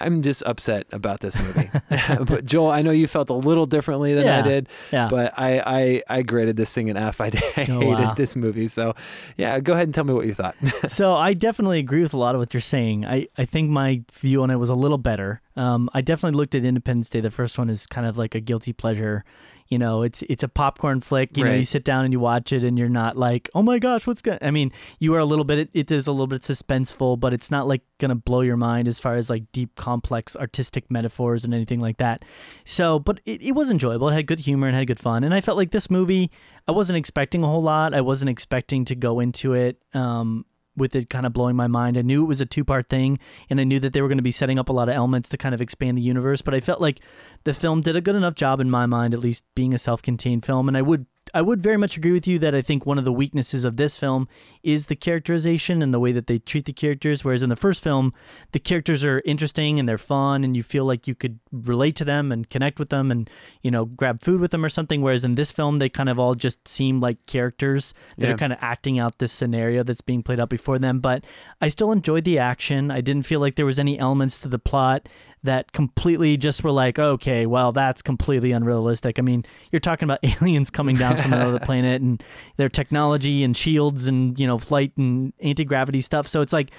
I'm 0.00 0.22
just 0.22 0.42
upset 0.44 0.86
about 0.92 1.20
this 1.20 1.38
movie. 1.38 1.70
but 2.24 2.44
Joel, 2.44 2.70
I 2.70 2.82
know 2.82 2.90
you 2.90 3.06
felt 3.08 3.30
a 3.30 3.34
little 3.34 3.66
differently 3.66 4.14
than 4.14 4.28
I 4.28 4.42
did. 4.42 4.68
Yeah. 4.92 5.08
But 5.08 5.32
I, 5.38 5.60
I 5.66 6.02
I 6.18 6.22
graded 6.22 6.56
this 6.56 6.72
thing 6.72 6.88
an 6.90 6.96
F. 6.96 7.20
I, 7.20 7.26
I 7.26 7.66
Oh, 7.68 7.80
hated 7.80 7.86
wow. 8.04 8.14
this 8.14 8.36
movie. 8.36 8.68
So 8.68 8.94
yeah, 9.36 9.58
go 9.60 9.72
ahead 9.72 9.84
and 9.88 9.94
tell 9.94 10.04
me 10.04 10.12
what 10.14 10.26
you 10.26 10.34
thought. 10.34 10.54
so 10.86 11.14
I 11.14 11.34
definitely 11.34 11.78
agree 11.80 12.02
with 12.02 12.14
a 12.14 12.18
lot 12.18 12.34
of 12.34 12.38
what 12.40 12.54
you're 12.54 12.60
saying. 12.60 13.04
I, 13.06 13.26
I 13.36 13.44
think 13.44 13.70
my 13.70 14.02
view 14.12 14.42
on 14.42 14.50
it 14.50 14.56
was 14.56 14.70
a 14.70 14.74
little 14.74 14.98
better. 14.98 15.40
Um, 15.56 15.88
I 15.94 16.00
definitely 16.02 16.36
looked 16.36 16.54
at 16.54 16.64
Independence 16.64 17.08
Day. 17.10 17.20
The 17.20 17.30
first 17.30 17.58
one 17.58 17.70
is 17.70 17.86
kind 17.86 18.06
of 18.06 18.18
like 18.18 18.34
a 18.34 18.40
guilty 18.40 18.72
pleasure. 18.72 19.24
You 19.68 19.78
know, 19.78 20.02
it's 20.02 20.22
it's 20.28 20.42
a 20.42 20.48
popcorn 20.48 21.00
flick. 21.00 21.36
You 21.36 21.44
know, 21.44 21.50
you 21.58 21.64
sit 21.64 21.84
down 21.84 22.04
and 22.04 22.12
you 22.12 22.20
watch 22.20 22.52
it, 22.52 22.62
and 22.64 22.78
you're 22.78 22.88
not 22.88 23.16
like, 23.16 23.50
oh 23.54 23.62
my 23.62 23.78
gosh, 23.78 24.06
what's 24.06 24.22
going? 24.22 24.38
I 24.42 24.50
mean, 24.50 24.70
you 25.00 25.14
are 25.14 25.18
a 25.18 25.24
little 25.24 25.44
bit. 25.44 25.58
It, 25.58 25.70
it 25.72 25.90
is 25.90 26.06
a 26.06 26.12
little 26.12 26.26
bit 26.26 26.42
suspenseful, 26.42 27.18
but 27.18 27.32
it's 27.32 27.50
not 27.50 27.66
like 27.66 27.82
gonna 27.98 28.14
blow 28.14 28.42
your 28.42 28.56
mind 28.56 28.88
as 28.88 29.00
far 29.00 29.14
as 29.14 29.28
like 29.30 29.50
deep, 29.52 29.74
complex 29.74 30.36
artistic 30.36 30.90
metaphors 30.90 31.44
and 31.44 31.54
anything 31.54 31.80
like 31.80 31.96
that. 31.98 32.24
So, 32.64 32.98
but 32.98 33.20
it, 33.24 33.42
it 33.42 33.52
was 33.52 33.70
enjoyable. 33.70 34.08
It 34.08 34.14
had 34.14 34.26
good 34.26 34.40
humor 34.40 34.66
and 34.66 34.76
had 34.76 34.86
good 34.86 35.00
fun. 35.00 35.24
And 35.24 35.34
I 35.34 35.40
felt 35.40 35.56
like 35.56 35.70
this 35.70 35.90
movie, 35.90 36.30
I 36.68 36.72
wasn't 36.72 36.98
expecting 36.98 37.42
a 37.42 37.46
whole 37.46 37.62
lot. 37.62 37.94
I 37.94 38.00
wasn't 38.00 38.30
expecting 38.30 38.84
to 38.86 38.94
go 38.94 39.20
into 39.20 39.54
it 39.54 39.82
um, 39.94 40.44
with 40.76 40.94
it 40.94 41.10
kind 41.10 41.26
of 41.26 41.32
blowing 41.32 41.56
my 41.56 41.66
mind. 41.66 41.96
I 41.96 42.02
knew 42.02 42.22
it 42.22 42.28
was 42.28 42.40
a 42.40 42.46
two 42.46 42.64
part 42.64 42.88
thing, 42.88 43.18
and 43.48 43.60
I 43.60 43.64
knew 43.64 43.80
that 43.80 43.92
they 43.92 44.02
were 44.02 44.08
going 44.08 44.18
to 44.18 44.22
be 44.22 44.30
setting 44.30 44.58
up 44.58 44.68
a 44.68 44.72
lot 44.72 44.88
of 44.88 44.94
elements 44.94 45.28
to 45.30 45.36
kind 45.36 45.54
of 45.54 45.60
expand 45.60 45.96
the 45.96 46.02
universe. 46.02 46.42
But 46.42 46.54
I 46.54 46.60
felt 46.60 46.80
like 46.80 47.00
the 47.44 47.54
film 47.54 47.80
did 47.80 47.96
a 47.96 48.00
good 48.00 48.16
enough 48.16 48.34
job 48.34 48.60
in 48.60 48.70
my 48.70 48.86
mind, 48.86 49.14
at 49.14 49.20
least 49.20 49.44
being 49.54 49.74
a 49.74 49.78
self 49.78 50.02
contained 50.02 50.44
film. 50.44 50.68
And 50.68 50.76
I 50.76 50.82
would. 50.82 51.06
I 51.36 51.42
would 51.42 51.62
very 51.62 51.76
much 51.76 51.96
agree 51.98 52.12
with 52.12 52.26
you 52.26 52.38
that 52.38 52.54
I 52.54 52.62
think 52.62 52.86
one 52.86 52.96
of 52.96 53.04
the 53.04 53.12
weaknesses 53.12 53.64
of 53.64 53.76
this 53.76 53.98
film 53.98 54.26
is 54.62 54.86
the 54.86 54.96
characterization 54.96 55.82
and 55.82 55.92
the 55.92 56.00
way 56.00 56.10
that 56.12 56.26
they 56.28 56.38
treat 56.38 56.64
the 56.64 56.72
characters. 56.72 57.24
Whereas 57.24 57.42
in 57.42 57.50
the 57.50 57.56
first 57.56 57.82
film, 57.84 58.14
the 58.52 58.58
characters 58.58 59.04
are 59.04 59.20
interesting 59.26 59.78
and 59.78 59.86
they're 59.88 59.98
fun, 59.98 60.44
and 60.44 60.56
you 60.56 60.62
feel 60.62 60.86
like 60.86 61.06
you 61.06 61.14
could 61.14 61.38
relate 61.52 61.94
to 61.96 62.04
them 62.06 62.32
and 62.32 62.48
connect 62.48 62.78
with 62.78 62.88
them, 62.88 63.10
and 63.10 63.28
you 63.62 63.70
know 63.70 63.84
grab 63.84 64.22
food 64.22 64.40
with 64.40 64.50
them 64.50 64.64
or 64.64 64.70
something. 64.70 65.02
Whereas 65.02 65.24
in 65.24 65.34
this 65.34 65.52
film, 65.52 65.76
they 65.76 65.88
kind 65.90 66.08
of 66.08 66.18
all 66.18 66.34
just 66.34 66.66
seem 66.66 67.00
like 67.00 67.24
characters 67.26 67.92
that 68.16 68.26
Yeah. 68.28 68.32
are 68.34 68.38
kind 68.38 68.52
of 68.54 68.58
acting 68.62 68.98
out 68.98 69.18
this 69.18 69.32
scenario 69.32 69.82
that's 69.82 70.00
being 70.00 70.22
played 70.22 70.40
out 70.40 70.48
before 70.48 70.78
them. 70.78 71.00
But 71.00 71.26
I 71.60 71.68
still 71.68 71.92
enjoyed 71.92 72.24
the 72.24 72.38
action. 72.38 72.90
I 72.90 73.02
didn't 73.02 73.26
feel 73.26 73.40
like 73.40 73.56
there 73.56 73.66
was 73.66 73.78
any 73.78 73.98
elements 73.98 74.40
to 74.40 74.48
the 74.48 74.58
plot 74.58 75.06
that 75.46 75.72
completely 75.72 76.36
just 76.36 76.62
were 76.62 76.70
like, 76.70 76.98
okay, 76.98 77.46
well, 77.46 77.72
that's 77.72 78.02
completely 78.02 78.52
unrealistic. 78.52 79.18
I 79.18 79.22
mean, 79.22 79.44
you're 79.72 79.80
talking 79.80 80.06
about 80.06 80.20
aliens 80.22 80.70
coming 80.70 80.96
down 80.96 81.16
from 81.16 81.32
another 81.32 81.58
planet 81.64 82.02
and 82.02 82.22
their 82.56 82.68
technology 82.68 83.42
and 83.42 83.56
shields 83.56 84.06
and, 84.06 84.38
you 84.38 84.46
know, 84.46 84.58
flight 84.58 84.92
and 84.96 85.32
anti 85.40 85.64
gravity 85.64 86.00
stuff. 86.00 86.28
So 86.28 86.40
it's 86.42 86.52
like, 86.52 86.70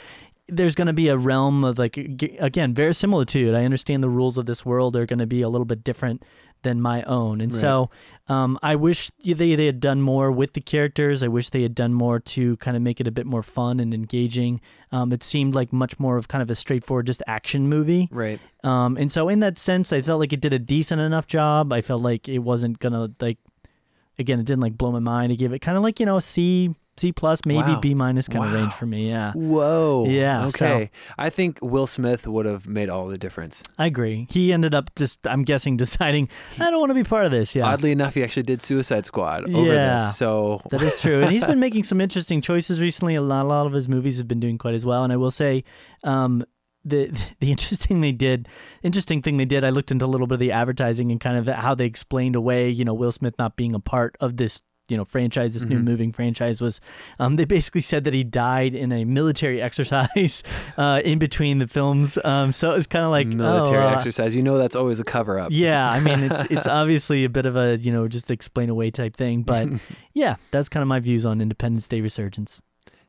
there's 0.49 0.75
going 0.75 0.87
to 0.87 0.93
be 0.93 1.09
a 1.09 1.17
realm 1.17 1.63
of 1.65 1.77
like 1.77 1.97
again 1.97 2.73
verisimilitude 2.73 3.53
i 3.53 3.65
understand 3.65 4.01
the 4.01 4.09
rules 4.09 4.37
of 4.37 4.45
this 4.45 4.65
world 4.65 4.95
are 4.95 5.05
going 5.05 5.19
to 5.19 5.27
be 5.27 5.41
a 5.41 5.49
little 5.49 5.65
bit 5.65 5.83
different 5.83 6.23
than 6.67 6.81
my 6.81 7.01
own. 7.03 7.39
And 7.41 7.53
so 7.53 7.89
um, 8.29 8.59
i 8.61 8.75
wish 8.75 9.09
they, 9.23 9.55
they 9.55 9.65
had 9.65 9.79
done 9.79 10.01
more 10.01 10.29
with 10.31 10.51
the 10.51 10.59
characters. 10.59 11.23
I 11.23 11.29
wish 11.29 11.49
they 11.49 11.61
had 11.61 11.73
done 11.73 11.93
more 11.93 12.19
to 12.35 12.57
kind 12.57 12.75
of 12.75 12.83
make 12.83 12.99
it 12.99 13.07
a 13.07 13.11
bit 13.11 13.25
more 13.25 13.41
fun 13.41 13.79
and 13.79 13.93
engaging. 13.93 14.59
Um, 14.91 15.13
it 15.13 15.23
seemed 15.23 15.55
like 15.55 15.71
much 15.71 15.97
more 15.97 16.17
of 16.17 16.27
kind 16.27 16.41
of 16.41 16.51
a 16.51 16.55
straightforward 16.55 17.07
just 17.07 17.23
action 17.25 17.69
movie. 17.69 18.09
Right. 18.11 18.39
um, 18.63 18.97
and 18.97 19.09
so 19.11 19.29
in 19.29 19.39
that 19.39 19.57
sense 19.57 19.93
i 19.93 20.01
felt 20.01 20.19
like 20.19 20.33
it 20.33 20.41
did 20.41 20.53
a 20.53 20.59
decent 20.59 20.99
enough 21.01 21.27
job. 21.27 21.71
I 21.71 21.81
felt 21.81 22.01
like 22.01 22.27
it 22.27 22.39
wasn't 22.39 22.79
gonna 22.79 23.09
like 23.21 23.37
again 24.19 24.39
it 24.39 24.45
didn't 24.45 24.61
like 24.61 24.77
blow 24.77 24.91
my 24.91 24.99
mind 24.99 25.31
i 25.31 25.35
gave 25.35 25.53
it 25.53 25.59
kind 25.59 25.77
of 25.77 25.83
like 25.83 25.99
you 25.99 26.05
know 26.05 26.17
a 26.17 26.21
c 26.21 26.73
c 26.99 27.11
plus 27.11 27.39
maybe 27.45 27.73
Wow. 27.73 27.79
b 27.79 27.93
minus 27.93 28.27
kind 28.27 28.45
of 28.45 28.53
range 28.53 28.73
for 28.73 28.85
me 28.85 29.09
yeah 29.09 29.31
Whoa. 29.33 30.05
Yeah, 30.07 30.47
so- 30.49 30.65
Okay. 30.65 30.89
I 31.17 31.29
think 31.29 31.59
Will 31.61 31.87
Smith 31.87 32.27
would 32.27 32.45
have 32.45 32.67
made 32.67 32.89
all 32.89 33.07
the 33.07 33.17
difference. 33.17 33.63
I 33.77 33.85
agree. 33.87 34.27
He 34.29 34.51
ended 34.53 34.73
up 34.73 34.93
just, 34.95 35.25
I'm 35.27 35.43
guessing, 35.43 35.77
deciding, 35.85 36.29
I 36.59 36.69
don't 36.71 36.79
want 36.79 36.89
to 36.89 36.93
be 36.95 37.03
part 37.03 37.25
of 37.25 37.31
this. 37.31 37.55
Yeah. 37.55 37.65
Oddly 37.67 37.91
enough, 37.91 38.13
he 38.15 38.23
actually 38.23 38.43
did 38.43 38.61
Suicide 38.61 39.05
Squad 39.05 39.49
over 39.53 39.73
Yeah. 39.73 39.97
this. 40.07 40.17
So 40.17 40.61
That 40.69 40.81
is 40.81 40.99
true. 41.01 41.21
And 41.21 41.31
he's 41.31 41.43
been 41.43 41.59
making 41.59 41.83
some 41.83 42.01
interesting 42.01 42.41
choices 42.41 42.79
recently. 42.79 43.15
A 43.15 43.21
lot, 43.21 43.45
a 43.45 43.47
lot 43.47 43.65
of 43.67 43.73
his 43.73 43.87
movies 43.87 44.17
have 44.17 44.27
been 44.27 44.39
doing 44.39 44.57
quite 44.57 44.73
as 44.73 44.85
well. 44.85 45.03
And 45.03 45.13
I 45.13 45.17
will 45.17 45.31
say, 45.31 45.63
um, 46.03 46.43
the 46.85 47.11
the 47.39 47.51
interesting 47.51 48.01
they 48.01 48.11
did, 48.13 48.47
interesting 48.81 49.21
thing 49.21 49.37
they 49.37 49.45
did. 49.45 49.65
I 49.65 49.69
looked 49.71 49.91
into 49.91 50.05
a 50.05 50.07
little 50.07 50.27
bit 50.27 50.35
of 50.35 50.39
the 50.39 50.51
advertising 50.53 51.11
and 51.11 51.19
kind 51.19 51.37
of 51.37 51.47
how 51.53 51.75
they 51.75 51.85
explained 51.85 52.35
away, 52.35 52.69
you 52.69 52.85
know, 52.85 52.93
Will 52.93 53.11
Smith 53.11 53.35
not 53.37 53.55
being 53.57 53.75
a 53.75 53.79
part 53.79 54.15
of 54.21 54.37
this. 54.37 54.61
You 54.89 54.97
know, 54.97 55.05
franchise. 55.05 55.53
This 55.53 55.65
new 55.65 55.79
Mhm. 55.79 55.83
moving 55.83 56.11
franchise 56.11 56.61
was. 56.61 56.79
Um, 57.19 57.35
they 57.35 57.45
basically 57.45 57.81
said 57.81 58.03
that 58.05 58.13
he 58.13 58.23
died 58.23 58.73
in 58.73 58.91
a 58.91 59.03
military 59.05 59.61
exercise 59.67 60.43
uh, 60.77 61.01
in 61.03 61.19
between 61.19 61.59
the 61.59 61.67
films. 61.67 62.17
Um, 62.23 62.51
so 62.51 62.71
it 62.71 62.75
was 62.75 62.87
kind 62.87 63.03
of 63.05 63.11
like 63.11 63.27
military 63.27 63.83
oh, 63.83 63.89
uh, 63.89 63.93
exercise. 63.93 64.35
You 64.35 64.43
know 64.43 64.57
that's 64.57 64.75
always 64.75 64.99
a 64.99 65.03
cover 65.03 65.39
up. 65.39 65.49
Yeah, 65.51 65.89
I 65.89 65.99
mean 65.99 66.19
it's 66.23 66.45
it's 66.49 66.67
obviously 66.67 67.23
a 67.25 67.29
bit 67.29 67.45
of 67.45 67.55
a 67.55 67.77
you 67.77 67.91
know 67.91 68.07
just 68.07 68.31
explain 68.31 68.69
away 68.69 68.89
type 68.91 69.15
thing, 69.15 69.43
but 69.43 69.67
yeah, 70.13 70.35
that's 70.51 70.69
kind 70.69 70.81
of 70.81 70.87
my 70.87 70.99
views 70.99 71.25
on 71.25 71.41
Independence 71.41 71.87
Day 71.87 72.01
resurgence. 72.01 72.61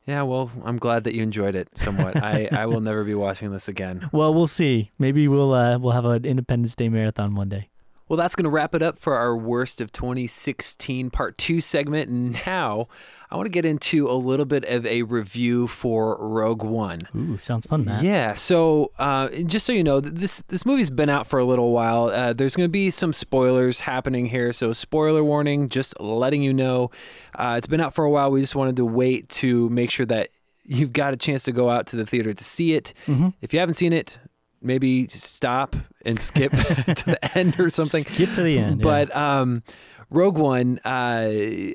Yeah, 0.06 0.22
well, 0.22 0.50
I'm 0.64 0.78
glad 0.78 1.04
that 1.04 1.14
you 1.14 1.22
enjoyed 1.22 1.54
it 1.54 1.68
somewhat. 1.76 2.16
I, 2.16 2.48
I 2.50 2.64
will 2.64 2.80
never 2.80 3.04
be 3.04 3.14
watching 3.14 3.52
this 3.52 3.68
again. 3.68 4.08
Well, 4.10 4.32
we'll 4.32 4.46
see. 4.46 4.90
Maybe 4.98 5.28
we'll 5.28 5.52
uh, 5.52 5.78
we'll 5.78 5.92
have 5.92 6.06
an 6.06 6.24
Independence 6.24 6.74
Day 6.74 6.88
marathon 6.88 7.34
one 7.34 7.50
day. 7.50 7.68
Well, 8.08 8.16
that's 8.16 8.34
going 8.34 8.44
to 8.44 8.50
wrap 8.50 8.74
it 8.74 8.82
up 8.82 8.98
for 8.98 9.14
our 9.16 9.36
worst 9.36 9.80
of 9.80 9.92
2016 9.92 11.10
part 11.10 11.36
two 11.38 11.60
segment. 11.60 12.10
Now, 12.46 12.88
I 13.30 13.36
want 13.36 13.44
to 13.46 13.50
get 13.50 13.66
into 13.66 14.08
a 14.10 14.14
little 14.14 14.46
bit 14.46 14.64
of 14.64 14.86
a 14.86 15.02
review 15.02 15.66
for 15.66 16.16
Rogue 16.18 16.62
One. 16.62 17.02
Ooh, 17.14 17.36
sounds 17.36 17.66
fun, 17.66 17.84
Matt. 17.84 18.02
Yeah. 18.02 18.34
So, 18.34 18.92
uh, 18.98 19.28
just 19.28 19.66
so 19.66 19.72
you 19.72 19.84
know, 19.84 20.00
this 20.00 20.42
this 20.48 20.64
movie's 20.64 20.88
been 20.88 21.10
out 21.10 21.26
for 21.26 21.38
a 21.38 21.44
little 21.44 21.72
while. 21.72 22.06
Uh, 22.06 22.32
there's 22.32 22.56
going 22.56 22.66
to 22.68 22.72
be 22.72 22.88
some 22.90 23.12
spoilers 23.12 23.80
happening 23.80 24.26
here. 24.26 24.52
So, 24.54 24.72
spoiler 24.72 25.22
warning. 25.22 25.68
Just 25.68 26.00
letting 26.00 26.42
you 26.42 26.54
know, 26.54 26.90
uh, 27.34 27.56
it's 27.58 27.66
been 27.66 27.80
out 27.80 27.94
for 27.94 28.04
a 28.04 28.10
while. 28.10 28.30
We 28.30 28.40
just 28.40 28.54
wanted 28.56 28.76
to 28.76 28.84
wait 28.86 29.28
to 29.30 29.68
make 29.68 29.90
sure 29.90 30.06
that 30.06 30.30
you've 30.64 30.92
got 30.92 31.12
a 31.12 31.16
chance 31.16 31.42
to 31.44 31.52
go 31.52 31.68
out 31.70 31.86
to 31.88 31.96
the 31.96 32.06
theater 32.06 32.32
to 32.34 32.44
see 32.44 32.74
it. 32.74 32.92
Mhm. 33.06 33.32
If 33.42 33.52
you 33.52 33.58
haven't 33.58 33.74
seen 33.74 33.92
it, 33.92 34.18
maybe 34.60 35.08
stop 35.08 35.76
and 36.04 36.18
skip 36.20 36.52
to 36.52 37.04
the 37.06 37.38
end 37.38 37.58
or 37.60 37.70
something. 37.70 38.02
Skip 38.02 38.34
to 38.34 38.42
the 38.42 38.58
end. 38.58 38.80
yeah. 38.80 38.82
But 38.82 39.16
um, 39.16 39.62
Rogue 40.10 40.38
One, 40.38 40.78
uh, 40.84 41.28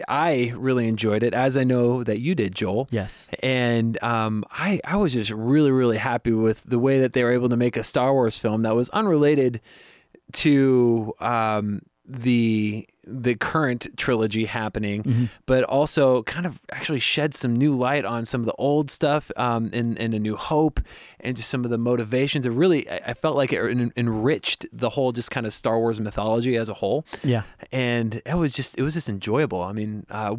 I 0.07 0.53
really 0.55 0.87
enjoyed 0.87 1.23
it, 1.23 1.33
as 1.33 1.55
I 1.55 1.63
know 1.63 2.03
that 2.03 2.19
you 2.19 2.33
did, 2.35 2.55
Joel. 2.55 2.87
yes, 2.91 3.27
And 3.41 4.01
um, 4.03 4.43
I, 4.51 4.79
I 4.83 4.95
was 4.97 5.13
just 5.13 5.31
really, 5.31 5.71
really 5.71 5.97
happy 5.97 6.31
with 6.31 6.63
the 6.63 6.79
way 6.79 6.99
that 6.99 7.13
they 7.13 7.23
were 7.23 7.31
able 7.31 7.49
to 7.49 7.57
make 7.57 7.77
a 7.77 7.83
Star 7.83 8.11
Wars 8.13 8.37
film 8.37 8.63
that 8.63 8.75
was 8.75 8.89
unrelated 8.89 9.61
to 10.33 11.13
um, 11.19 11.81
the 12.05 12.87
the 13.05 13.35
current 13.35 13.87
trilogy 13.97 14.45
happening, 14.45 15.03
Mm-hmm. 15.03 15.25
but 15.45 15.63
also 15.65 16.23
kind 16.23 16.45
of 16.45 16.59
actually 16.71 16.99
shed 16.99 17.33
some 17.33 17.55
new 17.55 17.75
light 17.75 18.05
on 18.05 18.25
some 18.25 18.41
of 18.41 18.45
the 18.45 18.53
old 18.53 18.89
stuff 18.91 19.29
um, 19.35 19.69
in, 19.73 19.97
in 19.97 20.13
A 20.13 20.19
New 20.19 20.35
Hope 20.37 20.79
and 21.19 21.35
just 21.35 21.49
some 21.49 21.65
of 21.65 21.71
the 21.71 21.77
motivations. 21.77 22.45
It 22.45 22.51
really, 22.51 22.89
I 22.89 23.01
I 23.07 23.13
felt 23.13 23.35
like 23.35 23.51
it 23.53 23.59
en- 23.59 23.91
enriched 23.97 24.65
the 24.71 24.89
whole 24.91 25.11
just 25.11 25.31
kind 25.31 25.45
of 25.45 25.53
Star 25.53 25.77
Wars 25.79 25.99
mythology 25.99 26.55
as 26.57 26.69
a 26.69 26.73
whole 26.75 27.05
yeah. 27.23 27.43
and 27.71 28.21
it 28.25 28.35
was 28.35 28.53
just 28.53 28.77
it 28.77 28.83
was 28.83 28.93
just 28.93 29.09
enjoyable. 29.09 29.61
I 29.61 29.71
mean, 29.73 30.05
uh, 30.09 30.35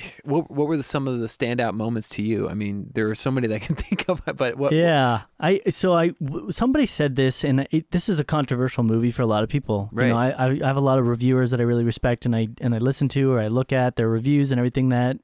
what 0.24 0.50
what 0.50 0.66
were 0.66 0.76
the, 0.76 0.82
some 0.82 1.08
of 1.08 1.20
the 1.20 1.26
standout 1.26 1.74
moments 1.74 2.08
to 2.10 2.22
you? 2.22 2.48
I 2.48 2.54
mean, 2.54 2.90
there 2.94 3.10
are 3.10 3.14
so 3.14 3.30
many 3.30 3.46
that 3.48 3.54
I 3.54 3.58
can 3.58 3.76
think 3.76 4.08
of, 4.08 4.22
but 4.36 4.56
what? 4.56 4.72
Yeah, 4.72 5.22
I 5.40 5.60
so 5.68 5.94
I 5.94 6.12
somebody 6.50 6.86
said 6.86 7.16
this, 7.16 7.44
and 7.44 7.66
it, 7.70 7.90
this 7.90 8.08
is 8.08 8.20
a 8.20 8.24
controversial 8.24 8.84
movie 8.84 9.10
for 9.10 9.22
a 9.22 9.26
lot 9.26 9.42
of 9.42 9.48
people. 9.48 9.90
You 9.92 10.08
know, 10.08 10.14
Right. 10.14 10.34
I, 10.36 10.46
I 10.62 10.66
have 10.66 10.76
a 10.76 10.80
lot 10.80 10.98
of 10.98 11.06
reviewers 11.06 11.50
that 11.50 11.60
I 11.60 11.64
really 11.64 11.84
respect, 11.84 12.26
and 12.26 12.34
I 12.34 12.48
and 12.60 12.74
I 12.74 12.78
listen 12.78 13.08
to 13.08 13.32
or 13.32 13.40
I 13.40 13.48
look 13.48 13.72
at 13.72 13.96
their 13.96 14.08
reviews 14.08 14.52
and 14.52 14.58
everything 14.58 14.90
that 14.90 15.18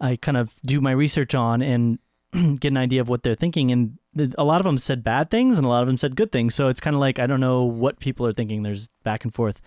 I 0.00 0.16
kind 0.16 0.36
of 0.36 0.54
do 0.64 0.80
my 0.80 0.92
research 0.92 1.34
on 1.34 1.62
and 1.62 1.98
get 2.60 2.68
an 2.68 2.76
idea 2.76 3.00
of 3.00 3.08
what 3.08 3.22
they're 3.22 3.34
thinking. 3.34 3.70
And 3.70 3.98
a 4.38 4.44
lot 4.44 4.60
of 4.60 4.64
them 4.64 4.78
said 4.78 5.04
bad 5.04 5.30
things, 5.30 5.58
and 5.58 5.66
a 5.66 5.68
lot 5.68 5.82
of 5.82 5.86
them 5.86 5.98
said 5.98 6.16
good 6.16 6.32
things. 6.32 6.54
So 6.54 6.68
it's 6.68 6.80
kind 6.80 6.94
of 6.94 7.00
like 7.00 7.18
I 7.18 7.26
don't 7.26 7.40
know 7.40 7.64
what 7.64 8.00
people 8.00 8.26
are 8.26 8.32
thinking. 8.32 8.62
There's 8.62 8.88
back 9.04 9.24
and 9.24 9.34
forth. 9.34 9.60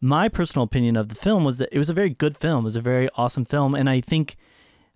My 0.00 0.28
personal 0.28 0.64
opinion 0.64 0.96
of 0.96 1.08
the 1.08 1.14
film 1.14 1.44
was 1.44 1.58
that 1.58 1.68
it 1.72 1.78
was 1.78 1.90
a 1.90 1.94
very 1.94 2.10
good 2.10 2.36
film. 2.36 2.64
It 2.64 2.64
was 2.64 2.76
a 2.76 2.80
very 2.80 3.08
awesome 3.16 3.44
film, 3.44 3.74
and 3.74 3.88
I 3.88 4.00
think 4.00 4.36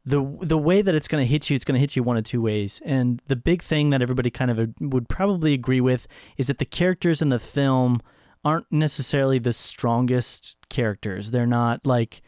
the 0.07 0.37
the 0.41 0.59
way 0.59 0.83
that 0.83 0.95
it's 0.95 1.09
going 1.09 1.23
to 1.23 1.31
hit 1.31 1.49
you, 1.49 1.57
it's 1.57 1.65
going 1.65 1.75
to 1.75 1.81
hit 1.81 1.97
you 1.97 2.03
one 2.03 2.17
of 2.17 2.25
two 2.25 2.43
ways. 2.43 2.81
And 2.85 3.23
the 3.27 3.37
big 3.37 3.63
thing 3.63 3.91
that 3.91 4.03
everybody 4.03 4.31
kind 4.31 4.51
of 4.51 4.75
would 4.81 5.09
probably 5.09 5.55
agree 5.55 5.81
with 5.81 6.07
is 6.37 6.47
that 6.49 6.59
the 6.59 6.65
characters 6.65 7.23
in 7.23 7.29
the 7.29 7.39
film 7.39 8.01
aren't 8.45 8.71
necessarily 8.71 9.39
the 9.39 9.53
strongest 9.53 10.57
characters. 10.69 11.31
They're 11.31 11.47
not 11.47 11.87
like 11.87 12.23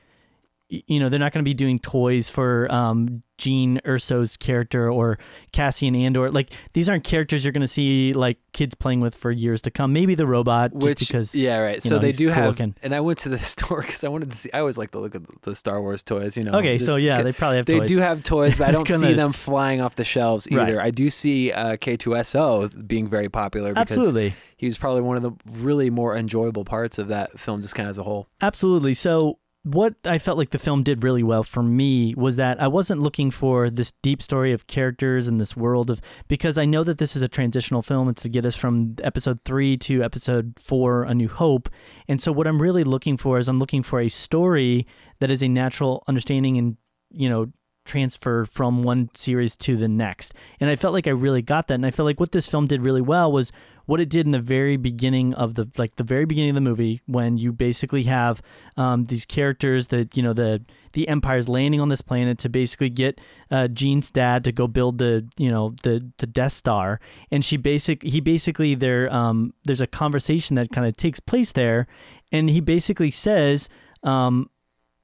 you 0.69 0.99
know 0.99 1.09
they're 1.09 1.21
not 1.21 1.33
going 1.33 1.45
to 1.45 1.49
be 1.49 1.55
doing 1.55 1.79
toys 1.79 2.29
for 2.29 2.71
um, 2.73 3.23
Jyn 3.39 3.81
Erso's 3.83 4.37
character 4.37 4.91
or 4.91 5.19
Cassian 5.53 5.95
Andor. 5.95 6.31
Like 6.31 6.53
these 6.73 6.89
aren't 6.89 7.05
characters 7.05 7.45
you're 7.45 7.53
going 7.53 7.61
to 7.61 7.69
see 7.69 8.13
like 8.15 8.39
kids 8.53 8.75
playing 8.75 9.01
with 9.01 9.15
for 9.15 9.31
years 9.31 9.63
to 9.63 9.71
come. 9.71 9.93
Maybe 9.93 10.15
the 10.17 10.27
robot, 10.27 10.73
just 10.79 10.99
because 10.99 11.35
yeah, 11.35 11.59
right. 11.59 11.81
So 11.83 11.97
know, 11.97 11.99
they 12.01 12.13
do 12.13 12.27
cool 12.27 12.35
have, 12.35 12.47
looking. 12.49 12.75
and 12.83 12.95
I 12.95 13.01
went 13.01 13.19
to 13.21 13.29
the 13.29 13.39
store 13.55 13.83
because 13.83 14.03
I 14.03 14.09
wanted 14.09 14.31
to 14.33 14.37
see. 14.37 14.51
I 14.53 14.61
always 14.61 14.77
like 14.79 14.91
to 14.93 14.99
look 14.99 15.15
at 15.15 15.23
the 15.43 15.55
Star 15.55 15.81
Wars 15.81 16.03
toys. 16.03 16.37
You 16.37 16.45
know. 16.45 16.59
Okay, 16.59 16.79
so 16.79 16.97
yeah, 16.97 17.23
they 17.23 17.33
probably 17.33 17.59
have 17.59 17.67
They 17.67 17.79
toys. 17.81 17.89
do 17.89 17.99
have 17.99 18.23
toys, 18.25 18.57
but 18.57 18.69
I 18.69 18.73
don't 18.73 18.89
see 18.91 19.15
them 19.15 19.33
flying 19.33 19.81
off 19.81 19.95
the 19.97 20.05
shelves 20.05 20.49
Right. 20.51 20.63
either. 20.69 20.81
I 20.83 20.91
do 20.91 21.11
see 21.11 21.53
uh, 21.53 21.77
K-2SO 21.77 22.87
being 22.89 23.09
very 23.09 23.29
popular 23.29 23.73
because 23.73 23.97
Absolutely. 23.97 24.35
he 24.57 24.67
was 24.67 24.79
probably 24.79 25.03
one 25.03 25.17
of 25.17 25.23
the 25.23 25.33
really 25.61 25.91
more 25.91 26.17
enjoyable 26.17 26.65
parts 26.65 26.99
of 26.99 27.09
that 27.09 27.39
film, 27.39 27.63
just 27.63 27.75
kind 27.75 27.87
of 27.89 27.91
as 27.91 27.99
a 27.99 28.03
whole. 28.03 28.27
Absolutely. 28.41 28.95
So, 28.95 29.39
what 29.67 29.97
I 30.05 30.19
felt 30.19 30.39
like 30.39 30.51
the 30.51 30.61
film 30.61 30.85
did 30.85 31.03
really 31.03 31.25
well 31.25 31.43
for 31.43 31.61
me 31.61 32.15
was 32.17 32.37
that 32.37 32.63
I 32.63 32.69
wasn't 32.69 33.03
looking 33.03 33.33
for 33.33 33.69
this 33.69 33.91
deep 34.01 34.23
story 34.23 34.53
of 34.53 34.69
characters 34.69 35.27
and 35.27 35.41
this 35.41 35.57
world 35.57 35.91
of 35.91 36.01
because 36.29 36.57
I 36.57 36.67
know 36.67 36.85
that 36.85 36.99
this 36.99 37.17
is 37.17 37.23
a 37.23 37.27
transitional 37.27 37.83
film. 37.83 38.09
It's 38.09 38.23
to 38.23 38.29
get 38.29 38.47
us 38.47 38.55
from 38.55 38.95
episode 39.03 39.41
three 39.45 39.77
to 39.79 40.05
episode 40.05 40.55
four, 40.61 41.03
A 41.03 41.15
New 41.15 41.27
Hope. 41.27 41.69
And 42.07 42.23
so, 42.23 42.31
what 42.31 42.47
I'm 42.47 42.63
really 42.63 42.85
looking 42.85 43.17
for 43.17 43.39
is 43.39 43.49
I'm 43.49 43.59
looking 43.59 43.83
for 43.83 44.01
a 44.01 44.09
story 44.09 44.87
that 45.19 45.33
is 45.33 45.43
a 45.43 45.49
natural 45.49 46.05
understanding 46.07 46.59
and, 46.59 46.77
you 47.11 47.29
know, 47.29 47.51
transfer 47.85 48.45
from 48.45 48.85
one 48.85 49.11
series 49.15 49.57
to 49.57 49.77
the 49.77 49.89
next. 49.89 50.33
And 50.61 50.71
I 50.71 50.77
felt 50.77 50.95
like 50.95 51.09
I 51.09 51.13
really 51.13 51.43
got 51.43 51.67
that. 51.69 51.75
And 51.75 51.87
I 51.87 51.91
felt 51.91 52.07
like 52.07 52.21
what 52.21 52.31
this 52.31 52.47
film 52.47 52.69
did 52.69 52.83
really 52.83 53.01
well 53.01 53.33
was 53.33 53.51
what 53.87 54.01
it 54.01 54.09
did 54.09 54.27
in 54.27 54.33
the 54.33 54.41
very 54.41 54.77
beginning 54.77 55.35
of 55.35 55.55
the 55.55 55.69
like 55.79 55.97
the 55.97 56.05
very 56.05 56.25
beginning 56.25 56.51
of 56.51 56.55
the 56.57 56.61
movie 56.61 57.01
when 57.07 57.39
you 57.39 57.53
basically 57.53 58.03
have 58.05 58.43
um, 58.77 59.05
these 59.05 59.25
characters 59.25 59.89
that 59.89 60.17
you 60.17 60.23
know 60.23 60.33
the 60.33 60.63
the 60.93 61.09
empire's 61.09 61.49
landing 61.49 61.81
on 61.81 61.89
this 61.89 62.03
planet 62.03 62.39
to 62.39 62.49
basically 62.49 62.91
get 62.91 63.21
uh, 63.51 63.69
Jyn's 63.69 64.11
dad 64.11 64.45
to 64.45 64.53
go 64.53 64.67
build 64.67 64.99
the 64.99 65.27
you 65.39 65.51
know 65.51 65.75
the 65.83 66.11
the 66.19 66.27
Death 66.27 66.53
Star. 66.53 67.01
And 67.31 67.45
she 67.45 67.57
basic 67.57 68.03
he 68.03 68.21
basically 68.21 68.75
there 68.75 69.13
um 69.13 69.55
there's 69.65 69.81
a 69.81 69.87
conversation 69.87 70.57
that 70.57 70.71
kind 70.71 70.87
of 70.87 70.97
takes 70.97 71.21
place 71.21 71.53
there. 71.53 71.87
And 72.33 72.51
he 72.51 72.61
basically 72.61 73.11
says 73.11 73.69
um 74.03 74.51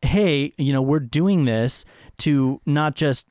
hey 0.03 0.53
you 0.59 0.73
know 0.73 0.83
we're 0.83 0.99
doing 0.99 1.45
this 1.45 1.85
to 2.19 2.61
not 2.67 2.95
just 2.95 3.29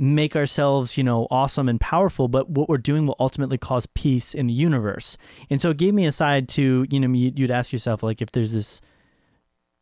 make 0.00 0.36
ourselves, 0.36 0.96
you 0.96 1.02
know, 1.02 1.26
awesome 1.30 1.68
and 1.68 1.80
powerful, 1.80 2.28
but 2.28 2.48
what 2.48 2.68
we're 2.68 2.78
doing 2.78 3.04
will 3.06 3.16
ultimately 3.18 3.58
cause 3.58 3.84
peace 3.94 4.32
in 4.32 4.46
the 4.46 4.54
universe. 4.54 5.16
And 5.50 5.60
so 5.60 5.70
it 5.70 5.76
gave 5.76 5.92
me 5.92 6.06
a 6.06 6.12
side 6.12 6.48
to, 6.50 6.86
you 6.88 7.00
know, 7.00 7.08
you- 7.12 7.32
you'd 7.34 7.50
ask 7.50 7.72
yourself, 7.72 8.02
like, 8.04 8.22
if 8.22 8.30
there's 8.30 8.52
this 8.52 8.80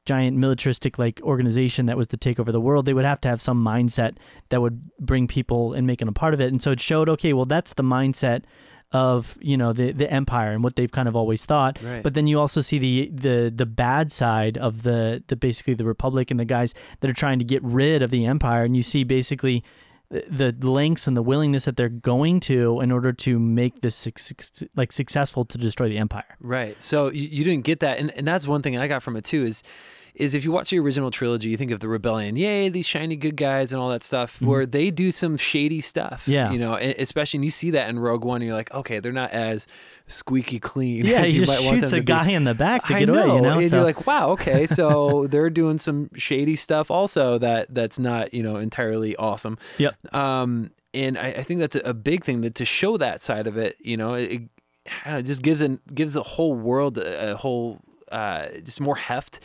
giant 0.06 0.36
militaristic 0.36 0.98
like 1.00 1.20
organization 1.22 1.86
that 1.86 1.96
was 1.96 2.06
to 2.06 2.16
take 2.16 2.38
over 2.38 2.52
the 2.52 2.60
world, 2.60 2.86
they 2.86 2.94
would 2.94 3.04
have 3.04 3.20
to 3.22 3.28
have 3.28 3.40
some 3.40 3.62
mindset 3.62 4.16
that 4.50 4.62
would 4.62 4.80
bring 5.00 5.26
people 5.26 5.72
and 5.72 5.86
make 5.86 5.98
them 5.98 6.08
a 6.08 6.12
part 6.12 6.32
of 6.32 6.40
it. 6.40 6.52
And 6.52 6.62
so 6.62 6.70
it 6.70 6.80
showed, 6.80 7.08
okay, 7.08 7.32
well, 7.32 7.44
that's 7.44 7.74
the 7.74 7.82
mindset 7.82 8.42
of 8.92 9.36
you 9.40 9.56
know 9.56 9.72
the 9.72 9.90
the 9.90 10.08
empire 10.12 10.52
and 10.52 10.62
what 10.62 10.76
they've 10.76 10.92
kind 10.92 11.08
of 11.08 11.16
always 11.16 11.44
thought 11.44 11.76
Right. 11.82 12.04
but 12.04 12.14
then 12.14 12.28
you 12.28 12.38
also 12.38 12.60
see 12.60 12.78
the 12.78 13.10
the 13.12 13.52
the 13.54 13.66
bad 13.66 14.12
side 14.12 14.56
of 14.56 14.84
the 14.84 15.24
the 15.26 15.34
basically 15.34 15.74
the 15.74 15.84
republic 15.84 16.30
and 16.30 16.38
the 16.38 16.44
guys 16.44 16.72
that 17.00 17.10
are 17.10 17.12
trying 17.12 17.40
to 17.40 17.44
get 17.44 17.64
rid 17.64 18.00
of 18.00 18.12
the 18.12 18.24
empire 18.26 18.62
and 18.62 18.76
you 18.76 18.84
see 18.84 19.02
basically 19.02 19.64
the 20.10 20.54
lengths 20.60 21.06
and 21.06 21.16
the 21.16 21.22
willingness 21.22 21.64
that 21.64 21.76
they're 21.76 21.88
going 21.88 22.40
to 22.40 22.80
in 22.80 22.92
order 22.92 23.12
to 23.12 23.38
make 23.38 23.80
this 23.80 24.06
like 24.76 24.92
successful 24.92 25.44
to 25.44 25.58
destroy 25.58 25.88
the 25.88 25.98
empire. 25.98 26.36
Right. 26.40 26.80
So 26.82 27.10
you, 27.10 27.28
you 27.28 27.44
didn't 27.44 27.64
get 27.64 27.80
that, 27.80 27.98
and, 27.98 28.10
and 28.12 28.26
that's 28.26 28.46
one 28.46 28.62
thing 28.62 28.76
I 28.76 28.86
got 28.88 29.02
from 29.02 29.16
it 29.16 29.24
too. 29.24 29.44
Is 29.44 29.62
is 30.16 30.34
if 30.34 30.44
you 30.44 30.50
watch 30.50 30.70
the 30.70 30.78
original 30.78 31.10
trilogy, 31.10 31.50
you 31.50 31.56
think 31.56 31.70
of 31.70 31.80
the 31.80 31.88
rebellion, 31.88 32.36
yay, 32.36 32.68
these 32.70 32.86
shiny 32.86 33.16
good 33.16 33.36
guys 33.36 33.72
and 33.72 33.80
all 33.80 33.90
that 33.90 34.02
stuff, 34.02 34.40
where 34.40 34.64
they 34.64 34.90
do 34.90 35.10
some 35.10 35.36
shady 35.36 35.80
stuff. 35.80 36.22
Mm-hmm. 36.22 36.32
Yeah. 36.32 36.52
You 36.52 36.58
know, 36.58 36.74
especially 36.76 37.38
and 37.38 37.44
you 37.44 37.50
see 37.50 37.70
that 37.72 37.88
in 37.90 37.98
Rogue 37.98 38.24
One, 38.24 38.40
you're 38.40 38.54
like, 38.54 38.72
okay, 38.72 38.98
they're 38.98 39.12
not 39.12 39.30
as 39.32 39.66
squeaky 40.06 40.58
clean. 40.58 41.04
Yeah, 41.04 41.20
as 41.22 41.32
he 41.32 41.40
you 41.40 41.46
just 41.46 41.52
might 41.52 41.66
want 41.66 41.80
shoots 41.80 41.90
them 41.90 41.98
a 41.98 42.00
to 42.00 42.04
be. 42.04 42.12
guy 42.12 42.30
in 42.30 42.44
the 42.44 42.54
back 42.54 42.86
to 42.86 42.94
I 42.94 42.98
get 43.00 43.08
away. 43.10 43.26
You 43.26 43.40
know, 43.42 43.58
and 43.58 43.68
so 43.68 43.76
you're 43.76 43.84
like, 43.84 44.06
wow, 44.06 44.30
okay, 44.30 44.66
so 44.66 45.26
they're 45.30 45.50
doing 45.50 45.78
some 45.78 46.10
shady 46.16 46.56
stuff 46.56 46.90
also 46.90 47.38
that 47.38 47.74
that's 47.74 47.98
not 47.98 48.32
you 48.32 48.42
know 48.42 48.56
entirely 48.56 49.14
awesome. 49.16 49.58
Yep. 49.78 50.14
Um, 50.14 50.70
and 50.94 51.18
I, 51.18 51.26
I 51.28 51.42
think 51.42 51.60
that's 51.60 51.76
a, 51.76 51.80
a 51.80 51.94
big 51.94 52.24
thing 52.24 52.40
that 52.40 52.54
to 52.54 52.64
show 52.64 52.96
that 52.96 53.20
side 53.20 53.46
of 53.46 53.58
it, 53.58 53.76
you 53.80 53.98
know, 53.98 54.14
it, 54.14 54.42
it 55.04 55.22
just 55.24 55.42
gives 55.42 55.60
an 55.60 55.80
gives 55.92 56.14
the 56.14 56.22
whole 56.22 56.54
world 56.54 56.96
a, 56.96 57.32
a 57.32 57.36
whole 57.36 57.80
uh, 58.10 58.46
just 58.62 58.80
more 58.80 58.96
heft. 58.96 59.40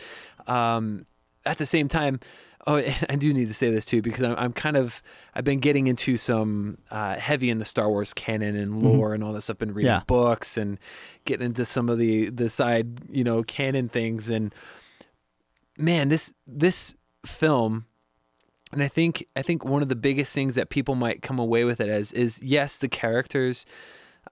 Um, 0.47 1.05
at 1.45 1.57
the 1.57 1.65
same 1.65 1.87
time, 1.87 2.19
oh, 2.67 2.75
and 2.77 3.05
I 3.09 3.15
do 3.15 3.33
need 3.33 3.47
to 3.47 3.53
say 3.53 3.71
this 3.71 3.85
too 3.85 4.01
because 4.01 4.23
I'm, 4.23 4.35
I'm 4.37 4.53
kind 4.53 4.77
of 4.77 5.01
I've 5.33 5.43
been 5.43 5.59
getting 5.59 5.87
into 5.87 6.17
some 6.17 6.77
uh, 6.91 7.15
heavy 7.17 7.49
in 7.49 7.57
the 7.59 7.65
Star 7.65 7.89
Wars 7.89 8.13
canon 8.13 8.55
and 8.55 8.81
lore 8.83 9.13
and 9.13 9.23
all 9.23 9.33
this. 9.33 9.49
I've 9.49 9.57
been 9.57 9.73
reading 9.73 9.91
Yeah. 9.91 10.01
books 10.05 10.57
and 10.57 10.77
getting 11.25 11.45
into 11.47 11.65
some 11.65 11.89
of 11.89 11.97
the 11.97 12.29
the 12.29 12.49
side 12.49 12.99
you 13.09 13.23
know 13.23 13.43
canon 13.43 13.89
things 13.89 14.29
and 14.29 14.53
man, 15.77 16.09
this 16.09 16.33
this 16.45 16.95
film 17.25 17.85
and 18.71 18.81
I 18.83 18.87
think 18.87 19.25
I 19.35 19.41
think 19.41 19.65
one 19.65 19.81
of 19.81 19.89
the 19.89 19.95
biggest 19.95 20.33
things 20.33 20.55
that 20.55 20.69
people 20.69 20.95
might 20.95 21.21
come 21.21 21.39
away 21.39 21.63
with 21.65 21.79
it 21.81 21.89
as 21.89 22.13
is 22.13 22.41
yes, 22.43 22.77
the 22.77 22.87
characters 22.87 23.65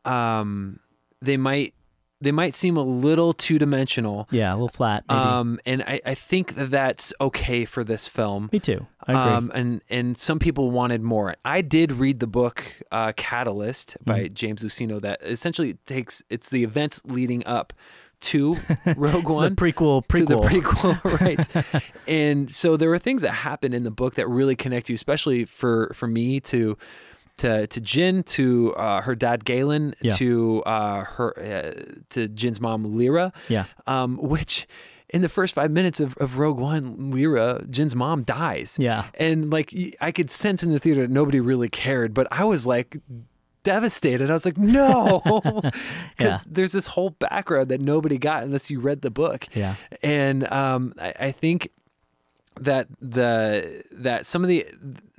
um 0.05 0.79
they 1.21 1.35
might 1.37 1.73
they 2.21 2.31
might 2.31 2.53
seem 2.53 2.75
a 2.77 2.83
little 2.83 3.31
two 3.33 3.57
dimensional. 3.59 4.27
yeah, 4.31 4.51
a 4.51 4.55
little 4.55 4.67
flat. 4.69 5.03
Maybe. 5.07 5.19
Um 5.19 5.59
and 5.65 5.83
I, 5.83 6.01
I 6.05 6.13
think 6.15 6.55
that 6.55 6.69
that's 6.71 7.13
okay 7.21 7.65
for 7.65 7.83
this 7.83 8.07
film. 8.07 8.49
Me 8.51 8.59
too. 8.59 8.85
I 9.07 9.11
agree. 9.13 9.33
Um, 9.35 9.51
and 9.55 9.81
and 9.89 10.17
some 10.17 10.37
people 10.39 10.69
wanted 10.71 11.01
more. 11.01 11.35
I 11.45 11.61
did 11.61 11.91
read 11.93 12.19
the 12.19 12.27
book 12.27 12.63
uh, 12.91 13.13
Catalyst 13.15 13.97
by 14.05 14.19
Mm-hmm. 14.23 14.33
James 14.33 14.63
Luceno 14.63 14.99
that 15.01 15.21
essentially 15.23 15.75
takes 15.85 16.21
it's 16.29 16.49
the 16.49 16.63
events 16.63 17.01
leading 17.05 17.45
up 17.45 17.73
to 18.21 18.57
Rogue 18.97 19.29
One 19.29 19.55
the 19.55 19.61
prequel. 19.61 20.05
to 20.09 20.25
the 20.25 20.35
Prequel. 20.35 20.93
prequel, 20.99 21.21
right? 21.73 21.85
and 22.07 22.51
so 22.53 22.75
there 22.75 22.89
were 22.89 22.99
things 22.99 23.21
that 23.21 23.31
happen 23.31 23.73
in 23.73 23.83
the 23.85 23.91
book 23.91 24.15
that 24.15 24.27
really 24.27 24.57
connect 24.57 24.89
you, 24.89 24.95
especially 24.95 25.45
for 25.45 25.91
for 25.95 26.05
me 26.07 26.41
to 26.41 26.77
to 27.39 27.67
to 27.67 27.81
Jyn, 27.81 28.23
to 28.37 28.73
uh, 28.75 29.01
her 29.01 29.15
dad 29.15 29.43
Galen, 29.45 29.95
Yeah. 30.01 30.15
to 30.15 30.63
uh, 30.65 31.03
her 31.03 31.33
uh, 31.37 31.93
to 32.11 32.27
Jyn's 32.29 32.61
mom 32.61 32.97
Lyra, 32.97 33.33
yeah. 33.47 33.65
um, 33.87 34.17
which. 34.17 34.67
In 35.11 35.23
the 35.23 35.29
first 35.29 35.55
five 35.55 35.71
minutes 35.71 35.99
of, 35.99 36.15
of 36.17 36.37
Rogue 36.37 36.59
One, 36.59 37.09
Lyra, 37.09 37.63
Jyn's 37.67 37.95
mom, 37.95 38.21
dies. 38.21 38.77
Yeah. 38.79 39.05
And 39.15 39.51
like 39.51 39.73
I 39.99 40.11
could 40.11 40.29
sense 40.29 40.61
in 40.61 40.71
the 40.71 40.77
theater 40.77 41.01
that 41.01 41.09
nobody 41.09 41.39
really 41.39 41.67
cared, 41.67 42.13
but 42.13 42.27
I 42.29 42.43
was 42.43 42.67
like 42.67 42.95
devastated. 43.63 44.29
I 44.29 44.33
was 44.33 44.45
like, 44.45 44.59
no, 44.59 45.21
because 45.23 45.73
Yeah. 46.19 46.37
there's 46.47 46.73
this 46.73 46.85
whole 46.85 47.09
background 47.09 47.69
that 47.69 47.81
nobody 47.81 48.19
got 48.19 48.43
unless 48.43 48.69
you 48.69 48.79
read 48.79 49.01
the 49.01 49.09
book. 49.09 49.47
Yeah. 49.55 49.77
And 50.03 50.47
um, 50.53 50.93
I, 51.01 51.13
I 51.19 51.31
think 51.31 51.71
that 52.59 52.87
the 53.01 53.83
that 53.91 54.27
some 54.27 54.43
of 54.43 54.47
the 54.49 54.67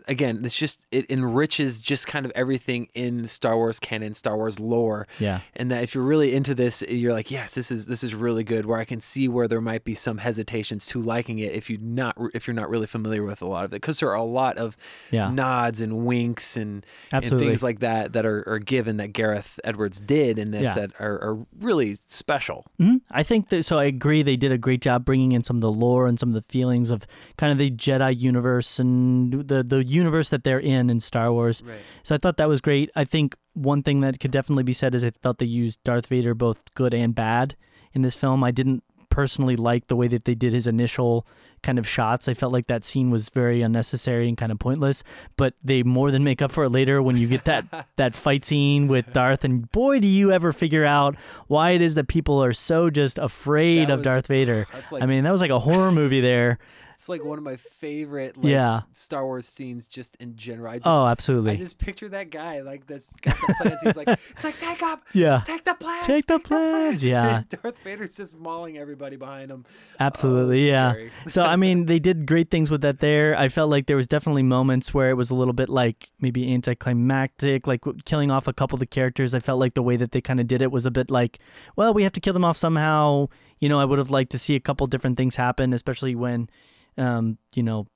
again, 0.08 0.40
it's 0.44 0.54
just 0.54 0.86
it 0.90 1.10
enriches 1.10 1.80
just 1.82 2.06
kind 2.06 2.24
of 2.26 2.32
everything 2.34 2.88
in 2.94 3.26
Star 3.26 3.56
Wars 3.56 3.78
canon, 3.80 4.14
Star 4.14 4.36
Wars 4.36 4.58
lore. 4.60 5.06
Yeah. 5.18 5.40
And 5.56 5.70
that 5.70 5.82
if 5.82 5.94
you're 5.94 6.04
really 6.04 6.34
into 6.34 6.54
this, 6.54 6.82
you're 6.82 7.12
like, 7.12 7.30
yes, 7.30 7.54
this 7.54 7.70
is 7.70 7.86
this 7.86 8.02
is 8.04 8.14
really 8.14 8.44
good. 8.44 8.66
Where 8.66 8.78
I 8.78 8.84
can 8.84 9.00
see 9.00 9.28
where 9.28 9.48
there 9.48 9.60
might 9.60 9.84
be 9.84 9.94
some 9.94 10.18
hesitations 10.18 10.86
to 10.86 11.00
liking 11.00 11.38
it 11.38 11.52
if 11.52 11.70
you 11.70 11.78
not 11.78 12.16
if 12.34 12.46
you're 12.46 12.54
not 12.54 12.68
really 12.70 12.86
familiar 12.86 13.24
with 13.24 13.42
a 13.42 13.46
lot 13.46 13.64
of 13.64 13.72
it, 13.72 13.76
because 13.80 14.00
there 14.00 14.08
are 14.10 14.14
a 14.14 14.22
lot 14.22 14.58
of 14.58 14.76
Yeah. 15.10 15.30
nods 15.30 15.80
and 15.80 16.04
winks 16.04 16.56
and, 16.56 16.84
and 17.12 17.24
things 17.40 17.62
like 17.62 17.80
that 17.80 18.12
that 18.12 18.24
are, 18.26 18.44
are 18.48 18.58
given 18.58 18.96
that 18.98 19.12
Gareth 19.12 19.58
Edwards 19.64 20.00
did 20.00 20.38
in 20.38 20.50
this 20.50 20.62
Yeah. 20.68 20.74
that 20.86 20.92
are, 21.00 21.14
are 21.22 21.38
really 21.58 21.96
special. 22.06 22.66
hmm 22.78 22.96
I 23.10 23.22
think 23.22 23.48
that. 23.48 23.64
So 23.64 23.78
I 23.78 23.84
agree. 23.84 24.22
They 24.22 24.36
did 24.36 24.52
a 24.52 24.58
great 24.58 24.80
job 24.80 25.04
bringing 25.04 25.32
in 25.32 25.42
some 25.42 25.56
of 25.56 25.60
the 25.62 25.72
lore 25.72 26.06
and 26.06 26.18
some 26.18 26.28
of 26.30 26.34
the 26.34 26.42
feelings 26.42 26.90
of 26.90 27.06
kind 27.36 27.52
of 27.52 27.58
the 27.58 27.70
Jedi 27.70 28.18
universe 28.18 28.78
and 28.78 29.32
the 29.48 29.62
the 29.62 29.84
universe 29.90 30.30
that 30.30 30.44
they're 30.44 30.60
in 30.60 30.88
in 30.90 31.00
Star 31.00 31.32
Wars. 31.32 31.62
Right. 31.62 31.78
So 32.02 32.14
I 32.14 32.18
thought 32.18 32.36
that 32.38 32.48
was 32.48 32.60
great. 32.60 32.90
I 32.96 33.04
think 33.04 33.34
one 33.54 33.82
thing 33.82 34.00
that 34.00 34.20
could 34.20 34.30
definitely 34.30 34.62
be 34.64 34.72
said 34.72 34.94
is 34.94 35.04
I 35.04 35.10
felt 35.22 35.38
they 35.38 35.46
used 35.46 35.82
Darth 35.84 36.06
Vader 36.06 36.34
both 36.34 36.60
good 36.74 36.94
and 36.94 37.14
bad 37.14 37.56
in 37.92 38.02
this 38.02 38.14
film. 38.14 38.42
I 38.44 38.50
didn't 38.50 38.82
personally 39.10 39.56
like 39.56 39.88
the 39.88 39.96
way 39.96 40.06
that 40.06 40.24
they 40.24 40.36
did 40.36 40.52
his 40.52 40.68
initial 40.68 41.26
kind 41.64 41.80
of 41.80 41.86
shots. 41.88 42.28
I 42.28 42.34
felt 42.34 42.52
like 42.52 42.68
that 42.68 42.84
scene 42.84 43.10
was 43.10 43.28
very 43.28 43.60
unnecessary 43.60 44.28
and 44.28 44.36
kind 44.38 44.52
of 44.52 44.60
pointless, 44.60 45.02
but 45.36 45.54
they 45.64 45.82
more 45.82 46.12
than 46.12 46.22
make 46.22 46.40
up 46.40 46.52
for 46.52 46.62
it 46.62 46.70
later 46.70 47.02
when 47.02 47.16
you 47.16 47.26
get 47.26 47.44
that 47.46 47.88
that 47.96 48.14
fight 48.14 48.44
scene 48.44 48.86
with 48.86 49.12
Darth 49.12 49.42
and 49.44 49.68
boy 49.72 49.98
do 49.98 50.06
you 50.06 50.30
ever 50.30 50.52
figure 50.52 50.84
out 50.86 51.16
why 51.48 51.70
it 51.70 51.82
is 51.82 51.96
that 51.96 52.06
people 52.06 52.42
are 52.42 52.52
so 52.52 52.88
just 52.88 53.18
afraid 53.18 53.88
That 53.88 53.94
of 53.94 53.98
was- 53.98 54.04
Darth 54.04 54.26
Vader. 54.28 54.68
Like 54.92 55.02
I 55.02 55.06
mean, 55.06 55.24
that 55.24 55.32
was 55.32 55.40
like 55.40 55.50
a 55.50 55.58
horror 55.58 55.90
movie 55.90 56.20
there. 56.20 56.58
that's 57.00 57.08
like 57.08 57.24
one 57.24 57.38
of 57.38 57.44
my 57.44 57.56
favorite 57.56 58.36
like, 58.36 58.50
Yeah. 58.50 58.82
Star 58.92 59.24
Wars 59.24 59.46
scenes 59.46 59.86
just 59.86 60.16
in 60.16 60.36
general. 60.36 60.70
I 60.70 60.80
just 60.80 60.86
Oh, 60.86 61.04
I 61.04 61.10
absolutely. 61.12 61.56
just 61.56 61.78
picture 61.78 62.10
that 62.10 62.28
guy 62.28 62.60
like 62.60 62.86
that's 62.86 63.10
got 63.22 63.36
the 63.36 63.54
plans. 63.58 63.80
He's 63.82 63.96
like, 63.96 64.08
it's 64.32 64.44
like 64.44 64.60
take 64.60 64.82
up, 64.82 65.02
yeah. 65.14 65.40
take 65.46 65.64
the 65.64 65.72
plans, 65.72 66.06
Take 66.06 66.26
the 66.26 66.38
plans, 66.38 67.02
yeah. 67.02 67.44
Darth 67.48 67.78
Vader's 67.82 68.14
just 68.18 68.36
mauling 68.36 68.76
everybody 68.76 69.16
behind 69.16 69.50
him. 69.50 69.64
Absolutely, 69.98 70.70
Oh, 70.70 70.74
yeah. 70.74 71.08
so 71.28 71.42
I 71.42 71.56
mean, 71.56 71.86
they 71.86 72.00
did 72.00 72.26
great 72.26 72.50
things 72.50 72.70
with 72.70 72.82
that. 72.82 72.98
There, 73.00 73.34
I 73.34 73.48
felt 73.48 73.70
like 73.70 73.86
there 73.86 73.96
was 73.96 74.06
definitely 74.06 74.42
moments 74.42 74.92
where 74.92 75.08
it 75.08 75.14
was 75.14 75.30
a 75.30 75.34
little 75.34 75.54
bit 75.54 75.70
like 75.70 76.10
maybe 76.20 76.52
anticlimactic, 76.52 77.66
like 77.66 77.80
killing 78.04 78.30
off 78.30 78.46
a 78.46 78.52
couple 78.52 78.76
of 78.76 78.80
the 78.80 78.86
characters. 78.86 79.32
I 79.32 79.38
felt 79.38 79.58
like 79.58 79.72
the 79.72 79.82
way 79.82 79.96
that 79.96 80.12
they 80.12 80.20
kind 80.20 80.38
of 80.38 80.46
did 80.46 80.60
it 80.60 80.70
was 80.70 80.84
a 80.84 80.90
bit 80.90 81.10
like, 81.10 81.38
well, 81.76 81.94
we 81.94 82.02
have 82.02 82.12
to 82.12 82.20
kill 82.20 82.34
them 82.34 82.44
off 82.44 82.58
somehow. 82.58 83.28
You 83.60 83.68
know, 83.68 83.78
I 83.78 83.84
would 83.84 83.98
have 83.98 84.10
liked 84.10 84.32
to 84.32 84.38
see 84.38 84.56
a 84.56 84.60
couple 84.60 84.86
different 84.86 85.16
things 85.16 85.36
happen, 85.36 85.72
especially 85.72 86.14
when, 86.14 86.50
um, 86.98 87.38
you 87.54 87.62
know. 87.62 87.86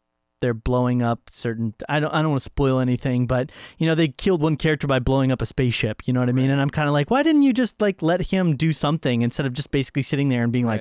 They're 0.41 0.53
blowing 0.53 1.01
up 1.01 1.31
certain. 1.33 1.73
I 1.89 2.01
don't. 2.01 2.13
I 2.13 2.21
don't 2.21 2.33
want 2.33 2.41
to 2.43 2.45
spoil 2.45 2.79
anything, 2.79 3.27
but 3.27 3.51
you 3.79 3.87
know 3.87 3.95
they 3.95 4.09
killed 4.09 4.43
one 4.43 4.57
character 4.57 4.87
by 4.87 4.99
blowing 4.99 5.33
up 5.33 5.41
a 5.41 5.47
spaceship. 5.47 6.03
You 6.07 6.13
know 6.13 6.21
what 6.21 6.29
I 6.29 6.33
mean? 6.33 6.51
And 6.51 6.61
I'm 6.61 6.69
kind 6.69 6.87
of 6.87 6.93
like, 6.93 7.11
why 7.11 7.23
didn't 7.23 7.45
you 7.45 7.55
just 7.55 7.81
like 7.81 8.03
let 8.03 8.21
him 8.21 8.55
do 8.55 8.71
something 8.75 9.23
instead 9.23 9.47
of 9.47 9.55
just 9.55 9.71
basically 9.71 10.03
sitting 10.03 10.29
there 10.29 10.43
and 10.43 10.53
being 10.53 10.67
like, 10.67 10.81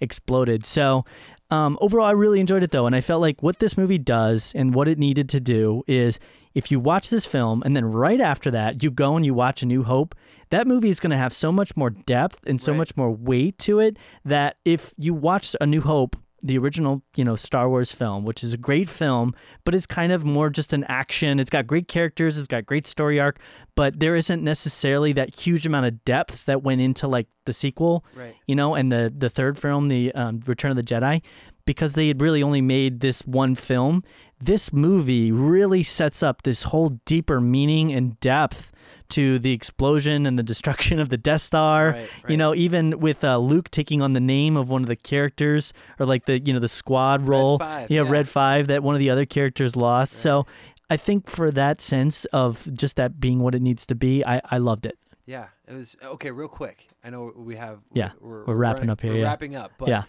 exploded. 0.00 0.66
So 0.66 1.04
um, 1.50 1.78
overall, 1.80 2.06
I 2.06 2.12
really 2.12 2.40
enjoyed 2.40 2.64
it 2.64 2.72
though, 2.72 2.86
and 2.86 2.96
I 2.96 3.00
felt 3.00 3.20
like 3.20 3.40
what 3.40 3.60
this 3.60 3.76
movie 3.76 3.98
does 3.98 4.52
and 4.56 4.74
what 4.74 4.88
it 4.88 4.98
needed 4.98 5.28
to 5.28 5.40
do 5.40 5.84
is 5.86 6.18
if 6.54 6.70
you 6.70 6.78
watch 6.80 7.10
this 7.10 7.26
film 7.26 7.62
and 7.64 7.76
then 7.76 7.84
right 7.84 8.20
after 8.20 8.50
that 8.52 8.82
you 8.82 8.90
go 8.90 9.16
and 9.16 9.24
you 9.24 9.34
watch 9.34 9.62
A 9.62 9.66
New 9.66 9.82
Hope, 9.82 10.14
that 10.50 10.66
movie 10.66 10.88
is 10.88 11.00
going 11.00 11.10
to 11.10 11.16
have 11.16 11.32
so 11.32 11.50
much 11.50 11.76
more 11.76 11.90
depth 11.90 12.38
and 12.46 12.60
so 12.60 12.72
Right. 12.72 12.78
much 12.78 12.96
more 12.96 13.10
weight 13.10 13.58
to 13.60 13.80
it 13.80 13.96
that 14.24 14.56
if 14.64 14.94
you 14.96 15.14
watch 15.14 15.54
A 15.60 15.66
New 15.66 15.80
Hope. 15.80 16.16
The 16.46 16.58
original, 16.58 17.02
you 17.16 17.24
know, 17.24 17.36
Star 17.36 17.70
Wars 17.70 17.92
film, 17.92 18.26
which 18.26 18.44
is 18.44 18.52
a 18.52 18.58
great 18.58 18.86
film, 18.86 19.34
but 19.64 19.74
is 19.74 19.86
kind 19.86 20.12
of 20.12 20.26
more 20.26 20.50
just 20.50 20.74
an 20.74 20.84
action. 20.90 21.40
It's 21.40 21.48
got 21.48 21.66
great 21.66 21.88
characters, 21.88 22.36
it's 22.36 22.46
got 22.46 22.66
great 22.66 22.86
story 22.86 23.18
arc, 23.18 23.38
but 23.74 23.98
there 23.98 24.14
isn't 24.14 24.44
necessarily 24.44 25.14
that 25.14 25.34
huge 25.34 25.64
amount 25.64 25.86
of 25.86 26.04
depth 26.04 26.44
that 26.44 26.62
went 26.62 26.82
into 26.82 27.08
like 27.08 27.28
the 27.46 27.54
sequel 27.54 28.04
Right. 28.14 28.34
you 28.46 28.54
know, 28.56 28.74
and 28.74 28.92
the 28.92 29.10
the 29.16 29.30
third 29.30 29.56
film, 29.58 29.88
the 29.88 30.12
um, 30.14 30.40
Return 30.46 30.70
of 30.70 30.76
the 30.76 30.82
Jedi, 30.82 31.22
because 31.64 31.94
they 31.94 32.08
had 32.08 32.20
really 32.20 32.42
only 32.42 32.60
made 32.60 33.00
this 33.00 33.22
one 33.22 33.54
film. 33.54 34.04
This 34.40 34.72
movie 34.72 35.32
really 35.32 35.82
sets 35.82 36.22
up 36.22 36.42
this 36.42 36.64
whole 36.64 37.00
deeper 37.06 37.40
meaning 37.40 37.92
and 37.92 38.18
depth 38.20 38.72
to 39.10 39.38
the 39.38 39.52
explosion 39.52 40.26
and 40.26 40.38
the 40.38 40.42
destruction 40.42 40.98
of 40.98 41.08
the 41.08 41.16
Death 41.16 41.42
Star. 41.42 41.90
Right, 41.90 42.08
You 42.28 42.36
know, 42.36 42.54
even 42.54 42.98
with 43.00 43.22
uh, 43.24 43.38
Luke 43.38 43.70
taking 43.70 44.02
on 44.02 44.12
the 44.12 44.20
name 44.20 44.56
of 44.56 44.68
one 44.68 44.82
of 44.82 44.88
the 44.88 44.96
characters, 44.96 45.72
or 45.98 46.06
like 46.06 46.26
the 46.26 46.38
you 46.40 46.52
know 46.52 46.58
the 46.58 46.68
squad 46.68 47.26
role, 47.28 47.58
yeah, 47.60 47.86
yeah. 47.88 48.00
Red 48.00 48.28
Five 48.28 48.66
that 48.66 48.82
one 48.82 48.94
of 48.94 48.98
the 48.98 49.10
other 49.10 49.26
characters 49.26 49.76
lost. 49.76 50.14
So. 50.14 50.46
I 50.90 50.98
think 50.98 51.30
for 51.30 51.50
that 51.52 51.80
sense 51.80 52.26
of 52.26 52.68
just 52.74 52.96
that 52.96 53.18
being 53.18 53.38
what 53.38 53.54
it 53.54 53.62
needs 53.62 53.86
to 53.86 53.94
be, 53.94 54.22
I, 54.24 54.42
I 54.50 54.58
loved 54.58 54.84
it. 54.84 54.98
Yeah, 55.24 55.46
it 55.66 55.72
was 55.72 55.96
okay. 56.04 56.30
Real 56.30 56.46
quick, 56.46 56.86
I 57.02 57.08
know 57.08 57.32
we 57.34 57.56
have. 57.56 57.78
Yeah, 57.94 58.10
we're, 58.20 58.44
we're 58.44 58.54
wrapping 58.54 58.80
running- 58.82 58.90
up 58.90 59.00
here, 59.00 59.12
We're 59.14 59.20
yeah. 59.20 59.24
wrapping 59.24 59.56
up. 59.56 59.72
But 59.78 59.88
Yeah. 59.88 60.02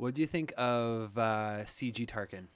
What 0.00 0.14
do 0.14 0.22
you 0.22 0.26
think 0.26 0.52
of 0.56 1.16
uh, 1.18 1.64
CG 1.64 2.06
Tarkin? 2.06 2.46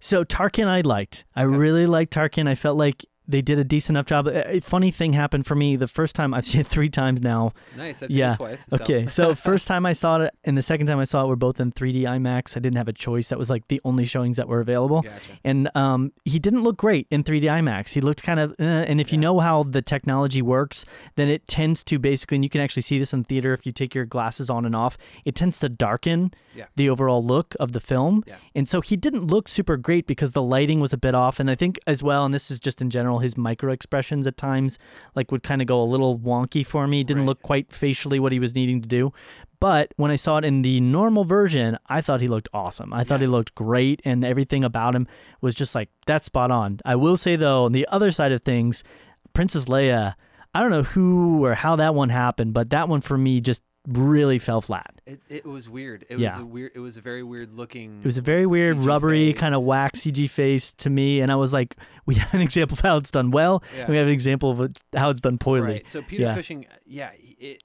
So 0.00 0.24
Tarkin, 0.24 0.66
I 0.66 0.80
liked. 0.82 1.24
I 1.34 1.44
Okay. 1.44 1.56
really 1.56 1.86
liked 1.86 2.12
Tarkin. 2.14 2.48
I 2.48 2.54
felt 2.54 2.78
like 2.78 3.04
they 3.26 3.40
did 3.42 3.58
a 3.58 3.64
decent 3.64 3.96
enough 3.96 4.06
job. 4.06 4.26
A 4.26 4.56
a 4.56 4.60
funny 4.60 4.90
thing 4.90 5.12
happened 5.14 5.46
for 5.46 5.54
me 5.54 5.76
the 5.76 5.86
first 5.88 6.14
time. 6.14 6.34
I've 6.34 6.44
seen 6.50 6.60
it 6.60 6.66
three 6.66 6.90
times 6.90 7.22
now. 7.22 7.52
Nice. 7.76 8.02
I've 8.02 8.10
seen 8.10 8.18
Yeah. 8.18 8.32
it 8.32 8.36
twice. 8.36 8.66
so- 8.68 8.76
Okay, 8.76 9.06
so 9.06 9.34
first 9.50 9.66
time 9.68 9.86
I 9.86 9.92
saw 9.94 10.20
it, 10.20 10.34
and 10.44 10.56
the 10.58 10.62
second 10.62 10.86
time 10.86 10.98
I 10.98 11.04
saw 11.04 11.24
it 11.24 11.28
were 11.28 11.36
both 11.36 11.58
in 11.60 11.72
3D 11.72 12.02
IMAX. 12.02 12.56
I 12.56 12.60
didn't 12.60 12.76
have 12.76 12.88
a 12.88 12.92
choice. 12.92 13.28
That 13.30 13.38
was 13.38 13.48
like 13.50 13.68
the 13.68 13.80
only 13.84 14.04
showings 14.04 14.36
that 14.36 14.48
were 14.48 14.60
available. 14.60 15.02
Gotcha. 15.02 15.18
And 15.44 15.70
um, 15.76 16.12
he 16.24 16.38
didn't 16.38 16.62
look 16.62 16.76
great 16.76 17.06
in 17.10 17.24
3D 17.24 17.44
IMAX. 17.44 17.94
He 17.94 18.00
looked 18.00 18.22
kind 18.22 18.38
of, 18.40 18.50
uh, 18.60 18.62
and 18.62 19.00
if 19.00 19.10
you 19.12 19.18
know 19.18 19.40
how 19.40 19.62
the 19.62 19.82
technology 19.82 20.42
works, 20.42 20.84
then 21.16 21.28
it 21.28 21.46
tends 21.48 21.82
to 21.84 21.98
basically, 21.98 22.36
and 22.36 22.44
you 22.44 22.50
can 22.50 22.60
actually 22.60 22.82
see 22.82 22.98
this 22.98 23.12
in 23.12 23.24
theater 23.24 23.52
if 23.54 23.64
you 23.66 23.72
take 23.72 23.94
your 23.94 24.04
glasses 24.04 24.50
on 24.50 24.64
and 24.64 24.76
off, 24.76 24.96
it 25.24 25.34
tends 25.34 25.58
to 25.60 25.68
darken 25.68 26.32
Yeah. 26.54 26.66
the 26.76 26.90
overall 26.90 27.24
look 27.24 27.54
of 27.58 27.72
the 27.72 27.80
film. 27.80 28.22
Yeah. 28.26 28.36
And 28.54 28.68
so 28.68 28.80
he 28.80 28.96
didn't 28.96 29.26
look 29.26 29.48
super 29.48 29.76
great 29.76 30.06
because 30.06 30.32
the 30.32 30.42
lighting 30.42 30.80
was 30.80 30.92
a 30.92 30.98
bit 30.98 31.14
off. 31.14 31.40
And 31.40 31.50
I 31.50 31.54
think 31.54 31.78
as 31.86 32.02
well, 32.02 32.24
and 32.24 32.32
this 32.34 32.50
is 32.50 32.60
just 32.60 32.80
in 32.82 32.90
general, 32.90 33.13
his 33.18 33.36
micro 33.36 33.72
expressions 33.72 34.26
at 34.26 34.36
times 34.36 34.78
like 35.14 35.30
would 35.32 35.42
kind 35.42 35.60
of 35.60 35.66
go 35.66 35.80
a 35.82 35.84
little 35.84 36.18
wonky 36.18 36.64
for 36.66 36.86
me. 36.86 37.04
Didn't 37.04 37.22
Right. 37.22 37.28
look 37.28 37.42
quite 37.42 37.72
facially 37.72 38.18
what 38.20 38.32
he 38.32 38.38
was 38.38 38.54
needing 38.54 38.80
to 38.82 38.88
do. 38.88 39.12
But 39.60 39.92
when 39.96 40.10
I 40.10 40.16
saw 40.16 40.36
it 40.38 40.44
in 40.44 40.62
the 40.62 40.80
normal 40.80 41.24
version, 41.24 41.78
I 41.88 42.00
thought 42.02 42.20
he 42.20 42.28
looked 42.28 42.48
awesome. 42.52 42.92
I 42.92 43.02
thought 43.04 43.20
he 43.20 43.26
looked 43.26 43.54
great, 43.54 44.02
and 44.04 44.22
everything 44.24 44.62
about 44.62 44.94
him 44.94 45.06
was 45.40 45.54
just 45.54 45.74
like 45.74 45.88
that's 46.06 46.26
spot 46.26 46.50
on. 46.50 46.80
I 46.84 46.96
will 46.96 47.16
say 47.16 47.36
though, 47.36 47.64
on 47.64 47.72
the 47.72 47.86
other 47.90 48.10
side 48.10 48.32
of 48.32 48.42
things, 48.42 48.84
Princess 49.32 49.64
Leia, 49.64 50.14
I 50.54 50.60
don't 50.60 50.70
know 50.70 50.82
who 50.82 51.44
or 51.44 51.54
how 51.54 51.76
that 51.76 51.94
one 51.94 52.10
happened, 52.10 52.52
but 52.52 52.70
that 52.70 52.88
one 52.88 53.00
for 53.00 53.16
me 53.16 53.40
just 53.40 53.62
really 53.86 54.38
fell 54.38 54.60
flat. 54.60 55.00
It, 55.06 55.20
it 55.28 55.44
was 55.44 55.68
weird. 55.68 56.06
It 56.08 56.18
Yeah. 56.18 56.30
was 56.36 56.42
a 56.42 56.46
weird. 56.46 56.72
It 56.74 56.78
was 56.80 56.96
a 56.96 57.00
very 57.00 57.22
weird 57.22 57.52
looking. 57.52 57.98
It 58.00 58.06
was 58.06 58.16
a 58.18 58.22
very 58.22 58.46
weird, 58.46 58.78
CG 58.78 58.86
rubbery, 58.86 59.32
face. 59.32 59.40
kind 59.40 59.54
of 59.54 59.64
wax 59.64 60.00
CG 60.00 60.28
face 60.30 60.72
to 60.72 60.90
me, 60.90 61.20
and 61.20 61.30
I 61.30 61.36
was 61.36 61.52
like, 61.52 61.76
we 62.06 62.14
have 62.16 62.32
an 62.34 62.40
example 62.40 62.74
of 62.74 62.80
how 62.80 62.96
it's 62.96 63.10
done 63.10 63.30
well, 63.30 63.62
Yeah. 63.74 63.80
and 63.82 63.88
we 63.90 63.96
have 63.96 64.06
an 64.06 64.12
example 64.12 64.50
of 64.50 64.72
how 64.94 65.10
it's 65.10 65.20
done 65.20 65.38
poorly. 65.38 65.66
Right. 65.74 65.88
So 65.90 66.02
Peter 66.02 66.22
Yeah. 66.24 66.34
Cushing, 66.34 66.66
yeah, 66.86 67.10
it. 67.18 67.62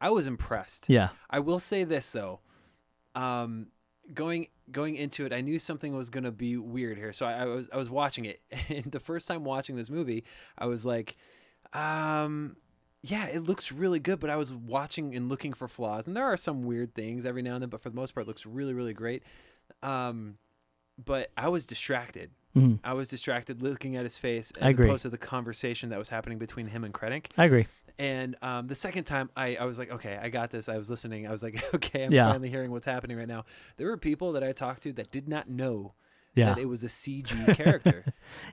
I 0.00 0.10
was 0.10 0.26
impressed. 0.26 0.84
Yeah, 0.88 1.08
I 1.30 1.40
will 1.40 1.58
say 1.58 1.82
this 1.84 2.10
though, 2.10 2.40
um, 3.14 3.68
going 4.14 4.48
going 4.70 4.96
into 4.96 5.24
it, 5.24 5.32
I 5.32 5.40
knew 5.40 5.58
something 5.58 5.96
was 5.96 6.10
gonna 6.10 6.30
be 6.30 6.56
weird 6.58 6.98
here. 6.98 7.12
So 7.12 7.24
I, 7.26 7.32
I 7.42 7.44
was 7.46 7.68
I 7.72 7.76
was 7.78 7.88
watching 7.90 8.26
it, 8.26 8.42
and 8.68 8.84
the 8.92 9.00
first 9.00 9.26
time 9.26 9.44
watching 9.44 9.76
this 9.76 9.88
movie, 9.90 10.24
I 10.58 10.66
was 10.66 10.84
like, 10.86 11.16
um, 11.72 12.56
yeah, 13.02 13.26
it 13.26 13.44
looks 13.44 13.70
really 13.72 13.98
good. 14.00 14.20
But 14.20 14.30
I 14.30 14.36
was 14.36 14.52
watching 14.52 15.14
and 15.14 15.28
looking 15.28 15.52
for 15.52 15.68
flaws, 15.68 16.06
and 16.06 16.16
there 16.16 16.24
are 16.24 16.36
some 16.36 16.62
weird 16.62 16.94
things 16.94 17.24
every 17.26 17.42
now 17.42 17.54
and 17.54 17.62
then. 17.62 17.68
But 17.70 17.82
for 17.82 17.90
the 17.90 17.96
most 17.96 18.14
part, 18.14 18.26
it 18.26 18.28
looks 18.28 18.44
really 18.46 18.72
really 18.74 18.94
great. 18.94 19.22
Um, 19.82 20.38
but 21.02 21.30
I 21.36 21.48
was 21.48 21.66
distracted. 21.66 22.30
Mhm. 22.56 22.80
I 22.82 22.94
was 22.94 23.08
distracted 23.08 23.62
looking 23.62 23.96
at 23.96 24.04
his 24.04 24.18
face 24.18 24.50
as 24.60 24.74
opposed 24.74 25.02
to 25.02 25.10
the 25.10 25.18
conversation 25.18 25.90
that 25.90 25.98
was 25.98 26.08
happening 26.08 26.38
between 26.38 26.66
him 26.66 26.82
and 26.82 26.92
Krennic. 26.92 27.26
I 27.36 27.44
agree. 27.44 27.66
And 28.00 28.36
um, 28.42 28.68
the 28.68 28.74
second 28.74 29.04
time, 29.04 29.28
I, 29.36 29.56
I 29.56 29.64
was 29.64 29.78
like, 29.78 29.90
okay, 29.90 30.18
I 30.20 30.28
got 30.28 30.50
this. 30.50 30.68
I 30.68 30.76
was 30.78 30.88
listening. 30.88 31.26
I 31.26 31.30
was 31.30 31.42
like, 31.42 31.62
okay, 31.74 32.04
I'm 32.04 32.12
Yeah. 32.12 32.30
finally 32.30 32.48
hearing 32.48 32.70
what's 32.70 32.86
happening 32.86 33.16
right 33.16 33.28
now. 33.28 33.44
There 33.76 33.88
were 33.88 33.96
people 33.96 34.32
that 34.32 34.42
I 34.44 34.52
talked 34.52 34.82
to 34.84 34.92
that 34.94 35.10
did 35.10 35.28
not 35.28 35.48
know 35.48 35.94
Yeah, 36.34 36.46
that 36.54 36.58
it 36.58 36.66
was 36.66 36.82
a 36.84 36.88
CG 36.88 37.28
character. 37.56 38.04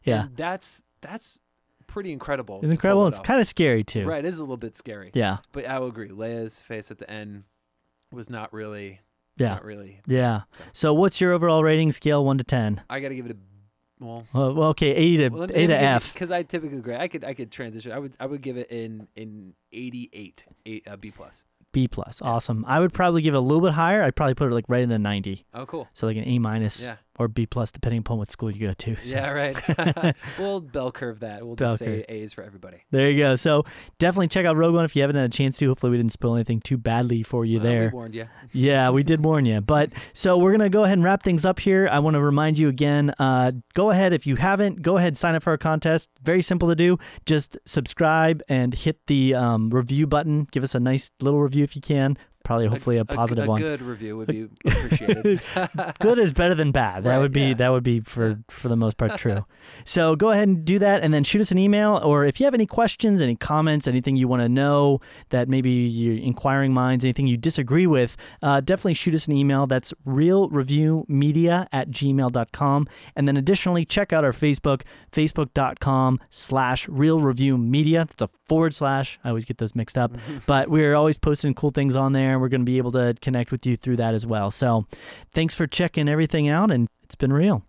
yeah, 0.04 0.24
And 0.26 0.36
that's 0.38 0.84
that's 1.02 1.40
pretty 1.88 2.12
incredible. 2.12 2.60
it's 2.62 2.72
incredible. 2.72 3.08
It's 3.08 3.20
kind 3.20 3.40
of 3.40 3.48
scary 3.48 3.84
too. 3.84 4.06
right. 4.06 4.24
It 4.24 4.28
is 4.28 4.38
a 4.40 4.44
little 4.44 4.58
bit 4.58 4.76
scary. 4.76 5.12
Yeah, 5.14 5.38
But 5.52 5.66
I 5.66 5.80
will 5.80 5.88
agree. 5.88 6.10
Leia's 6.10 6.60
face 6.60 6.92
at 6.92 6.98
the 6.98 7.10
end 7.10 7.44
was 8.12 8.30
not 8.30 8.54
really, 8.54 9.02
yeah, 9.38 9.50
not 9.56 9.64
really. 9.66 10.02
yeah. 10.08 10.42
So- 10.54 10.64
So, 10.74 10.94
what's 10.94 11.20
your 11.22 11.34
overall 11.34 11.64
rating 11.64 11.92
scale, 11.92 12.24
one 12.26 12.38
to 12.38 12.44
ten? 12.44 12.82
I 12.90 13.00
got 13.00 13.10
to 13.10 13.16
give 13.16 13.26
it 13.26 13.32
a 13.34 13.38
well. 14.04 14.26
Well, 14.34 14.64
okay, 14.70 14.92
A 14.94 15.18
to 15.18 15.30
Well, 15.30 15.44
A 15.44 15.68
to 15.68 15.78
F. 15.78 16.14
because 16.14 16.30
I 16.32 16.44
typically 16.44 16.80
grade. 16.82 17.00
I 17.00 17.08
could 17.08 17.24
I 17.24 17.34
could 17.34 17.52
transition. 17.52 17.92
I 17.94 18.00
would 18.00 18.16
I 18.20 18.26
would 18.26 18.42
give 18.42 18.58
it 18.58 18.70
in 18.70 19.08
in 19.16 19.54
88, 19.72 20.46
eight, 20.66 20.88
uh, 20.88 20.96
B 20.98 21.12
plus. 21.12 21.46
B 21.72 21.88
plus. 21.88 22.22
Yeah. 22.22 22.30
Awesome. 22.30 22.64
I 22.68 22.80
would 22.80 22.94
probably 22.94 23.22
give 23.22 23.34
it 23.34 23.38
a 23.38 23.42
little 23.42 23.62
bit 23.62 23.74
higher. 23.74 24.04
I'd 24.04 24.16
probably 24.16 24.34
put 24.36 24.50
it 24.50 24.54
like 24.54 24.66
right 24.70 24.82
in 24.84 24.92
a 24.92 25.36
Oh, 25.54 25.66
cool. 25.66 25.88
so 25.94 26.08
like 26.08 26.18
an 26.18 26.24
A 26.28 26.40
minus 26.40 26.84
Yeah. 26.84 26.96
Or 27.18 27.28
B 27.28 27.46
plus, 27.46 27.72
depending 27.72 28.00
upon 28.00 28.18
what 28.18 28.30
school 28.30 28.52
you 28.52 28.68
go 28.68 28.74
to. 28.74 28.96
So. 29.06 29.10
Yeah, 29.16 29.30
right. 29.30 30.16
we'll 30.40 30.60
bell 30.62 30.92
curve 30.92 31.20
that. 31.20 31.46
We'll 31.46 31.56
just 31.56 31.68
Bell 31.68 31.78
say 31.78 31.86
curve. 31.98 32.06
A's 32.10 32.34
for 32.34 32.44
everybody. 32.44 32.78
There 32.92 33.10
you 33.10 33.18
go. 33.20 33.36
So 33.36 33.64
definitely 34.00 34.30
check 34.30 34.46
out 34.46 34.56
Rogue 34.56 34.74
One 34.74 34.86
if 34.86 34.96
you 34.96 35.02
haven't 35.02 35.16
had 35.18 35.26
a 35.26 35.30
chance 35.30 35.58
to. 35.60 35.68
Hopefully 35.68 35.92
we 35.92 35.98
didn't 35.98 36.12
spoil 36.12 36.36
anything 36.36 36.60
too 36.62 36.78
badly 36.78 37.24
for 37.24 37.46
you 37.46 37.60
Uh, 37.60 37.64
there. 37.64 37.82
We 37.84 37.90
warned 37.90 38.16
you. 38.16 38.28
Yeah, 38.54 38.90
we 38.90 39.04
did 39.04 39.24
warn 39.24 39.46
you. 39.46 39.62
But 39.62 39.92
so 40.14 40.38
we're 40.38 40.52
gonna 40.52 40.70
go 40.70 40.84
ahead 40.86 40.98
and 40.98 41.04
wrap 41.04 41.24
things 41.24 41.46
up 41.46 41.60
here. 41.60 41.88
I 41.92 42.00
want 42.00 42.16
to 42.16 42.22
remind 42.22 42.58
you 42.58 42.70
again. 42.70 43.14
Uh, 43.20 43.52
go 43.74 43.90
ahead 43.92 44.14
if 44.14 44.26
you 44.26 44.36
haven't. 44.38 44.82
Go 44.82 44.98
ahead 44.98 45.18
sign 45.18 45.36
up 45.36 45.44
for 45.44 45.52
our 45.52 45.58
contest. 45.58 46.10
Very 46.24 46.42
simple 46.42 46.70
to 46.70 46.76
do. 46.76 46.98
Just 47.26 47.58
subscribe 47.66 48.42
and 48.50 48.74
hit 48.74 49.06
the 49.08 49.36
um, 49.36 49.70
review 49.70 50.08
button. 50.08 50.48
Give 50.52 50.64
us 50.64 50.74
a 50.76 50.80
nice 50.80 51.12
little 51.20 51.42
review 51.42 51.64
if 51.64 51.76
you 51.76 51.82
can. 51.82 52.18
Probably, 52.46 52.68
hopefully, 52.68 52.98
a, 52.98 53.04
positive 53.04 53.46
a, 53.46 53.48
one. 53.48 53.60
good 53.60 53.82
review 53.82 54.16
would 54.18 54.28
be 54.28 54.44
appreciated. 54.66 55.42
Good 56.00 56.20
is 56.20 56.32
better 56.32 56.56
than 56.56 56.72
bad. 56.72 57.04
That 57.04 57.16
Right, 57.16 57.18
would 57.18 57.32
be 57.34 57.42
yeah. 57.48 57.54
that 57.56 57.70
would 57.70 57.84
be 57.84 58.00
for 58.02 58.40
for 58.50 58.70
the 58.70 58.76
most 58.78 58.98
part 58.98 59.18
true. 59.18 59.46
so 59.86 60.16
go 60.16 60.30
ahead 60.32 60.48
and 60.48 60.64
do 60.64 60.80
that, 60.80 61.04
and 61.04 61.14
then 61.14 61.24
shoot 61.24 61.42
us 61.42 61.52
an 61.52 61.58
email, 61.58 62.00
or 62.04 62.24
if 62.24 62.40
you 62.40 62.46
have 62.46 62.54
any 62.54 62.66
questions, 62.68 63.22
any 63.22 63.36
comments, 63.36 63.88
anything 63.88 64.16
you 64.16 64.28
want 64.28 64.42
to 64.44 64.48
know 64.50 65.02
that 65.30 65.50
maybe 65.50 65.72
you 65.72 66.14
inquiring 66.14 66.74
minds, 66.74 67.04
anything 67.04 67.28
you 67.28 67.36
disagree 67.36 67.88
with, 67.88 68.16
uh, 68.44 68.62
definitely 68.62 68.94
shoot 68.94 69.16
us 69.16 69.28
an 69.28 69.34
email. 69.34 69.66
That's 69.68 69.92
reelreviewmedia 70.08 71.68
at 71.72 71.90
gmail.com. 71.90 72.88
And 73.16 73.28
then 73.28 73.38
additionally, 73.38 73.86
check 73.86 74.14
out 74.14 74.24
our 74.24 74.32
Facebook, 74.32 74.82
facebook.com 75.12 76.20
slash 76.30 76.88
reelreviewmedia. 76.88 78.08
That's 78.08 78.22
a 78.22 78.30
forward 78.46 78.76
slash. 78.76 79.20
I 79.24 79.30
always 79.30 79.46
get 79.46 79.58
those 79.58 79.76
mixed 79.76 79.98
up. 79.98 80.12
but 80.46 80.70
we're 80.70 80.96
always 80.96 81.18
posting 81.18 81.54
cool 81.54 81.72
things 81.72 81.96
on 81.96 82.14
there. 82.14 82.40
We're 82.40 82.50
going 82.50 82.62
to 82.62 82.66
be 82.66 82.78
able 82.78 82.92
to 82.94 83.16
connect 83.22 83.52
with 83.52 83.66
you 83.66 83.76
through 83.76 83.98
that 83.98 84.14
as 84.14 84.26
well. 84.26 84.52
So 84.52 84.86
thanks 85.34 85.56
for 85.56 85.68
checking 85.68 86.08
everything 86.10 86.48
out 86.48 86.72
and 86.72 86.88
It's 87.04 87.16
been 87.16 87.34
real. 87.34 87.64